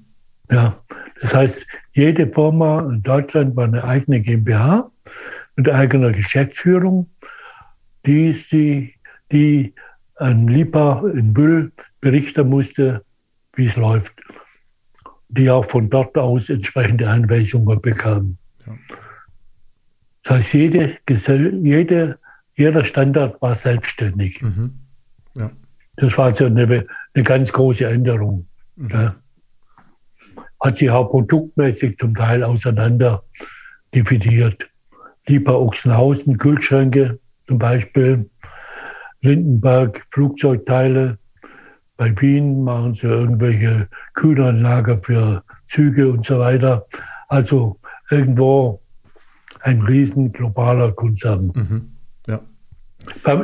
[0.50, 0.78] Ja,
[1.22, 4.92] das heißt, jede Firma in Deutschland war eine eigene GmbH
[5.56, 7.10] mit eigener Geschäftsführung,
[8.06, 8.94] die, sie,
[9.32, 9.74] die
[10.16, 13.04] an Lipa in Büll berichten musste,
[13.56, 14.14] wie es läuft,
[15.30, 18.38] die auch von dort aus entsprechende Anweisungen bekamen.
[18.66, 18.78] Ja.
[20.24, 22.20] Das heißt, jede, jede,
[22.56, 24.42] jeder Standard war selbstständig.
[24.42, 24.74] Mhm.
[25.36, 25.52] Ja.
[25.96, 28.48] Das war also eine, eine ganz große Änderung.
[28.76, 28.90] Mhm.
[28.90, 29.16] Ja
[30.62, 33.24] hat sich auch produktmäßig zum Teil auseinander
[33.94, 34.70] dividiert.
[35.28, 38.30] Lieber Ochsenhausen, Kühlschränke zum Beispiel,
[39.22, 41.18] Lindenberg, Flugzeugteile.
[41.98, 46.88] Bei Wien machen sie irgendwelche Kühlanlager für Züge und so weiter.
[47.28, 47.80] Also
[48.10, 48.82] irgendwo
[49.62, 51.52] ein riesen globaler Konzern.
[51.54, 51.92] Mhm.
[52.28, 52.42] Ja.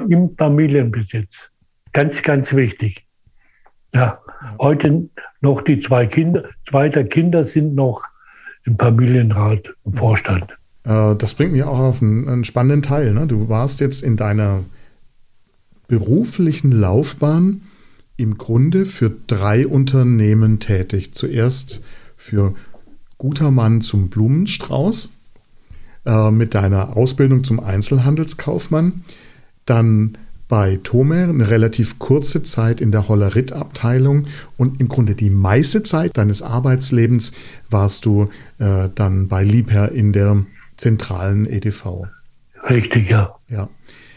[0.07, 1.51] Im Familienbesitz.
[1.93, 3.05] Ganz, ganz wichtig.
[3.93, 4.19] Ja,
[4.59, 5.09] heute
[5.41, 8.03] noch die zwei Kinder, zwei der Kinder sind noch
[8.65, 10.56] im Familienrat, im Vorstand.
[10.87, 13.13] Äh, das bringt mich auch auf einen, einen spannenden Teil.
[13.13, 13.27] Ne?
[13.27, 14.63] Du warst jetzt in deiner
[15.87, 17.61] beruflichen Laufbahn
[18.15, 21.13] im Grunde für drei Unternehmen tätig.
[21.13, 21.81] Zuerst
[22.15, 22.55] für
[23.17, 25.09] Guter Mann zum Blumenstrauß
[26.05, 29.03] äh, mit deiner Ausbildung zum Einzelhandelskaufmann,
[29.65, 30.17] dann
[30.49, 36.17] bei Tomer eine relativ kurze Zeit in der Hollerit-Abteilung und im Grunde die meiste Zeit
[36.17, 37.33] deines Arbeitslebens
[37.69, 40.45] warst du äh, dann bei Liebherr in der
[40.77, 42.07] zentralen EDV.
[42.69, 43.35] Richtig, ja.
[43.49, 43.69] Ja.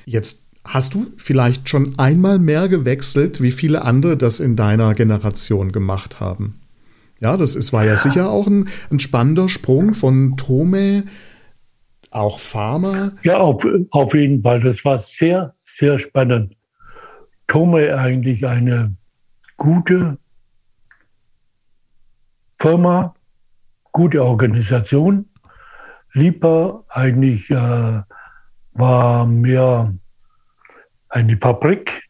[0.06, 5.72] Jetzt hast du vielleicht schon einmal mehr gewechselt, wie viele andere das in deiner Generation
[5.72, 6.60] gemacht haben.
[7.20, 11.04] Ja, das ist, war ja sicher auch ein, ein spannender Sprung von Tome
[12.10, 13.12] auch Pharma?
[13.22, 14.60] Ja, auf, auf jeden Fall.
[14.60, 16.56] Das war sehr, sehr spannend.
[17.46, 18.94] Tome eigentlich eine
[19.56, 20.18] gute
[22.54, 23.14] Firma,
[23.92, 25.29] gute Organisation.
[26.12, 28.02] Lieber eigentlich äh,
[28.72, 29.92] war mehr
[31.08, 32.02] eine Fabrik,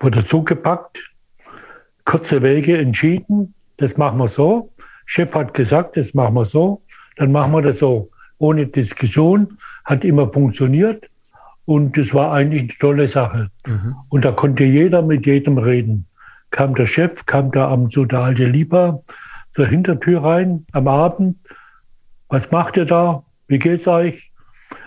[0.00, 0.98] wurde zugepackt,
[2.04, 4.72] kurze Wege entschieden, das machen wir so.
[5.04, 6.82] Chef hat gesagt, das machen wir so,
[7.16, 11.08] dann machen wir das so ohne Diskussion, hat immer funktioniert
[11.64, 13.50] und es war eigentlich eine tolle Sache.
[13.66, 13.94] Mhm.
[14.08, 16.06] Und da konnte jeder mit jedem reden.
[16.50, 19.02] Kam der Chef, kam da am so der alte Lieber
[19.48, 21.36] zur Hintertür rein am Abend.
[22.28, 23.22] Was macht ihr da?
[23.48, 24.32] Wie geht's euch?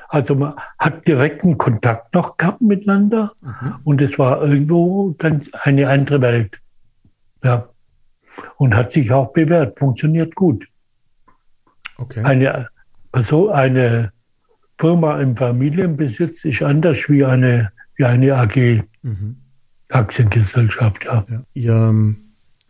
[0.10, 3.76] Also man hat direkten Kontakt noch gehabt miteinander mhm.
[3.84, 6.60] und es war irgendwo ganz eine andere Welt.
[7.44, 7.70] Ja.
[8.58, 10.68] Und hat sich auch bewährt, funktioniert gut.
[11.98, 12.24] Okay.
[12.24, 12.70] Eine,
[13.18, 14.12] so eine
[14.80, 19.36] Firma im Familienbesitz ist anders wie eine, wie eine AG, mhm.
[19.90, 21.06] Aktiengesellschaft.
[21.06, 21.26] Ja.
[21.30, 21.42] ja.
[21.54, 22.18] Ihr ähm,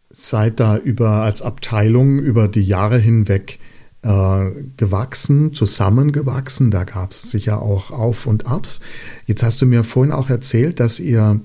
[0.09, 3.59] seid da über als Abteilung über die Jahre hinweg
[4.01, 6.71] gewachsen, zusammengewachsen.
[6.71, 8.79] Da gab es sicher auch Auf und Abs.
[9.25, 11.41] Jetzt hast du mir vorhin auch erzählt, dass ihr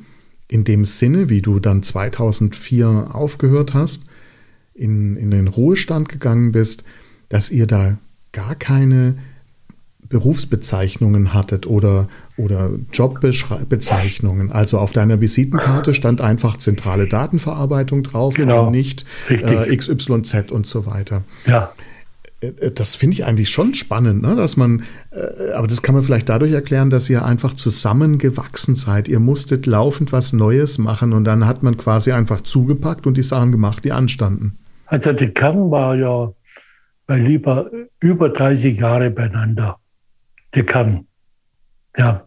[0.46, 4.04] in dem Sinne, wie du dann 2004 aufgehört hast,
[4.74, 6.84] in, in den Ruhestand gegangen bist,
[7.28, 7.96] dass ihr da
[8.32, 9.16] gar keine
[10.08, 14.52] Berufsbezeichnungen hattet oder, oder Jobbezeichnungen.
[14.52, 18.66] Also auf deiner Visitenkarte stand einfach zentrale Datenverarbeitung drauf genau.
[18.66, 21.24] und nicht äh, XYZ und so weiter.
[21.46, 21.72] Ja.
[22.44, 24.36] Äh, äh, das finde ich eigentlich schon spannend, ne?
[24.36, 29.08] dass man, äh, aber das kann man vielleicht dadurch erklären, dass ihr einfach zusammengewachsen seid.
[29.08, 33.22] Ihr musstet laufend was Neues machen und dann hat man quasi einfach zugepackt und die
[33.22, 34.58] Sachen gemacht, die anstanden.
[34.86, 36.32] Also der Kern war ja
[37.06, 39.78] bei lieber über 30 Jahre beieinander.
[40.54, 41.06] Der Kern.
[41.96, 42.24] Ja.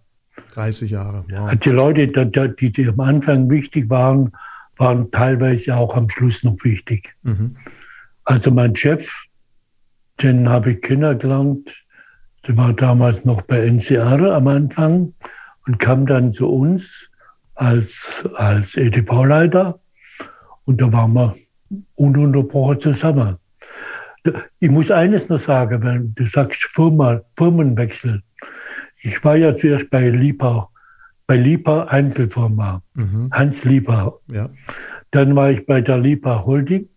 [0.54, 1.24] 30 Jahre.
[1.30, 1.56] Wow.
[1.56, 4.32] Die Leute, die, die am Anfang wichtig waren,
[4.78, 7.16] waren teilweise auch am Schluss noch wichtig.
[7.24, 7.56] Mhm.
[8.24, 9.27] Also mein Chef,
[10.22, 11.86] den habe ich kennengelernt.
[12.48, 15.14] Der war damals noch bei NCR am Anfang
[15.66, 17.10] und kam dann zu uns
[17.56, 19.80] als, als EDV-Leiter.
[20.66, 21.36] Und da waren wir
[21.96, 23.38] ununterbrochen zusammen.
[24.60, 28.22] Ich muss eines noch sagen, wenn du sagst Firma, Firmenwechsel.
[29.02, 30.70] Ich war ja zuerst bei Lieber,
[31.28, 33.30] bei Lieber Einzelfirma, mhm.
[33.32, 34.20] Hans Lieber.
[34.28, 34.50] Ja.
[35.12, 36.90] Dann war ich bei der Lieber Holding.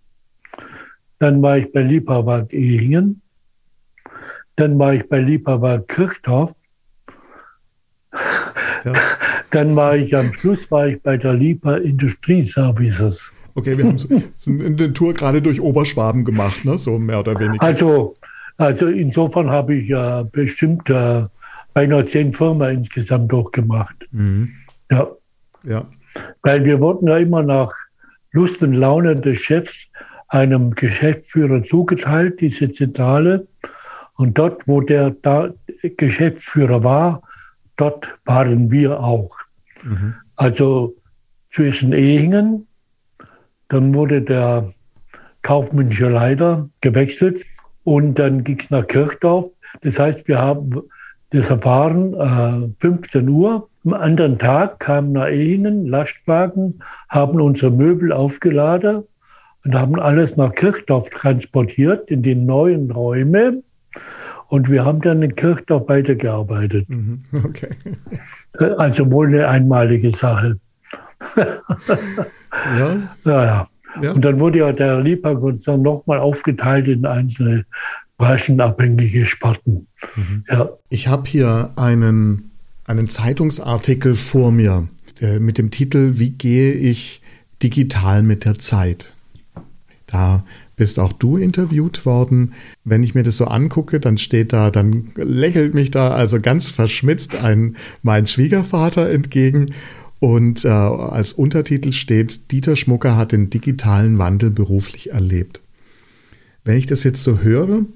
[1.21, 3.21] Dann war ich bei Lieberwald Ehingen.
[4.57, 6.53] Dann war ich bei Lieberwald Kirchdorf.
[8.85, 8.93] Ja.
[9.51, 13.35] Dann war ich am Schluss war ich bei der Lieber Industrieservices.
[13.55, 16.79] Okay, wir haben eine Tour gerade durch Oberschwaben gemacht, ne?
[16.79, 17.63] so mehr oder weniger.
[17.63, 18.17] Also,
[18.59, 21.25] also insofern habe ich ja bestimmt äh,
[21.75, 23.97] beinahe zehn Firmen insgesamt durchgemacht.
[24.13, 24.51] Mhm.
[24.91, 25.09] Ja.
[25.65, 25.85] ja.
[26.43, 27.73] Weil wir wurden ja immer nach
[28.33, 29.91] Lust und Laune des Chefs
[30.31, 33.47] einem Geschäftsführer zugeteilt, diese Zentrale.
[34.15, 35.15] Und dort, wo der
[35.97, 37.23] Geschäftsführer war,
[37.77, 39.36] dort waren wir auch.
[39.82, 40.15] Mhm.
[40.36, 40.94] Also
[41.48, 42.66] zwischen Ehingen,
[43.69, 44.73] dann wurde der
[45.43, 47.44] kaufmännische Leiter gewechselt
[47.85, 49.48] und dann ging es nach Kirchdorf.
[49.82, 50.82] Das heißt, wir haben
[51.31, 53.69] das erfahren, äh, 15 Uhr.
[53.85, 59.05] Am anderen Tag kamen nach Ehingen Lastwagen, haben unsere Möbel aufgeladen
[59.65, 63.62] und haben alles nach Kirchdorf transportiert in die neuen Räume.
[64.49, 66.89] Und wir haben dann in Kirchdorf weitergearbeitet.
[66.89, 67.69] Mhm, okay.
[68.78, 70.59] Also wohl eine einmalige Sache.
[71.37, 72.97] ja.
[73.24, 73.66] ja,
[74.03, 74.12] ja.
[74.12, 77.65] Und dann wurde ja der Liebherr-Konzern nochmal aufgeteilt in einzelne
[78.19, 79.87] branchenabhängige Sparten.
[80.16, 80.45] Mhm.
[80.49, 80.69] Ja.
[80.89, 82.51] Ich habe hier einen,
[82.87, 84.89] einen Zeitungsartikel vor mir
[85.20, 87.23] der, mit dem Titel Wie gehe ich
[87.62, 89.12] digital mit der Zeit?
[90.11, 90.45] Da
[90.77, 92.55] bist auch du interviewt worden.
[92.85, 96.69] Wenn ich mir das so angucke, dann steht da, dann lächelt mich da also ganz
[96.69, 99.73] verschmitzt ein mein Schwiegervater entgegen.
[100.19, 105.62] Und äh, als Untertitel steht, Dieter Schmucker hat den digitalen Wandel beruflich erlebt.
[106.65, 107.87] Wenn ich das jetzt so höre,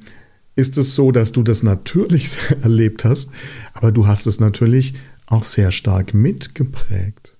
[0.56, 3.30] ist es so, dass du das natürlich erlebt hast,
[3.72, 4.94] aber du hast es natürlich
[5.26, 7.34] auch sehr stark mitgeprägt.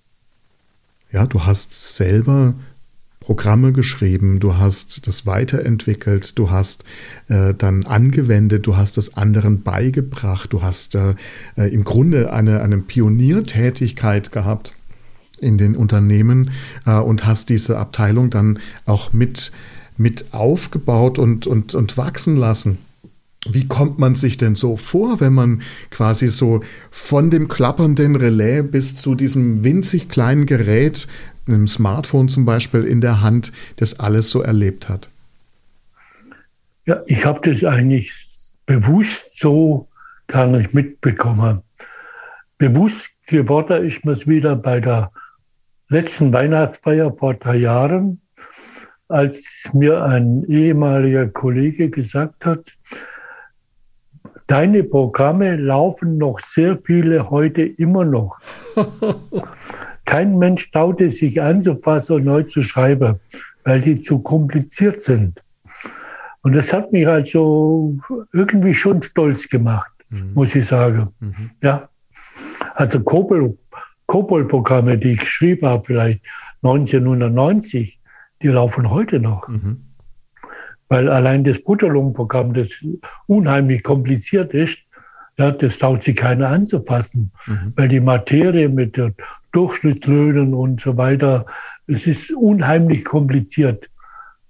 [1.13, 2.55] Ja, du hast selber
[3.25, 6.85] Programme geschrieben, du hast das weiterentwickelt, du hast
[7.29, 11.15] äh, dann angewendet, du hast es anderen beigebracht, du hast äh,
[11.57, 14.75] äh, im Grunde eine, eine Pioniertätigkeit gehabt
[15.41, 16.51] in den Unternehmen
[16.85, 19.53] äh, und hast diese Abteilung dann auch mit,
[19.97, 22.77] mit aufgebaut und, und, und wachsen lassen.
[23.51, 26.61] Wie kommt man sich denn so vor, wenn man quasi so
[26.91, 31.09] von dem klappernden Relais bis zu diesem winzig kleinen Gerät
[31.47, 35.09] einem Smartphone zum Beispiel in der Hand das alles so erlebt hat?
[36.87, 38.13] Ja, ich habe das eigentlich
[38.67, 39.89] bewusst so
[40.27, 41.63] gar nicht mitbekommen.
[42.59, 45.11] Bewusst geworden ist mir es wieder bei der
[45.89, 48.21] letzten Weihnachtsfeier vor drei Jahren,
[49.09, 52.73] als mir ein ehemaliger Kollege gesagt hat,
[54.47, 58.39] deine Programme laufen noch sehr viele heute immer noch.
[60.05, 63.21] Kein Mensch traute sich anzufassen und neu zu schreiben,
[63.65, 65.41] weil die zu kompliziert sind.
[66.43, 67.97] Und das hat mich also
[68.33, 70.33] irgendwie schon stolz gemacht, mhm.
[70.35, 71.09] muss ich sagen.
[71.21, 71.51] Mhm.
[71.63, 71.89] Ja.
[72.75, 76.21] Also Kobol-Programme, die ich geschrieben habe, vielleicht
[76.63, 77.99] 1990,
[78.43, 79.49] die laufen heute noch.
[79.49, 79.81] Mhm.
[80.89, 82.85] Weil allein das Butterlung-Programm, das
[83.27, 84.79] unheimlich kompliziert ist,
[85.39, 87.73] ja, das traut sich keiner anzupassen, mhm.
[87.75, 89.13] weil die Materie mit der
[89.55, 91.47] Durchschnittslöhnen und so weiter.
[91.87, 93.89] Es ist unheimlich kompliziert,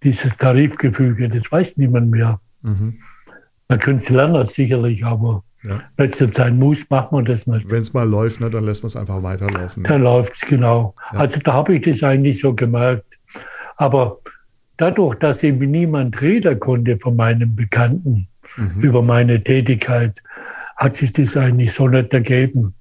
[0.03, 1.29] dieses Tarifgefüge.
[1.29, 2.41] Das weiß niemand mehr.
[2.63, 2.99] Mhm.
[3.69, 5.81] Man könnte lernen, sicherlich, aber ja.
[5.97, 7.69] wenn es sein muss, macht man das nicht.
[7.71, 9.83] Wenn es mal läuft, ne, dann lässt man es einfach weiterlaufen.
[9.83, 9.89] Ne?
[9.89, 10.95] Dann läuft es, genau.
[11.13, 11.21] Ja.
[11.21, 13.19] Also da habe ich das eigentlich so gemerkt.
[13.77, 14.19] Aber
[14.77, 18.81] dadurch, dass eben niemand reden konnte von meinem Bekannten mhm.
[18.81, 20.23] über meine Tätigkeit,
[20.77, 22.75] hat sich das eigentlich so nicht ergeben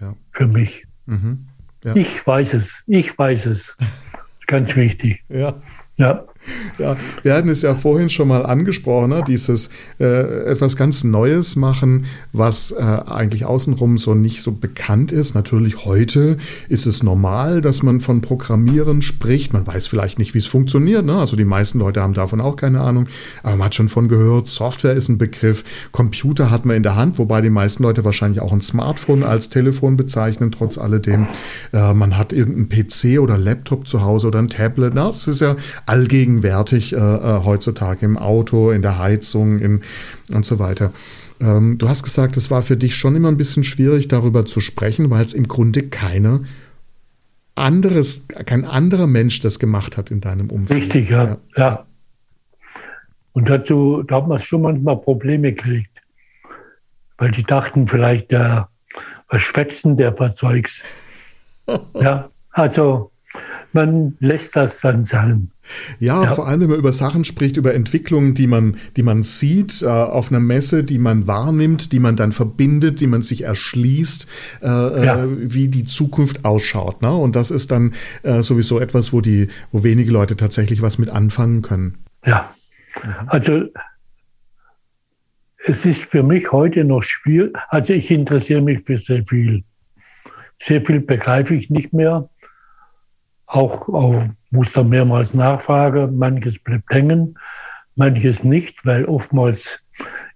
[0.00, 0.14] ja.
[0.32, 0.86] für mich.
[1.06, 1.46] Mhm.
[1.84, 1.96] Ja.
[1.96, 3.76] Ich weiß es, ich weiß es.
[4.46, 5.22] Ganz wichtig.
[5.28, 5.54] Ja.
[5.98, 6.24] Ja.
[6.78, 9.22] Ja, wir hatten es ja vorhin schon mal angesprochen, ne?
[9.26, 9.68] dieses
[9.98, 15.34] äh, etwas ganz Neues machen, was äh, eigentlich außenrum so nicht so bekannt ist.
[15.34, 16.38] Natürlich heute
[16.68, 19.52] ist es normal, dass man von Programmieren spricht.
[19.52, 21.04] Man weiß vielleicht nicht, wie es funktioniert.
[21.04, 21.18] Ne?
[21.18, 23.06] Also die meisten Leute haben davon auch keine Ahnung.
[23.42, 25.64] Aber man hat schon von gehört, Software ist ein Begriff.
[25.92, 29.50] Computer hat man in der Hand, wobei die meisten Leute wahrscheinlich auch ein Smartphone als
[29.50, 31.26] Telefon bezeichnen, trotz alledem.
[31.74, 34.94] Äh, man hat irgendeinen PC oder Laptop zu Hause oder ein Tablet.
[34.94, 35.02] Ne?
[35.02, 39.82] Das ist ja allgegenwärtig allgegenwärtig äh, äh, heutzutage im Auto, in der Heizung im,
[40.32, 40.92] und so weiter.
[41.40, 44.60] Ähm, du hast gesagt, es war für dich schon immer ein bisschen schwierig, darüber zu
[44.60, 46.44] sprechen, weil es im Grunde keine
[47.54, 50.80] anderes, kein anderer Mensch das gemacht hat in deinem Umfeld.
[50.80, 51.24] Richtig, ja.
[51.24, 51.36] ja.
[51.56, 51.86] ja.
[53.32, 55.90] Und dazu, da hat man schon manchmal Probleme gekriegt.
[57.18, 58.68] Weil die dachten vielleicht, der,
[59.28, 60.82] was schwätzen der Verzeugs.
[62.00, 63.09] ja, also
[63.72, 65.50] man lässt das dann sein.
[66.00, 69.22] Ja, ja, vor allem, wenn man über Sachen spricht, über Entwicklungen, die man, die man
[69.22, 73.42] sieht äh, auf einer Messe, die man wahrnimmt, die man dann verbindet, die man sich
[73.42, 74.26] erschließt,
[74.62, 75.24] äh, äh ja.
[75.28, 77.02] wie die Zukunft ausschaut.
[77.02, 77.12] Ne?
[77.12, 81.08] Und das ist dann äh, sowieso etwas, wo die, wo wenige Leute tatsächlich was mit
[81.08, 81.98] anfangen können.
[82.26, 82.52] Ja,
[83.26, 83.62] also
[85.66, 87.54] es ist für mich heute noch schwierig.
[87.68, 89.62] Also ich interessiere mich für sehr viel.
[90.58, 92.28] Sehr viel begreife ich nicht mehr
[93.50, 96.16] auch, auch muss da mehrmals nachfragen.
[96.16, 97.38] Manches bleibt hängen,
[97.96, 99.82] manches nicht, weil oftmals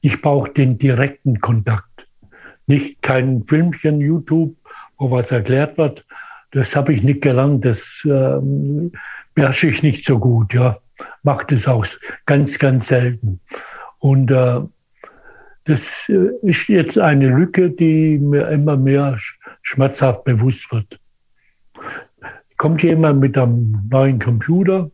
[0.00, 2.08] ich brauche den direkten Kontakt.
[2.66, 4.56] Nicht kein Filmchen, YouTube,
[4.98, 6.04] wo was erklärt wird.
[6.50, 7.64] Das habe ich nicht gelernt.
[7.64, 8.92] Das ähm,
[9.34, 10.52] beherrsche ich nicht so gut.
[10.52, 10.76] Ja,
[11.22, 11.86] macht es auch
[12.26, 13.40] ganz, ganz selten.
[13.98, 14.60] Und äh,
[15.64, 19.16] das äh, ist jetzt eine Lücke, die mir immer mehr
[19.62, 20.98] schmerzhaft bewusst wird
[22.64, 24.90] kommt jemand mit einem neuen Computer,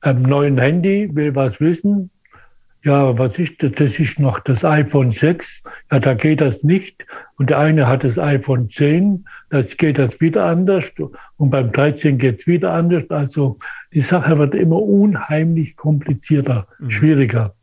[0.00, 2.10] einem neuen Handy, will was wissen.
[2.84, 3.72] Ja, was ist das?
[3.72, 5.62] Das ist noch das iPhone 6.
[5.90, 7.04] Ja, da geht das nicht.
[7.36, 10.94] Und der eine hat das iPhone 10, das geht das wieder anders.
[11.36, 13.04] Und beim 13 geht es wieder anders.
[13.10, 13.58] Also
[13.92, 16.90] die Sache wird immer unheimlich komplizierter, mhm.
[16.90, 17.54] schwieriger.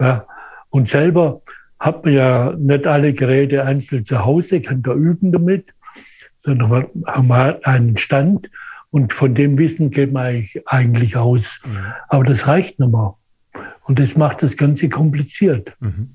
[0.00, 0.26] Ja.
[0.70, 1.42] Und selber
[1.78, 5.72] hat man ja nicht alle Geräte einzeln zu Hause, kann da üben damit
[6.40, 8.50] sondern haben wir einen Stand
[8.90, 11.60] und von dem Wissen geht man eigentlich aus.
[11.64, 11.76] Mhm.
[12.08, 13.14] Aber das reicht nicht mehr.
[13.84, 15.72] Und das macht das Ganze kompliziert.
[15.80, 16.10] Mhm.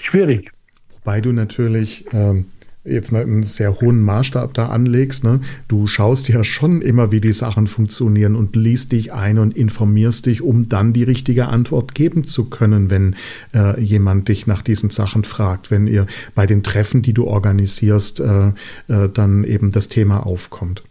[0.00, 0.52] Schwierig.
[0.94, 2.46] Wobei du natürlich ähm,
[2.90, 5.24] jetzt einen sehr hohen Maßstab da anlegst.
[5.24, 5.40] Ne?
[5.68, 10.26] Du schaust ja schon immer, wie die Sachen funktionieren und liest dich ein und informierst
[10.26, 13.16] dich, um dann die richtige Antwort geben zu können, wenn
[13.54, 18.20] äh, jemand dich nach diesen Sachen fragt, wenn ihr bei den Treffen, die du organisierst,
[18.20, 18.48] äh,
[18.88, 20.82] äh, dann eben das Thema aufkommt.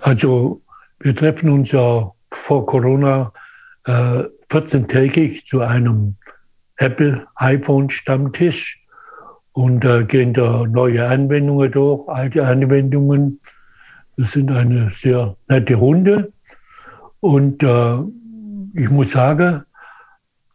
[0.00, 0.60] Also
[1.00, 3.32] wir treffen uns ja vor Corona
[3.86, 6.16] 14-tägig äh, zu einem
[6.76, 8.79] Apple iPhone Stammtisch
[9.52, 13.40] und da gehen da neue Anwendungen durch, alte Anwendungen.
[14.16, 16.32] Das sind eine sehr nette Runde.
[17.20, 17.96] Und äh,
[18.74, 19.62] ich muss sagen,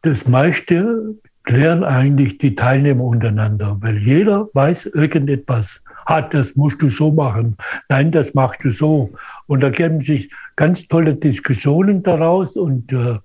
[0.04, 5.82] das meiste klären eigentlich die Teilnehmer untereinander, weil jeder weiß irgendetwas.
[6.06, 7.58] Hat, das musst du so machen.
[7.90, 9.12] Nein, das machst du so.
[9.48, 13.18] Und da geben sich ganz tolle Diskussionen daraus und äh,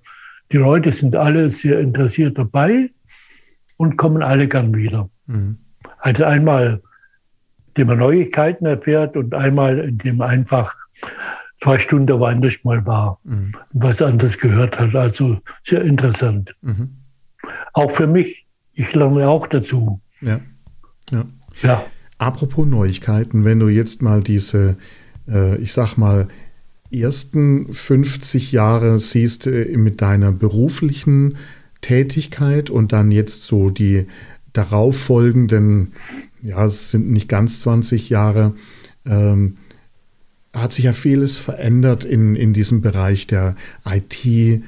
[0.51, 2.89] die Leute sind alle sehr interessiert dabei
[3.81, 5.09] und kommen alle gern wieder.
[5.25, 5.57] Mhm.
[5.97, 6.81] Also einmal,
[7.69, 10.75] indem man Neuigkeiten erfährt und einmal, indem man einfach
[11.63, 13.53] zwei Stunden woanders mal war mhm.
[13.73, 14.93] und was anderes gehört hat.
[14.93, 16.55] Also sehr interessant.
[16.61, 16.89] Mhm.
[17.73, 18.45] Auch für mich.
[18.73, 19.99] Ich lerne auch dazu.
[20.21, 20.39] Ja.
[21.11, 21.25] ja.
[21.63, 21.83] ja.
[22.19, 24.77] Apropos Neuigkeiten, wenn du jetzt mal diese,
[25.27, 26.27] äh, ich sag mal,
[26.91, 31.37] ersten 50 Jahre siehst äh, mit deiner beruflichen
[31.81, 34.07] Tätigkeit und dann jetzt so die
[34.53, 35.93] darauffolgenden,
[36.41, 38.53] ja, es sind nicht ganz 20 Jahre,
[39.05, 39.55] ähm,
[40.53, 43.55] hat sich ja vieles verändert in, in diesem Bereich der
[43.85, 44.63] IT,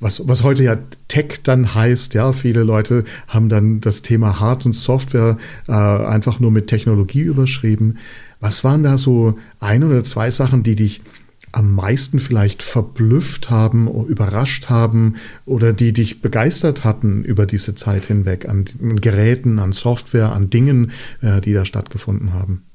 [0.00, 0.78] was, was heute ja
[1.08, 5.38] Tech dann heißt, ja, viele Leute haben dann das Thema Hard- und Software
[5.68, 7.98] äh, einfach nur mit Technologie überschrieben.
[8.40, 11.00] Was waren da so ein oder zwei Sachen, die dich
[11.56, 15.16] am meisten vielleicht verblüfft haben, überrascht haben
[15.46, 18.66] oder die dich begeistert hatten über diese Zeit hinweg an
[19.00, 20.92] Geräten, an Software, an Dingen,
[21.22, 22.66] äh, die da stattgefunden haben?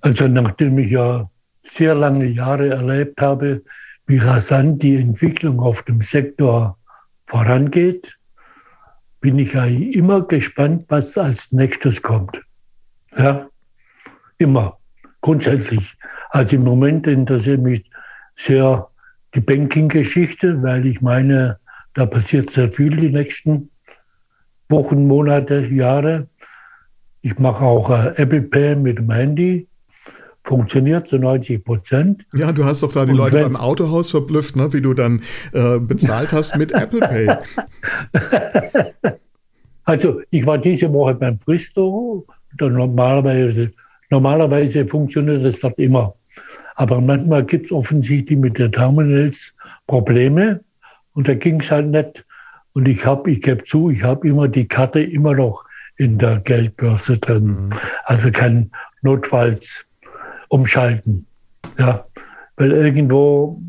[0.00, 1.30] Also nachdem ich ja
[1.62, 3.62] sehr lange Jahre erlebt habe,
[4.06, 6.76] wie rasant die Entwicklung auf dem Sektor
[7.26, 8.18] vorangeht,
[9.20, 12.40] bin ich eigentlich immer gespannt, was als nächstes kommt.
[13.16, 13.46] Ja,
[14.38, 14.78] immer,
[15.20, 15.94] grundsätzlich.
[16.30, 17.89] Also im Moment interessiert mich
[18.40, 18.88] sehr
[19.34, 21.58] die Banking-Geschichte, weil ich meine,
[21.94, 23.70] da passiert sehr viel die nächsten
[24.68, 26.28] Wochen, Monate, Jahre.
[27.22, 29.66] Ich mache auch äh, Apple Pay mit dem Handy.
[30.42, 32.24] Funktioniert zu 90 Prozent.
[32.32, 34.72] Ja, du hast doch da die Und Leute beim Autohaus verblüfft, ne?
[34.72, 35.20] wie du dann
[35.52, 37.36] äh, bezahlt hast mit Apple Pay.
[39.90, 42.24] Also ich war diese Woche beim Fristo.
[42.60, 43.72] Normalerweise,
[44.08, 46.14] normalerweise funktioniert das dort immer.
[46.76, 49.52] Aber manchmal gibt es offensichtlich mit den Terminals
[49.86, 50.60] Probleme.
[51.14, 52.24] Und da ging es halt nicht.
[52.72, 55.64] Und ich habe, ich gebe zu, ich habe immer die Karte immer noch
[55.96, 57.46] in der Geldbörse drin.
[57.46, 57.70] Mhm.
[58.04, 58.70] Also kann
[59.02, 59.86] notfalls
[60.48, 61.26] umschalten.
[61.78, 62.04] Ja,
[62.56, 63.60] weil irgendwo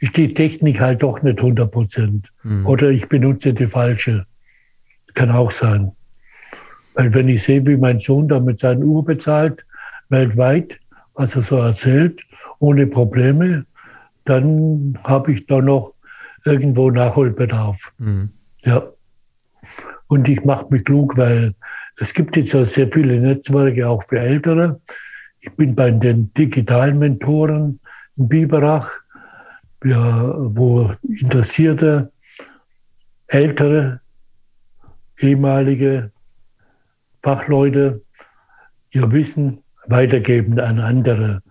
[0.00, 2.32] ist die Technik halt doch nicht 100 Prozent.
[2.42, 2.66] Mhm.
[2.66, 4.24] Oder ich benutze die falsche.
[5.14, 5.92] Kann auch sein.
[6.94, 9.64] Weil wenn ich sehe, wie mein Sohn da mit seinen Uhr bezahlt,
[10.08, 10.78] weltweit,
[11.18, 12.22] was er so erzählt,
[12.60, 13.66] ohne Probleme,
[14.24, 15.94] dann habe ich da noch
[16.44, 17.92] irgendwo Nachholbedarf.
[17.98, 18.30] Mhm.
[18.62, 18.84] Ja.
[20.06, 21.54] Und ich mache mich klug, weil
[21.96, 24.80] es gibt jetzt ja sehr viele Netzwerke auch für Ältere.
[25.40, 27.80] Ich bin bei den digitalen Mentoren
[28.16, 28.88] in Biberach,
[29.80, 32.12] wo interessierte
[33.26, 34.00] ältere
[35.18, 36.12] ehemalige
[37.22, 38.02] Fachleute
[38.90, 41.42] ihr Wissen weitergeben an andere.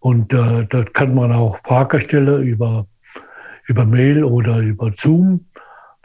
[0.00, 2.86] Und äh, dort kann man auch Fragen stellen über,
[3.66, 5.46] über Mail oder über Zoom.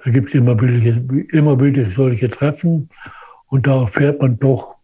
[0.04, 1.02] Da gibt es immer wieder,
[1.34, 2.90] immer wieder solche Treffen
[3.48, 4.76] und da erfährt man doch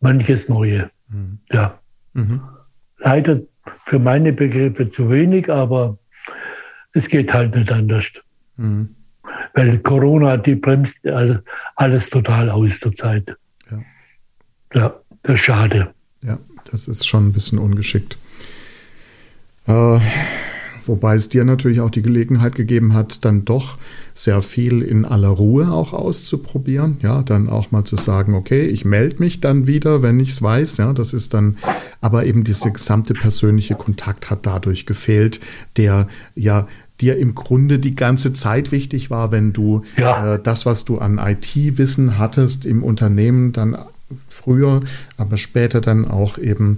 [0.00, 0.90] manches Neue.
[1.08, 1.38] Mhm.
[1.50, 1.78] Ja.
[2.12, 2.40] Mhm.
[2.98, 3.40] Leider
[3.84, 5.98] für meine Begriffe zu wenig, aber
[6.92, 8.12] es geht halt nicht anders.
[8.56, 8.94] Mhm.
[9.54, 11.06] Weil Corona, die bremst
[11.76, 13.36] alles, total aus der Zeit.
[13.70, 13.78] Ja.
[14.74, 15.88] ja, das ist schade.
[16.22, 16.38] Ja,
[16.70, 18.16] das ist schon ein bisschen ungeschickt.
[19.66, 20.00] Äh,
[20.86, 23.76] wobei es dir natürlich auch die Gelegenheit gegeben hat, dann doch
[24.14, 26.96] sehr viel in aller Ruhe auch auszuprobieren.
[27.02, 30.40] Ja, dann auch mal zu sagen, okay, ich melde mich dann wieder, wenn ich es
[30.40, 30.78] weiß.
[30.78, 31.58] Ja, das ist dann,
[32.00, 35.40] aber eben dieser gesamte persönliche Kontakt hat dadurch gefehlt,
[35.76, 36.66] der ja
[37.02, 40.36] dir im Grunde die ganze Zeit wichtig war, wenn du ja.
[40.36, 43.76] äh, das, was du an IT-Wissen hattest im Unternehmen, dann
[44.28, 44.82] früher,
[45.16, 46.76] aber später dann auch eben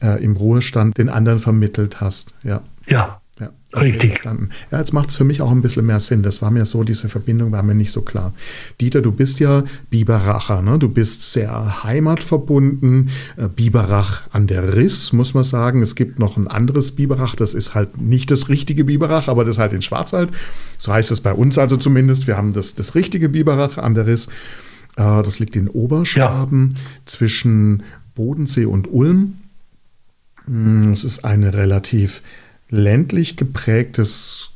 [0.00, 2.34] äh, im Ruhestand den anderen vermittelt hast.
[2.42, 2.62] Ja.
[2.86, 3.18] Ja.
[3.40, 4.10] Ja, Richtig.
[4.10, 4.50] Verstanden.
[4.70, 6.22] Ja, jetzt macht es für mich auch ein bisschen mehr Sinn.
[6.22, 8.34] Das war mir so, diese Verbindung war mir nicht so klar.
[8.80, 10.78] Dieter, du bist ja Biberacher, ne?
[10.78, 13.08] Du bist sehr heimatverbunden.
[13.38, 15.80] Äh, Biberach an der Riss, muss man sagen.
[15.80, 19.56] Es gibt noch ein anderes Biberach, das ist halt nicht das richtige Biberach, aber das
[19.56, 20.30] ist halt in Schwarzwald.
[20.76, 22.26] So heißt es bei uns also zumindest.
[22.26, 24.28] Wir haben das, das richtige Biberach an der Riss.
[24.96, 26.80] Äh, das liegt in Oberschwaben ja.
[27.06, 27.82] zwischen
[28.14, 29.34] Bodensee und Ulm.
[30.46, 32.22] Hm, es ist eine relativ
[32.68, 34.51] ländlich geprägtes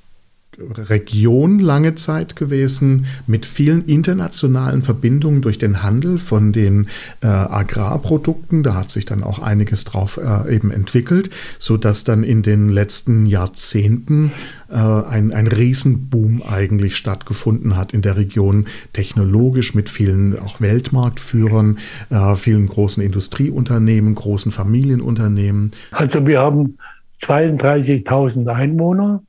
[0.59, 6.89] Region lange Zeit gewesen, mit vielen internationalen Verbindungen durch den Handel von den
[7.23, 8.63] äh, Agrarprodukten.
[8.63, 12.69] Da hat sich dann auch einiges drauf äh, eben entwickelt, so dass dann in den
[12.69, 14.31] letzten Jahrzehnten
[14.71, 21.79] äh, ein, ein Riesenboom eigentlich stattgefunden hat in der Region, technologisch mit vielen auch Weltmarktführern,
[22.11, 25.73] äh, vielen großen Industrieunternehmen, großen Familienunternehmen.
[25.91, 26.79] Also wir haben
[27.21, 29.23] 32.000 Einwohner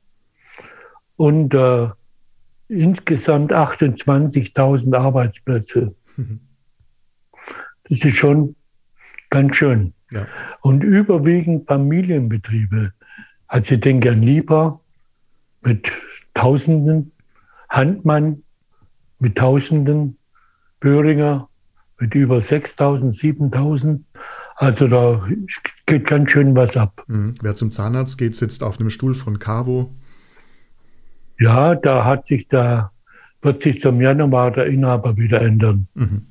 [1.18, 1.88] und äh,
[2.68, 5.94] insgesamt 28.000 Arbeitsplätze.
[6.16, 6.40] Mhm.
[7.88, 8.54] Das ist schon
[9.28, 9.92] ganz schön.
[10.10, 10.26] Ja.
[10.60, 12.92] Und überwiegend Familienbetriebe.
[13.48, 14.80] Also ich denke an Lieber
[15.62, 15.90] mit
[16.34, 17.10] Tausenden,
[17.68, 18.42] Handmann
[19.18, 20.16] mit Tausenden,
[20.78, 21.48] Böhringer
[21.98, 24.00] mit über 6.000, 7.000.
[24.54, 25.26] Also da
[25.86, 27.02] geht ganz schön was ab.
[27.08, 27.34] Mhm.
[27.42, 29.90] Wer zum Zahnarzt geht, sitzt auf einem Stuhl von Cavo.
[31.38, 32.90] Ja, da hat sich da,
[33.42, 35.86] wird sich zum Januar der Inhaber wieder ändern.
[35.94, 36.22] Mhm.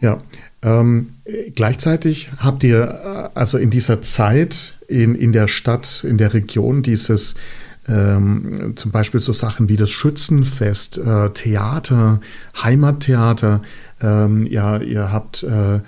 [0.00, 0.20] Ja,
[0.62, 1.10] ähm,
[1.54, 6.82] gleichzeitig habt ihr äh, also in dieser Zeit in, in der Stadt, in der Region
[6.82, 7.34] dieses
[7.88, 12.20] ähm, zum Beispiel so Sachen wie das Schützenfest, äh, Theater,
[12.62, 13.62] Heimattheater.
[14.02, 15.80] Ähm, ja, ihr habt äh,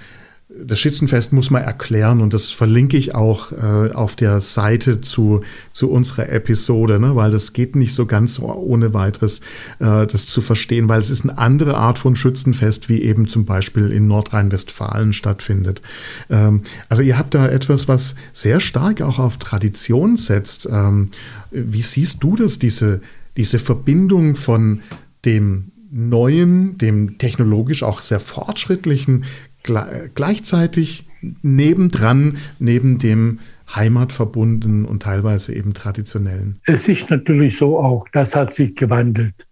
[0.64, 5.42] das Schützenfest muss man erklären und das verlinke ich auch äh, auf der Seite zu,
[5.72, 7.16] zu unserer Episode, ne?
[7.16, 9.40] weil das geht nicht so ganz ohne weiteres,
[9.78, 13.44] äh, das zu verstehen, weil es ist eine andere Art von Schützenfest, wie eben zum
[13.44, 15.80] Beispiel in Nordrhein-Westfalen stattfindet.
[16.28, 20.68] Ähm, also ihr habt da etwas, was sehr stark auch auf Tradition setzt.
[20.70, 21.10] Ähm,
[21.50, 23.00] wie siehst du das, diese,
[23.36, 24.82] diese Verbindung von
[25.24, 29.24] dem neuen, dem technologisch auch sehr fortschrittlichen,
[29.62, 31.08] gleichzeitig
[31.42, 33.40] nebendran, neben dem
[33.74, 36.60] heimatverbundenen und teilweise eben traditionellen?
[36.66, 39.46] Es ist natürlich so auch, das hat sich gewandelt.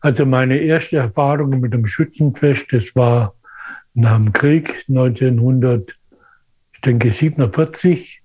[0.00, 3.34] Also meine erste Erfahrung mit dem Schützenfest, das war
[3.94, 5.96] nach dem Krieg 1900,
[6.74, 8.22] ich denke 47,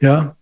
[0.00, 0.36] ja.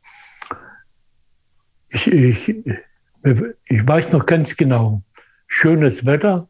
[1.91, 5.03] Ich, ich, ich weiß noch ganz genau,
[5.47, 6.49] schönes Wetter,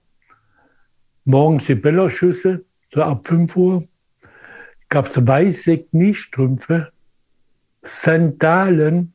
[1.25, 3.89] morgens die Bellerschüsse, so ab 5 Uhr,
[4.89, 6.93] gab es weiße Kniestrümpfe,
[7.83, 9.13] Sandalen,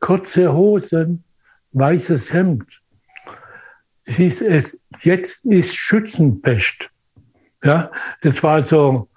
[0.00, 1.24] kurze Hosen,
[1.72, 2.82] weißes Hemd.
[4.06, 6.90] Hieß es, jetzt ist Schützenpest.
[7.64, 7.90] Ja,
[8.22, 9.08] das war so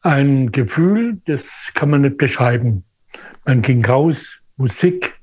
[0.00, 2.84] ein Gefühl, das kann man nicht beschreiben.
[3.44, 5.14] Man ging raus, Musik,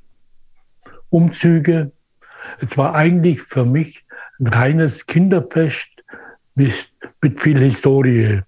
[1.09, 1.91] Umzüge.
[2.59, 4.05] Es war eigentlich für mich
[4.39, 5.94] ein reines Kinderfest
[6.55, 6.91] mit,
[7.21, 8.41] mit viel Historie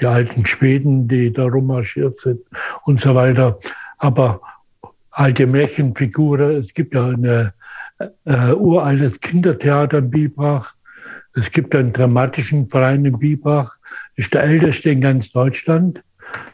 [0.00, 2.40] die alten Schweden, die da rummarschiert sind
[2.84, 3.58] und so weiter.
[3.98, 4.40] Aber
[5.10, 10.74] alte Märchenfiguren, es gibt ja ein äh, uraltes Kindertheater in Bibrach,
[11.34, 13.76] es gibt einen dramatischen Verein in Bibrach,
[14.16, 16.02] ist der älteste in ganz Deutschland.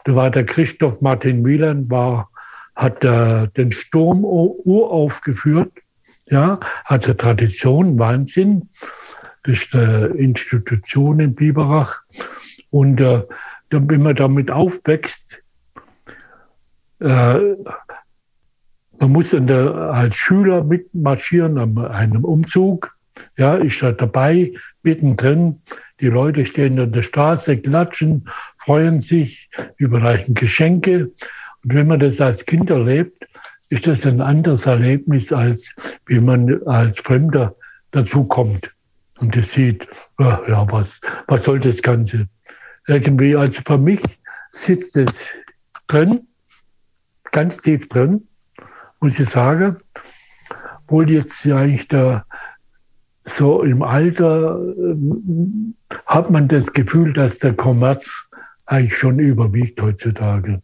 [0.05, 2.29] Da war der Christoph Martin Wieland, war,
[2.75, 5.71] hat äh, den Sturm uraufgeführt.
[6.29, 8.69] Ja, also Tradition, Wahnsinn.
[9.47, 12.01] Das ist eine Institution in Biberach.
[12.69, 13.23] Und äh,
[13.69, 15.41] wenn man damit aufwächst,
[16.99, 17.55] äh,
[18.99, 22.93] man muss der, als Schüler mitmarschieren an einem Umzug.
[23.37, 24.51] Ja, ist da dabei,
[24.83, 25.61] mittendrin.
[26.01, 31.05] Die Leute stehen an der Straße, klatschen, freuen sich, überreichen Geschenke.
[31.63, 33.25] Und wenn man das als Kind erlebt,
[33.69, 35.73] ist das ein anderes Erlebnis, als
[36.05, 37.55] wie man als Fremder
[37.91, 38.71] dazukommt
[39.19, 39.87] und das sieht,
[40.19, 42.27] ja, was, was soll das Ganze?
[42.87, 44.01] irgendwie, also für mich
[44.51, 45.11] sitzt es
[45.87, 46.21] drin,
[47.31, 48.27] ganz tief drin,
[48.99, 49.77] muss ich sagen.
[50.87, 52.25] Wohl jetzt eigentlich da
[53.25, 54.95] so im Alter äh,
[56.05, 58.29] hat man das Gefühl, dass der Kommerz
[58.65, 60.61] eigentlich schon überwiegt heutzutage.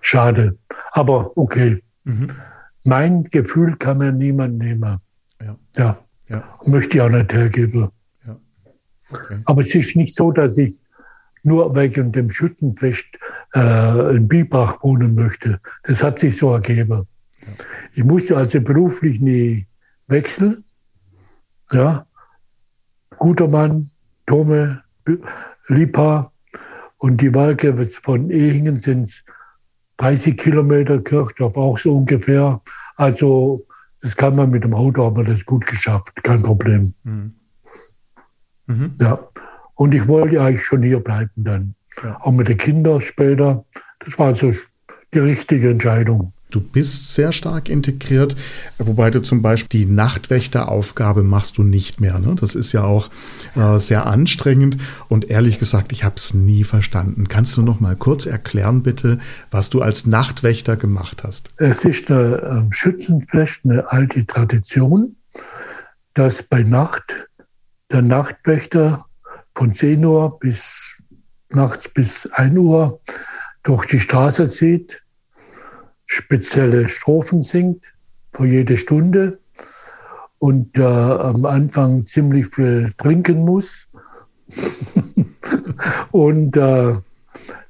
[0.00, 0.58] Schade.
[0.92, 1.82] Aber okay.
[2.02, 2.30] Mhm.
[2.82, 4.98] Mein Gefühl kann mir niemand nehmen.
[5.40, 5.56] Ja.
[5.76, 5.98] ja.
[6.28, 6.58] Ja.
[6.66, 7.90] Möchte ich auch nicht hergeben.
[8.26, 8.36] Ja.
[9.10, 9.38] Okay.
[9.44, 10.82] Aber es ist nicht so, dass ich
[11.42, 13.06] nur wegen dem Schützenfest
[13.54, 15.60] äh, in Biebach wohnen möchte.
[15.84, 17.06] Das hat sich so ergeben.
[17.40, 17.52] Ja.
[17.94, 19.66] Ich musste also beruflich nie
[20.08, 20.64] wechseln.
[21.72, 22.06] Ja.
[23.18, 23.90] Guter Mann,
[24.26, 24.82] Tome,
[25.68, 26.32] Lipa
[26.98, 29.24] und die Werke von Ehingen sind
[29.98, 32.60] 30 Kilometer, Kirchdorf auch so ungefähr.
[32.96, 33.66] Also
[34.02, 36.94] das kann man mit dem Auto, aber das gut geschafft, kein Problem.
[37.04, 37.34] Mhm.
[38.66, 38.94] Mhm.
[39.00, 39.18] Ja.
[39.74, 41.74] Und ich wollte eigentlich schon hier bleiben dann.
[42.02, 42.20] Ja.
[42.20, 43.64] Auch mit den Kindern später.
[44.00, 44.52] Das war so
[45.14, 46.32] die richtige Entscheidung.
[46.50, 48.36] Du bist sehr stark integriert,
[48.78, 52.18] wobei du zum Beispiel die Nachtwächteraufgabe machst du nicht mehr.
[52.20, 52.36] Ne?
[52.40, 53.10] Das ist ja auch
[53.56, 54.78] äh, sehr anstrengend
[55.08, 57.28] und ehrlich gesagt, ich habe es nie verstanden.
[57.28, 59.18] Kannst du noch mal kurz erklären, bitte,
[59.50, 61.50] was du als Nachtwächter gemacht hast?
[61.56, 65.16] Es ist äh, Schützenfest, eine alte Tradition,
[66.14, 67.26] dass bei Nacht
[67.90, 69.04] der Nachtwächter
[69.56, 70.96] von 10 Uhr bis
[71.50, 73.00] nachts bis 1 Uhr
[73.62, 75.02] durch die Straße zieht,
[76.06, 77.92] spezielle Strophen singt
[78.32, 79.38] für jede Stunde
[80.38, 83.88] und äh, am Anfang ziemlich viel trinken muss.
[86.12, 86.94] und äh,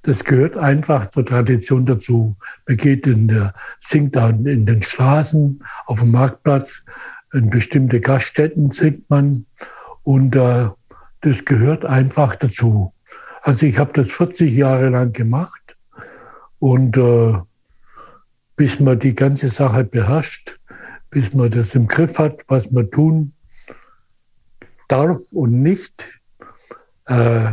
[0.02, 2.36] das gehört einfach zur Tradition dazu.
[2.66, 6.84] Man geht in der, singt dann in den Straßen, auf dem Marktplatz,
[7.32, 9.46] in bestimmte Gaststätten singt man
[10.04, 10.68] und äh,
[11.22, 12.92] das gehört einfach dazu.
[13.42, 15.76] Also ich habe das 40 Jahre lang gemacht
[16.60, 17.34] und äh,
[18.56, 20.58] bis man die ganze Sache beherrscht,
[21.10, 23.32] bis man das im Griff hat, was man tun
[24.88, 26.04] darf und nicht,
[27.06, 27.52] äh,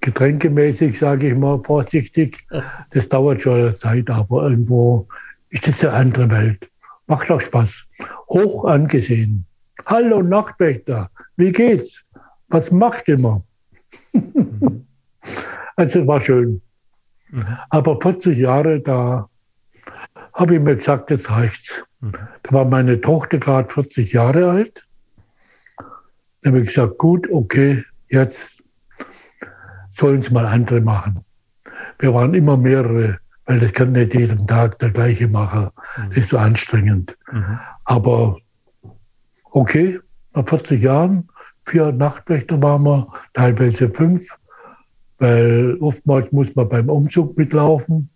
[0.00, 2.38] getränkemäßig, sage ich mal vorsichtig,
[2.90, 5.06] das dauert schon eine Zeit, aber irgendwo
[5.50, 6.70] ist das eine andere Welt.
[7.06, 7.86] Macht auch Spaß.
[8.28, 9.44] Hoch angesehen.
[9.86, 12.04] Hallo Nachtwächter, wie geht's?
[12.48, 13.42] was machst du immer?
[15.76, 16.60] Also war schön.
[17.30, 17.44] Mhm.
[17.70, 19.27] Aber 40 Jahre, da
[20.38, 21.84] habe ich mir gesagt, jetzt reicht's.
[22.00, 22.12] Mhm.
[22.44, 24.86] Da war meine Tochter gerade 40 Jahre alt.
[25.76, 28.62] Da habe ich gesagt, gut, okay, jetzt
[29.90, 31.20] sollen es mal andere machen.
[31.98, 35.70] Wir waren immer mehrere, weil das kann nicht jeden Tag der gleiche machen.
[35.96, 36.08] Mhm.
[36.10, 37.18] Das ist so anstrengend.
[37.32, 37.58] Mhm.
[37.84, 38.38] Aber
[39.50, 39.98] okay,
[40.34, 41.28] nach 40 Jahren
[41.66, 44.28] vier Nachtwächter waren wir, teilweise fünf,
[45.18, 48.08] weil oftmals muss man beim Umzug mitlaufen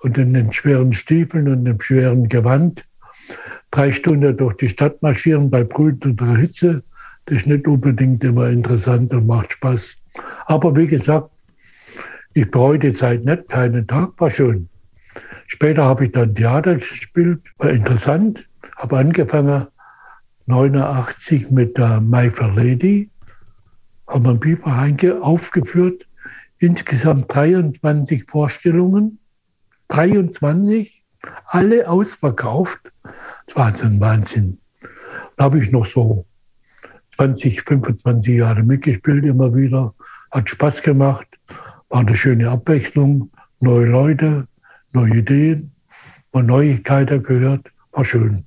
[0.00, 2.84] und in den schweren Stiefeln und dem schweren Gewand
[3.70, 6.82] drei Stunden durch die Stadt marschieren bei brütender Hitze.
[7.26, 9.96] Das ist nicht unbedingt immer interessant und macht Spaß.
[10.46, 11.30] Aber wie gesagt,
[12.34, 14.68] ich bereue die Zeit nicht, keinen Tag, war schön.
[15.46, 19.66] Später habe ich dann Theater gespielt, war interessant, habe angefangen
[20.46, 23.08] 89 mit der My Fair Lady,
[24.06, 26.06] haben wir ein Biberverein aufgeführt,
[26.58, 29.19] insgesamt 23 Vorstellungen,
[29.90, 31.04] 23,
[31.46, 32.80] alle ausverkauft.
[33.46, 34.58] Das war also ein Wahnsinn.
[35.36, 36.24] Da habe ich noch so
[37.16, 39.94] 20, 25 Jahre mitgespielt, immer wieder.
[40.30, 41.26] Hat Spaß gemacht,
[41.88, 44.46] war eine schöne Abwechslung, neue Leute,
[44.92, 45.72] neue Ideen,
[46.32, 48.44] mal Neuigkeiten gehört, war schön.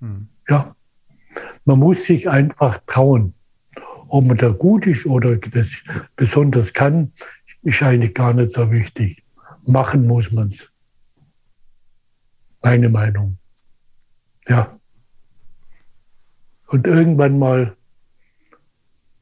[0.00, 0.28] Hm.
[0.48, 0.74] Ja,
[1.64, 3.34] man muss sich einfach trauen.
[4.08, 5.76] Ob man da gut ist oder das
[6.16, 7.12] besonders kann,
[7.62, 9.22] ist eigentlich gar nicht so wichtig.
[9.70, 10.68] Machen muss man es.
[12.60, 13.38] Meine Meinung.
[14.48, 14.76] Ja.
[16.66, 17.76] Und irgendwann mal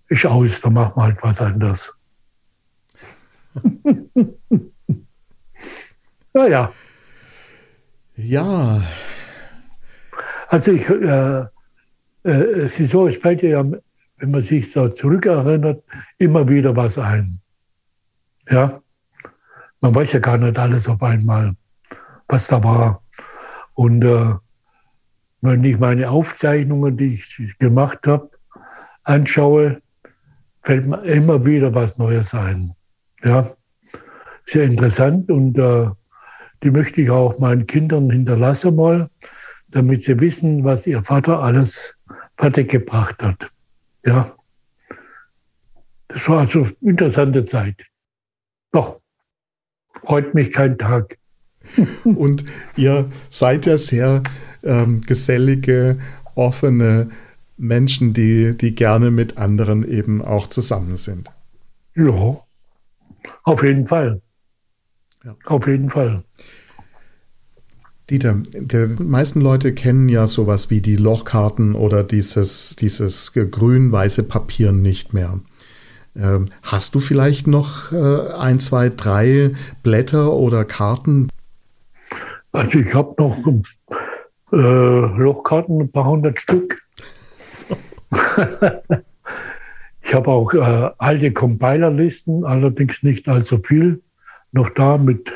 [0.09, 1.93] ist aus, dann machen wir halt was anderes.
[6.33, 6.73] naja.
[8.17, 8.83] Ja.
[10.49, 11.41] Also ich, äh,
[12.25, 12.31] äh,
[12.63, 13.63] es ist so, es fällt ja,
[14.17, 15.85] wenn man sich so zurückerinnert,
[16.17, 17.39] immer wieder was ein.
[18.49, 18.83] Ja.
[19.81, 21.55] Man weiß ja gar nicht alles auf einmal,
[22.27, 23.03] was da war.
[23.75, 24.35] Und äh,
[25.41, 28.31] wenn ich meine Aufzeichnungen, die ich gemacht habe,
[29.05, 29.81] anschaue,
[30.63, 32.75] fällt mir immer wieder was Neues ein.
[33.23, 33.49] Ja,
[34.45, 35.89] sehr interessant und äh,
[36.63, 39.09] die möchte ich auch meinen Kindern hinterlassen mal,
[39.69, 41.97] damit sie wissen, was ihr Vater alles
[42.37, 43.51] fertig gebracht hat.
[44.05, 44.33] Ja,
[46.09, 47.87] das war also eine interessante Zeit.
[48.73, 48.98] Doch,
[50.05, 51.19] freut mich kein Tag.
[52.05, 52.45] und
[52.77, 54.23] ihr seid ja sehr
[54.63, 55.99] ähm, gesellige,
[56.35, 57.11] offene
[57.57, 61.29] Menschen, die, die gerne mit anderen eben auch zusammen sind.
[61.97, 62.41] Ja,
[63.43, 64.23] auf jeden Fall.
[65.25, 65.37] Ja.
[65.47, 66.23] Auf jeden Fall.
[68.09, 74.73] Dieter, die meisten Leute kennen ja sowas wie die Lochkarten oder dieses, dieses grün-weiße Papier
[74.73, 75.41] nicht mehr.
[76.17, 79.53] Ähm, hast du vielleicht noch äh, ein, zwei, drei
[79.83, 81.29] Blätter oder Karten?
[82.53, 83.37] Also ich habe noch
[84.53, 86.83] äh, Lochkarten, ein paar hundert Stück.
[90.03, 94.01] ich habe auch äh, alte Compilerlisten, allerdings nicht allzu viel,
[94.53, 95.31] noch da mit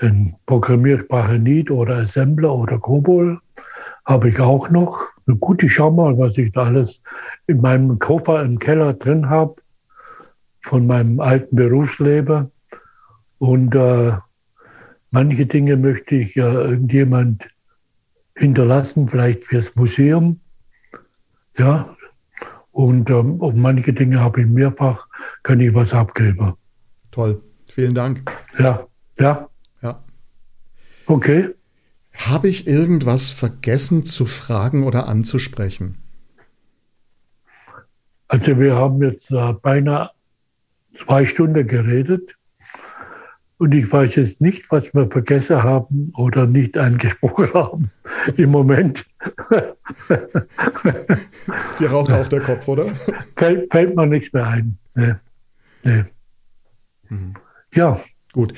[0.00, 3.40] in Programmiersprache NIT oder Assembler oder COBOL
[4.04, 5.04] habe ich auch noch.
[5.40, 7.02] Gut, ich schau mal, was ich da alles
[7.46, 9.56] in meinem Koffer im Keller drin habe
[10.62, 12.50] von meinem alten Berufsleben.
[13.38, 14.12] Und äh,
[15.10, 17.48] manche Dinge möchte ich ja irgendjemand
[18.36, 20.40] hinterlassen, vielleicht fürs Museum.
[21.56, 21.96] Ja,
[22.78, 25.08] und ähm, auf manche Dinge habe ich mehrfach,
[25.42, 26.54] kann ich was abgeben.
[27.10, 28.30] Toll, vielen Dank.
[28.58, 28.86] Ja,
[29.18, 29.48] ja.
[29.82, 30.00] Ja.
[31.06, 31.48] Okay.
[32.14, 35.96] Habe ich irgendwas vergessen zu fragen oder anzusprechen?
[38.28, 40.10] Also wir haben jetzt äh, beinahe
[40.94, 42.34] zwei Stunden geredet.
[43.58, 47.90] Und ich weiß jetzt nicht, was wir vergessen haben oder nicht angesprochen haben
[48.36, 49.04] im Moment.
[51.80, 52.86] Dir raucht auch der Kopf, oder?
[53.36, 54.76] Fällt, fällt mir nichts mehr ein.
[54.94, 55.14] Nee.
[55.82, 56.04] Nee.
[57.08, 57.34] Mhm.
[57.74, 57.98] Ja.
[58.32, 58.54] Gut.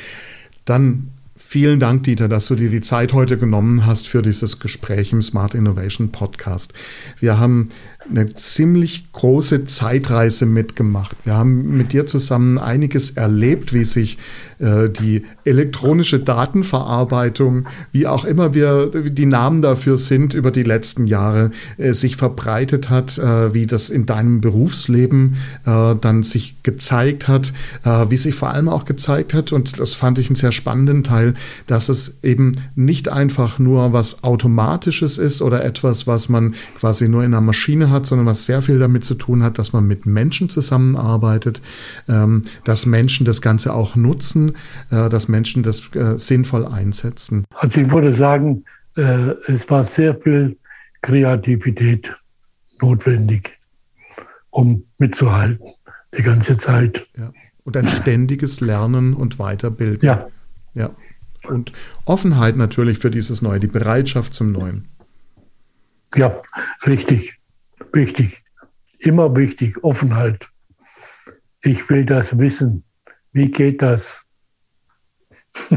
[0.67, 1.11] Dann
[1.53, 5.21] Vielen Dank, Dieter, dass du dir die Zeit heute genommen hast für dieses Gespräch im
[5.21, 6.73] Smart Innovation Podcast.
[7.19, 7.71] Wir haben
[8.09, 11.17] eine ziemlich große Zeitreise mitgemacht.
[11.25, 14.17] Wir haben mit dir zusammen einiges erlebt, wie sich
[14.61, 21.07] äh, die elektronische Datenverarbeitung, wie auch immer wir die Namen dafür sind, über die letzten
[21.07, 25.37] Jahre äh, sich verbreitet hat, äh, wie das in deinem Berufsleben
[25.67, 27.53] äh, dann sich gezeigt hat,
[27.85, 31.05] äh, wie sich vor allem auch gezeigt hat, und das fand ich einen sehr spannenden
[31.05, 31.35] Teil,
[31.67, 37.25] dass es eben nicht einfach nur was Automatisches ist oder etwas, was man quasi nur
[37.25, 40.07] in einer Maschine hat, sondern was sehr viel damit zu tun hat, dass man mit
[40.07, 41.61] Menschen zusammenarbeitet,
[42.09, 44.57] ähm, dass Menschen das Ganze auch nutzen,
[44.91, 47.45] äh, dass Menschen das äh, sinnvoll einsetzen.
[47.55, 48.65] Also ich würde sagen,
[48.97, 50.57] äh, es war sehr viel
[51.03, 52.15] Kreativität
[52.81, 53.59] notwendig,
[54.51, 55.67] um mitzuhalten,
[56.17, 57.07] die ganze Zeit.
[57.17, 57.33] Ja.
[57.65, 60.07] Und ein ständiges Lernen und Weiterbilden.
[60.07, 60.29] Ja.
[60.75, 60.91] Ja.
[61.49, 61.73] Und
[62.05, 64.89] Offenheit natürlich für dieses Neue, die Bereitschaft zum Neuen.
[66.15, 66.41] Ja,
[66.87, 67.39] richtig,
[67.93, 68.43] wichtig.
[68.99, 70.49] immer wichtig, Offenheit.
[71.63, 72.85] Ich will das wissen.
[73.33, 74.25] Wie geht das?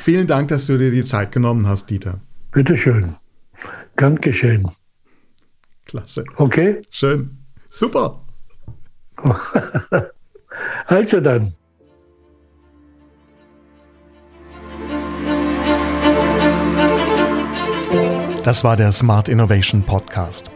[0.00, 2.20] Vielen Dank, dass du dir die Zeit genommen hast, Dieter.
[2.50, 3.14] Bitteschön.
[3.96, 4.68] Gern geschehen.
[5.86, 6.24] Klasse.
[6.36, 6.82] Okay?
[6.90, 7.30] Schön.
[7.70, 8.20] Super.
[10.86, 11.52] also dann.
[18.44, 20.50] Das war der Smart Innovation Podcast.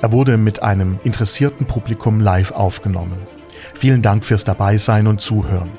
[0.00, 3.26] Er wurde mit einem interessierten Publikum live aufgenommen.
[3.74, 5.72] Vielen Dank fürs Dabeisein und Zuhören.